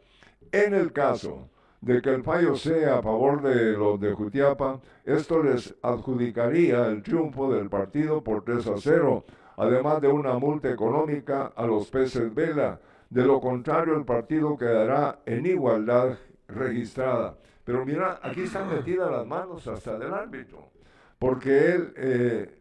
En 0.53 0.75
el 0.75 0.93
caso 0.93 1.49
de 1.81 2.03
que 2.03 2.11
el 2.11 2.23
fallo 2.23 2.55
sea 2.57 2.99
a 2.99 3.03
favor 3.03 3.41
de 3.41 3.73
los 3.73 3.99
de 3.99 4.13
Jutiapa, 4.13 4.81
esto 5.03 5.43
les 5.43 5.75
adjudicaría 5.81 6.89
el 6.89 7.03
triunfo 7.03 7.51
del 7.51 7.71
partido 7.71 8.23
por 8.23 8.45
3 8.45 8.67
a 8.67 8.77
0, 8.77 9.25
además 9.57 10.03
de 10.03 10.09
una 10.09 10.39
multa 10.39 10.71
económica 10.71 11.53
a 11.57 11.67
los 11.67 11.89
peces 11.89 12.35
vela. 12.35 12.79
De 13.09 13.25
lo 13.25 13.41
contrario, 13.41 13.97
el 13.97 14.05
partido 14.05 14.59
quedará 14.59 15.21
en 15.25 15.47
igualdad 15.47 16.19
registrada. 16.49 17.39
Pero 17.65 17.87
mira, 17.87 18.21
aquí 18.23 18.43
están 18.43 18.69
metidas 18.69 19.11
las 19.11 19.27
manos 19.27 19.67
hasta 19.67 19.99
del 19.99 20.13
árbitro, 20.13 20.71
porque 21.19 21.73
él, 21.73 21.95
eh, 21.97 22.59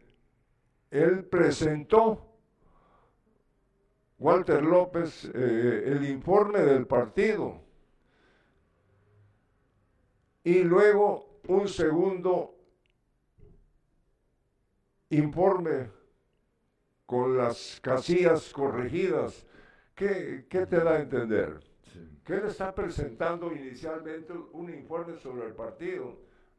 él 0.90 1.24
presentó, 1.24 2.26
Walter 4.18 4.62
López, 4.62 5.30
eh, 5.34 5.82
el 5.86 6.08
informe 6.08 6.60
del 6.60 6.86
partido 6.86 7.71
y 10.44 10.62
luego 10.62 11.40
un 11.48 11.68
segundo 11.68 12.54
informe 15.10 15.90
con 17.06 17.36
las 17.36 17.78
casillas 17.82 18.52
corregidas. 18.52 19.46
¿Qué, 19.94 20.46
qué 20.48 20.66
te 20.66 20.78
da 20.78 20.92
a 20.92 21.00
entender? 21.00 21.60
Que 22.24 22.34
él 22.34 22.46
está 22.46 22.74
presentando 22.74 23.52
inicialmente 23.52 24.32
un 24.52 24.72
informe 24.72 25.18
sobre 25.18 25.46
el 25.46 25.52
partido. 25.54 26.16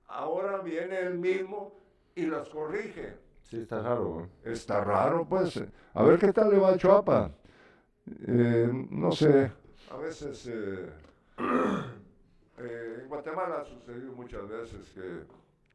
Ahora 0.07 0.59
viene 0.59 0.99
él 0.99 1.17
mismo 1.17 1.79
y 2.15 2.25
las 2.25 2.49
corrige. 2.49 3.17
Sí, 3.41 3.61
está 3.61 3.81
raro. 3.81 4.29
¿eh? 4.43 4.51
Está 4.51 4.83
raro, 4.83 5.25
pues. 5.27 5.63
A 5.93 6.03
ver 6.03 6.19
qué 6.19 6.31
tal 6.31 6.51
le 6.51 6.59
va 6.59 6.73
a 6.73 6.77
Chuapa. 6.77 7.31
Eh, 8.27 8.69
no 8.91 9.11
sé. 9.11 9.51
A 9.89 9.97
veces 9.97 10.47
eh, 10.47 10.89
eh, 12.57 12.99
en 13.01 13.07
Guatemala 13.09 13.61
ha 13.61 13.65
sucedido 13.65 14.11
muchas 14.13 14.47
veces 14.47 14.89
que 14.93 15.23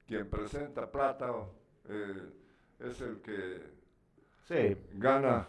quien 0.06 0.28
presenta 0.28 0.90
plata 0.90 1.30
eh, 1.88 2.30
es 2.80 3.00
el 3.00 3.20
que 3.20 3.78
Sí. 4.46 4.76
gana 4.94 5.46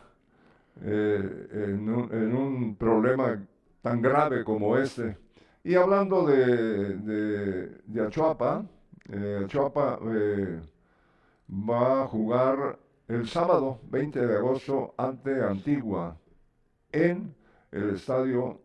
eh, 0.81 1.47
en, 1.51 1.89
un, 1.89 2.13
en 2.13 2.35
un 2.35 2.75
problema 2.75 3.41
tan 3.81 4.01
grave 4.01 4.43
como 4.43 4.77
este. 4.77 5.17
Y 5.63 5.75
hablando 5.75 6.25
de, 6.25 6.95
de, 6.97 7.67
de 7.85 8.01
Achuapa, 8.01 8.65
Achuapa 9.45 9.99
va 11.49 12.03
a 12.03 12.07
jugar 12.07 12.77
el 13.07 13.27
sábado 13.27 13.79
20 13.89 14.25
de 14.25 14.37
agosto 14.37 14.93
ante 14.97 15.41
Antigua 15.41 16.17
en 16.91 17.33
el 17.71 17.91
estadio 17.95 18.61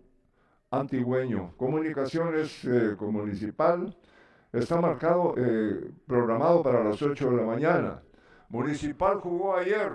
antigüeño. 0.70 1.54
Comunicaciones 1.56 2.64
eh, 2.64 2.96
municipal 3.00 3.96
está 4.52 4.80
marcado, 4.80 5.34
eh, 5.36 5.90
programado 6.06 6.62
para 6.62 6.84
las 6.84 7.00
8 7.00 7.30
de 7.30 7.36
la 7.36 7.42
mañana. 7.42 8.02
Municipal 8.48 9.20
jugó 9.20 9.56
ayer. 9.56 9.90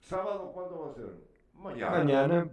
¿Sábado 0.00 0.50
cuándo 0.52 0.80
va 0.80 0.90
a 0.90 0.94
ser? 0.94 1.28
Mañana. 1.54 1.98
Mañana. 1.98 2.48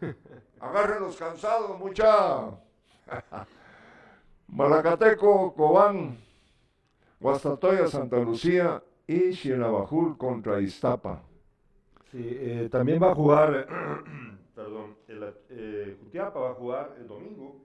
Agarren 0.60 1.02
los 1.02 1.16
cansados, 1.16 1.78
mucha. 1.78 2.50
Malacateco, 4.48 5.54
Cobán, 5.54 6.18
Guastatoya, 7.18 7.86
Santa 7.88 8.18
Lucía 8.18 8.82
y 9.06 9.32
Xinabajul 9.32 10.16
contra 10.18 10.60
Iztapa. 10.60 11.22
Sí, 12.10 12.36
eh, 12.40 12.68
también 12.70 13.02
va 13.02 13.12
a 13.12 13.14
jugar, 13.14 13.66
perdón, 14.62 14.96
el, 15.08 15.34
eh, 15.50 15.96
Jutiapa 16.00 16.38
va 16.38 16.50
a 16.50 16.54
jugar 16.54 16.96
el 16.98 17.08
domingo. 17.08 17.64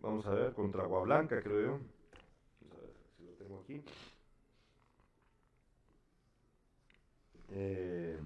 Vamos 0.00 0.24
a 0.26 0.30
ver, 0.30 0.54
contra 0.54 0.84
Agua 0.84 1.02
Blanca, 1.02 1.42
creo 1.42 1.60
yo. 1.60 1.80
Vamos 2.60 2.78
a 2.78 2.80
ver 2.82 2.94
si 3.16 3.24
lo 3.24 3.32
tengo 3.32 3.60
aquí. 3.60 3.82
Eh, 7.50 8.18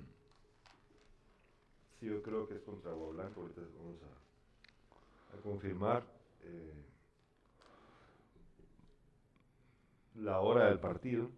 sí, 1.99 2.07
yo 2.07 2.22
creo 2.22 2.47
que 2.47 2.57
es 2.57 2.61
contra 2.61 2.91
Agua 2.91 3.12
Blanca. 3.14 3.41
Ahorita 3.41 3.62
vamos 3.78 4.03
a, 4.03 5.43
confirmar 5.43 6.05
eh, 6.45 6.85
la 10.16 10.41
hora 10.41 10.66
del 10.66 10.78
partido. 10.78 11.30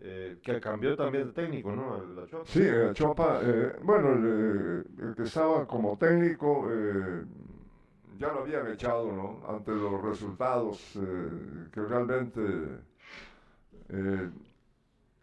Eh, 0.00 0.38
que 0.42 0.60
cambió 0.60 0.96
también 0.96 1.26
de 1.26 1.32
técnico, 1.32 1.72
¿no? 1.72 2.04
La 2.14 2.26
Chopa. 2.26 2.44
Sí, 2.46 2.62
el 2.62 2.94
Chopa, 2.94 3.40
eh, 3.42 3.72
bueno, 3.82 4.12
el, 4.12 4.24
eh, 4.24 4.84
el 5.08 5.14
que 5.16 5.22
estaba 5.24 5.66
como 5.66 5.96
técnico 5.98 6.68
eh, 6.70 7.24
ya 8.16 8.32
lo 8.32 8.40
habían 8.40 8.68
echado, 8.68 9.10
¿no? 9.12 9.40
Ante 9.48 9.72
los 9.72 10.00
resultados 10.02 10.96
que 11.72 11.80
realmente 11.80 12.40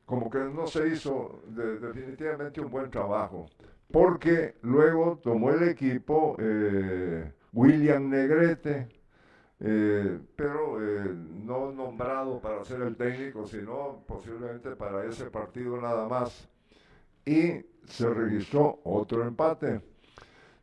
como 0.06 0.30
que 0.30 0.40
no 0.40 0.68
se 0.68 0.88
hizo 0.90 1.42
de- 1.48 1.80
definitivamente 1.80 2.62
un 2.62 2.70
buen 2.70 2.90
trabajo. 2.92 3.46
Porque 3.92 4.56
luego 4.62 5.20
tomó 5.24 5.52
el 5.52 5.70
equipo 5.70 6.36
William 7.54 8.10
Negrete, 8.10 8.88
eh, 9.60 10.20
pero 10.36 10.82
eh, 10.82 11.16
no 11.44 11.72
nombrado 11.72 12.40
para 12.42 12.64
ser 12.66 12.82
el 12.82 12.96
técnico, 12.96 13.46
sino 13.48 14.04
posiblemente 14.08 14.76
para 14.76 15.06
ese 15.06 15.26
partido 15.30 15.80
nada 15.80 16.08
más. 16.08 16.50
Y 17.26 17.66
se 17.86 18.10
registró 18.10 18.82
otro 18.84 19.24
empate. 19.26 19.82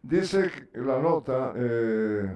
Dice 0.02 0.50
la 0.74 0.98
nota, 1.00 1.52
eh, 1.56 2.32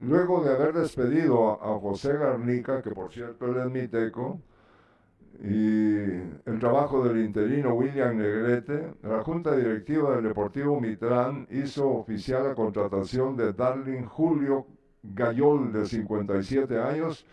luego 0.00 0.44
de 0.44 0.52
haber 0.52 0.74
despedido 0.74 1.50
a, 1.50 1.74
a 1.74 1.78
José 1.80 2.14
Garnica, 2.16 2.82
que 2.82 2.90
por 2.90 3.12
cierto 3.12 3.46
él 3.46 3.56
es 3.58 3.70
miteco, 3.70 4.40
y 5.42 5.96
el 6.46 6.58
trabajo 6.60 7.02
del 7.04 7.24
interino 7.24 7.74
William 7.74 8.16
Negrete, 8.16 8.94
la 9.02 9.22
Junta 9.22 9.56
Directiva 9.56 10.14
del 10.14 10.24
Deportivo 10.24 10.80
Mitrán 10.80 11.46
hizo 11.50 11.88
oficial 11.88 12.44
la 12.44 12.54
contratación 12.54 13.36
de 13.36 13.52
Darling 13.52 14.04
Julio 14.04 14.66
Gayol, 15.14 15.72
de 15.72 15.86
57 15.86 16.80
años, 16.80 17.26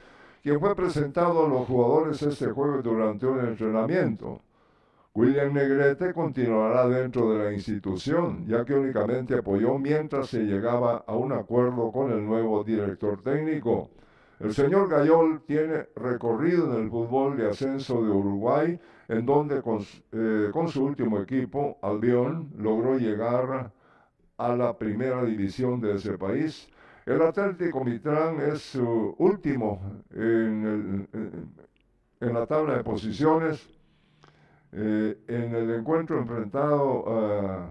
quien 0.43 0.59
fue 0.59 0.75
presentado 0.75 1.45
a 1.45 1.49
los 1.49 1.67
jugadores 1.67 2.21
este 2.21 2.47
jueves 2.47 2.83
durante 2.83 3.25
un 3.25 3.39
entrenamiento. 3.39 4.41
William 5.13 5.53
Negrete 5.53 6.13
continuará 6.13 6.87
dentro 6.87 7.31
de 7.31 7.43
la 7.43 7.53
institución, 7.53 8.45
ya 8.47 8.63
que 8.63 8.73
únicamente 8.73 9.37
apoyó 9.37 9.77
mientras 9.77 10.29
se 10.29 10.43
llegaba 10.43 11.03
a 11.05 11.15
un 11.15 11.33
acuerdo 11.33 11.91
con 11.91 12.11
el 12.11 12.25
nuevo 12.25 12.63
director 12.63 13.21
técnico. 13.21 13.89
El 14.39 14.53
señor 14.53 14.89
Gayol 14.89 15.43
tiene 15.45 15.87
recorrido 15.95 16.73
en 16.73 16.83
el 16.83 16.89
fútbol 16.89 17.37
de 17.37 17.49
ascenso 17.49 18.01
de 18.01 18.09
Uruguay, 18.09 18.79
en 19.09 19.25
donde 19.25 19.61
con, 19.61 19.79
eh, 20.13 20.49
con 20.51 20.69
su 20.69 20.85
último 20.85 21.19
equipo, 21.19 21.77
Albion, 21.81 22.49
logró 22.57 22.97
llegar 22.97 23.71
a 24.37 24.55
la 24.55 24.77
primera 24.77 25.23
división 25.25 25.81
de 25.81 25.95
ese 25.95 26.17
país. 26.17 26.70
El 27.05 27.21
Atlético 27.21 27.83
Mitrán 27.83 28.39
es 28.41 28.61
su 28.61 29.15
último 29.17 30.01
en, 30.11 30.65
el- 30.65 31.07
en- 32.19 32.33
la 32.33 32.45
tabla 32.45 32.77
de 32.77 32.83
posiciones. 32.83 33.67
Eh, 34.73 35.17
en 35.27 35.55
el 35.55 35.71
encuentro 35.71 36.17
enfrentado, 36.19 37.03
ah, 37.07 37.69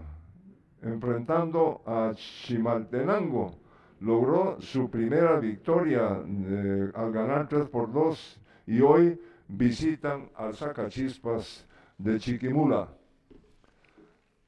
enfrentando 0.83 1.83
a 1.87 2.12
Chimaltenango, 2.14 3.55
logró 4.01 4.61
su 4.61 4.91
primera 4.91 5.39
victoria 5.39 6.20
eh, 6.26 6.91
al 6.95 7.12
ganar 7.12 7.49
3 7.49 7.68
por 7.68 7.91
2 7.93 8.41
y 8.66 8.81
hoy 8.81 9.18
visitan 9.49 10.28
al 10.35 10.55
Sacachispas 10.55 11.66
de 11.97 12.18
Chiquimula. 12.18 12.89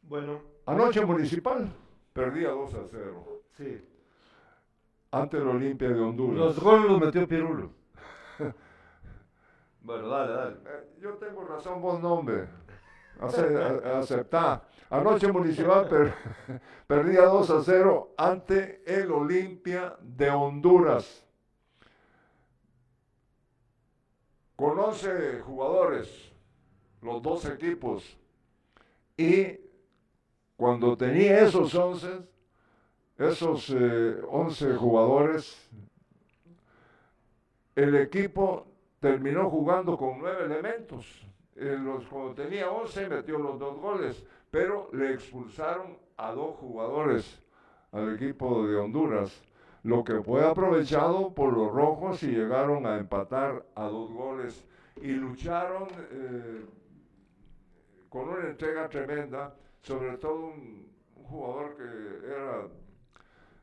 Bueno, 0.02 0.40
Anoche 0.66 1.04
Municipal 1.06 1.72
perdía 2.12 2.50
2 2.50 2.74
a 2.74 2.78
0 2.90 3.24
sí. 3.56 3.80
Ante 5.12 5.36
el 5.36 5.46
Olimpia 5.46 5.88
de 5.90 6.00
Honduras. 6.00 6.38
Los 6.38 6.60
goles 6.60 6.90
los 6.90 7.00
metió 7.00 7.28
Pirulo. 7.28 7.70
Bueno, 9.84 10.08
dale, 10.10 10.32
dale. 10.32 10.56
Eh, 10.64 10.94
yo 11.00 11.14
tengo 11.14 11.44
razón, 11.44 11.82
vos 11.82 12.00
nombre. 12.00 12.46
Aceptá. 13.18 14.62
Anoche 14.88 15.32
Municipal 15.32 15.88
per- 15.88 16.14
perdía 16.86 17.22
2 17.22 17.50
a 17.50 17.62
0 17.64 18.14
ante 18.16 18.84
el 18.86 19.10
Olimpia 19.10 19.96
de 20.00 20.30
Honduras. 20.30 21.26
Con 24.54 24.78
11 24.78 25.40
jugadores, 25.40 26.32
los 27.00 27.20
dos 27.20 27.44
equipos. 27.46 28.16
Y 29.16 29.58
cuando 30.56 30.96
tenía 30.96 31.40
esos 31.40 31.74
11, 31.74 32.20
esos 33.18 33.70
eh, 33.70 34.16
11 34.28 34.74
jugadores, 34.74 35.68
el 37.74 37.94
equipo 37.96 38.66
terminó 39.00 39.50
jugando 39.50 39.96
con 39.96 40.18
nueve 40.18 40.44
elementos. 40.44 41.26
En 41.56 41.84
los, 41.84 42.06
cuando 42.06 42.34
tenía 42.34 42.70
11 42.70 43.08
metió 43.08 43.38
los 43.38 43.58
dos 43.58 43.78
goles, 43.78 44.24
pero 44.50 44.88
le 44.92 45.12
expulsaron 45.12 45.98
a 46.16 46.32
dos 46.32 46.56
jugadores 46.56 47.42
al 47.92 48.14
equipo 48.14 48.66
de 48.66 48.76
Honduras, 48.76 49.42
lo 49.82 50.02
que 50.02 50.22
fue 50.22 50.46
aprovechado 50.46 51.34
por 51.34 51.52
los 51.52 51.72
rojos 51.72 52.22
y 52.22 52.28
llegaron 52.28 52.86
a 52.86 52.96
empatar 52.96 53.66
a 53.74 53.84
dos 53.84 54.10
goles 54.10 54.64
y 55.00 55.08
lucharon 55.08 55.88
eh, 56.10 56.64
con 58.08 58.28
una 58.28 58.48
entrega 58.48 58.88
tremenda, 58.88 59.54
sobre 59.82 60.16
todo 60.18 60.46
un, 60.46 60.88
un 61.16 61.24
jugador 61.24 61.76
que 61.76 62.26
era 62.26 62.68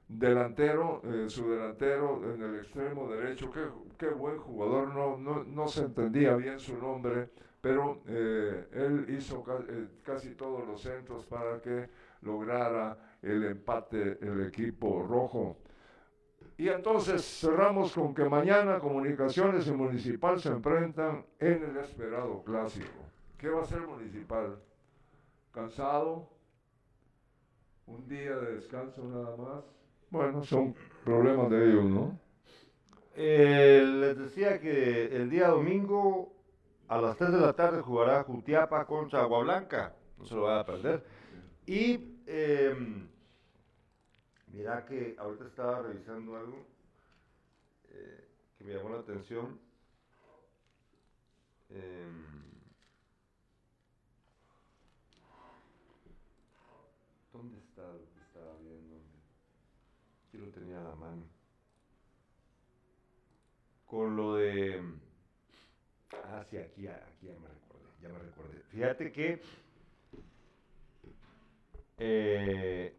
delantero, 0.10 1.02
eh, 1.06 1.30
su 1.30 1.50
delantero 1.50 2.34
en 2.34 2.42
el 2.42 2.56
extremo 2.58 3.08
derecho, 3.10 3.52
qué, 3.52 3.62
qué 3.98 4.10
buen 4.10 4.38
jugador, 4.40 4.94
no, 4.94 5.18
no, 5.18 5.44
no 5.44 5.68
se 5.68 5.82
entendía 5.82 6.36
bien 6.36 6.60
su 6.60 6.78
nombre, 6.78 7.30
pero 7.62 8.02
eh, 8.08 8.68
él 8.74 9.06
hizo 9.10 9.44
ca- 9.44 9.64
eh, 9.70 9.88
casi 10.04 10.36
todos 10.36 10.68
los 10.68 10.82
centros 10.82 11.26
para 11.26 11.62
que 11.62 11.90
lograra 12.24 12.98
el 13.22 13.44
empate 13.46 14.18
el 14.22 14.46
equipo 14.48 15.04
rojo. 15.08 15.58
Y 16.58 16.68
entonces 16.70 17.24
cerramos 17.40 17.94
con 17.94 18.14
que 18.14 18.26
mañana 18.28 18.80
Comunicaciones 18.80 19.68
y 19.68 19.72
Municipal 19.72 20.40
se 20.42 20.50
enfrentan 20.50 21.26
en 21.40 21.64
el 21.64 21.78
esperado 21.78 22.44
clásico. 22.44 23.06
¿Qué 23.38 23.48
va 23.48 23.62
a 23.62 23.66
ser 23.66 23.82
Municipal? 23.82 24.58
¿Cansado? 25.54 26.30
¿Un 27.88 28.08
día 28.08 28.36
de 28.38 28.56
descanso 28.56 29.04
nada 29.06 29.38
más? 29.38 29.79
Bueno, 30.12 30.44
son 30.44 30.74
problemas 31.04 31.50
de 31.52 31.70
ellos, 31.70 31.86
¿no? 31.86 32.20
Eh, 33.16 33.84
les 33.86 34.18
decía 34.18 34.60
que 34.60 35.16
el 35.16 35.30
día 35.30 35.50
domingo 35.50 36.34
a 36.88 37.00
las 37.00 37.18
3 37.18 37.32
de 37.34 37.40
la 37.40 37.54
tarde 37.54 37.82
jugará 37.82 38.24
Jutiapa 38.24 38.86
contra 38.86 39.22
Agua 39.22 39.44
Blanca. 39.44 39.96
No 40.18 40.26
se 40.26 40.36
lo 40.36 40.44
van 40.44 40.60
a 40.60 40.66
perder. 40.66 41.06
Y 41.66 42.22
eh, 42.26 42.76
mira 44.48 44.86
que 44.86 45.16
ahorita 45.20 45.46
estaba 45.46 45.82
revisando 45.84 46.36
algo 46.36 46.66
eh, 47.90 48.28
que 48.58 48.64
me 48.64 48.74
llamó 48.74 48.90
la 48.90 49.00
atención. 49.00 49.60
Em, 51.70 52.40
¿Dónde 57.32 57.60
está 57.60 57.84
lo 57.84 58.10
que 58.14 58.22
estaba 58.22 58.58
viendo? 58.64 58.96
Aquí 60.28 60.38
lo 60.38 60.49
tenía 60.60 60.80
la 60.82 60.96
mano. 60.96 61.24
Con 63.86 64.16
lo 64.16 64.36
de. 64.36 64.84
Ah, 66.26 66.44
sí, 66.44 66.58
aquí, 66.58 66.88
aquí 66.88 67.28
ya 67.28 67.34
me 67.40 67.48
recordé, 67.48 67.90
ya 68.02 68.10
me 68.10 68.20
recordé. 68.20 68.60
Fíjate 68.70 69.12
que 69.12 69.42
eh, 71.98 72.96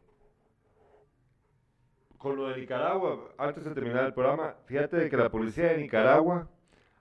con 2.18 2.36
lo 2.36 2.48
de 2.48 2.60
Nicaragua, 2.60 3.32
antes 3.38 3.64
de 3.64 3.72
terminar 3.72 4.04
el 4.04 4.14
programa, 4.14 4.56
fíjate 4.66 5.08
que 5.08 5.16
la 5.16 5.30
policía 5.30 5.68
de 5.68 5.78
Nicaragua 5.78 6.48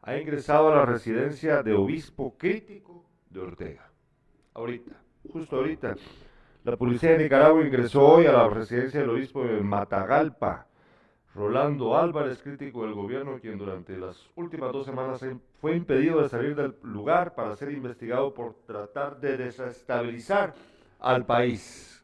ha 0.01 0.18
ingresado 0.18 0.70
a 0.70 0.76
la 0.76 0.86
residencia 0.86 1.62
de 1.62 1.74
obispo 1.74 2.38
crítico 2.38 3.05
de 3.30 3.39
Ortega. 3.39 3.91
Ahorita, 4.53 5.01
justo 5.32 5.57
ahorita. 5.57 5.95
La 6.66 6.76
policía 6.76 7.12
de 7.12 7.20
Nicaragua 7.20 7.66
ingresó 7.66 8.05
hoy 8.05 8.26
a 8.26 8.34
la 8.34 8.49
residencia 8.49 8.99
del 8.99 9.12
obispo 9.12 9.45
de 9.45 9.62
Matagalpa, 9.62 10.68
Rolando 11.34 11.95
Álvarez, 11.95 12.41
crítico 12.43 12.84
del 12.84 12.93
gobierno, 12.93 13.39
quien 13.39 13.57
durante 13.57 13.97
las 13.97 14.30
últimas 14.36 14.74
dos 14.74 14.86
semanas 14.86 15.26
fue 15.62 15.78
impedido 15.78 16.22
de 16.22 16.28
salir 16.28 16.55
del 16.55 16.76
lugar 16.84 17.34
para 17.34 17.55
ser 17.55 17.72
investigado 17.72 18.34
por 18.34 18.55
tratar 18.68 19.22
de 19.22 19.38
desestabilizar 19.38 20.53
al 20.99 21.26
país. 21.26 22.03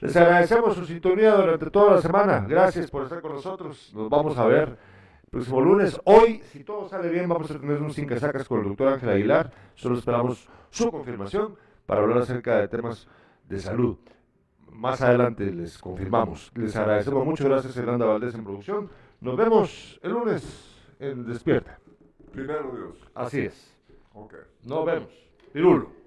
Les 0.00 0.16
agradecemos 0.16 0.74
su 0.74 0.84
sintonía 0.84 1.32
durante 1.32 1.70
toda 1.70 1.94
la 1.94 2.02
semana. 2.02 2.44
Gracias 2.48 2.90
por 2.90 3.04
estar 3.04 3.20
con 3.20 3.34
nosotros. 3.34 3.92
Nos 3.94 4.10
vamos 4.10 4.36
a 4.36 4.46
ver 4.46 4.70
el 4.70 5.30
próximo 5.30 5.60
lunes. 5.60 6.00
Hoy, 6.04 6.40
si 6.50 6.64
todo 6.64 6.88
sale 6.88 7.08
bien, 7.08 7.28
vamos 7.28 7.48
a 7.52 7.58
tener 7.60 7.80
un 7.80 7.92
sin 7.92 8.08
sacas 8.18 8.48
con 8.48 8.60
el 8.62 8.68
doctor 8.68 8.88
Ángel 8.88 9.10
Aguilar. 9.10 9.52
Solo 9.76 9.96
esperamos 9.96 10.48
su 10.70 10.90
confirmación 10.90 11.56
para 11.86 12.02
hablar 12.02 12.18
acerca 12.18 12.58
de 12.58 12.68
temas 12.68 13.08
de 13.48 13.58
salud. 13.58 13.96
Más 14.70 15.00
adelante 15.00 15.50
les 15.50 15.78
confirmamos. 15.78 16.52
Les 16.54 16.76
agradecemos 16.76 17.24
mucho. 17.24 17.44
Gracias, 17.44 17.74
Fernanda 17.74 18.04
Valdés 18.04 18.34
en 18.34 18.44
producción. 18.44 18.90
Nos 19.20 19.36
vemos 19.36 19.98
el 20.02 20.12
lunes 20.12 20.76
en 20.98 21.26
Despierta. 21.26 21.78
Primero 22.32 22.70
Dios. 22.76 23.10
Así 23.14 23.40
es. 23.40 23.74
Ok. 24.12 24.34
Nos 24.64 24.84
vemos. 24.84 25.08
Pirulo. 25.52 26.05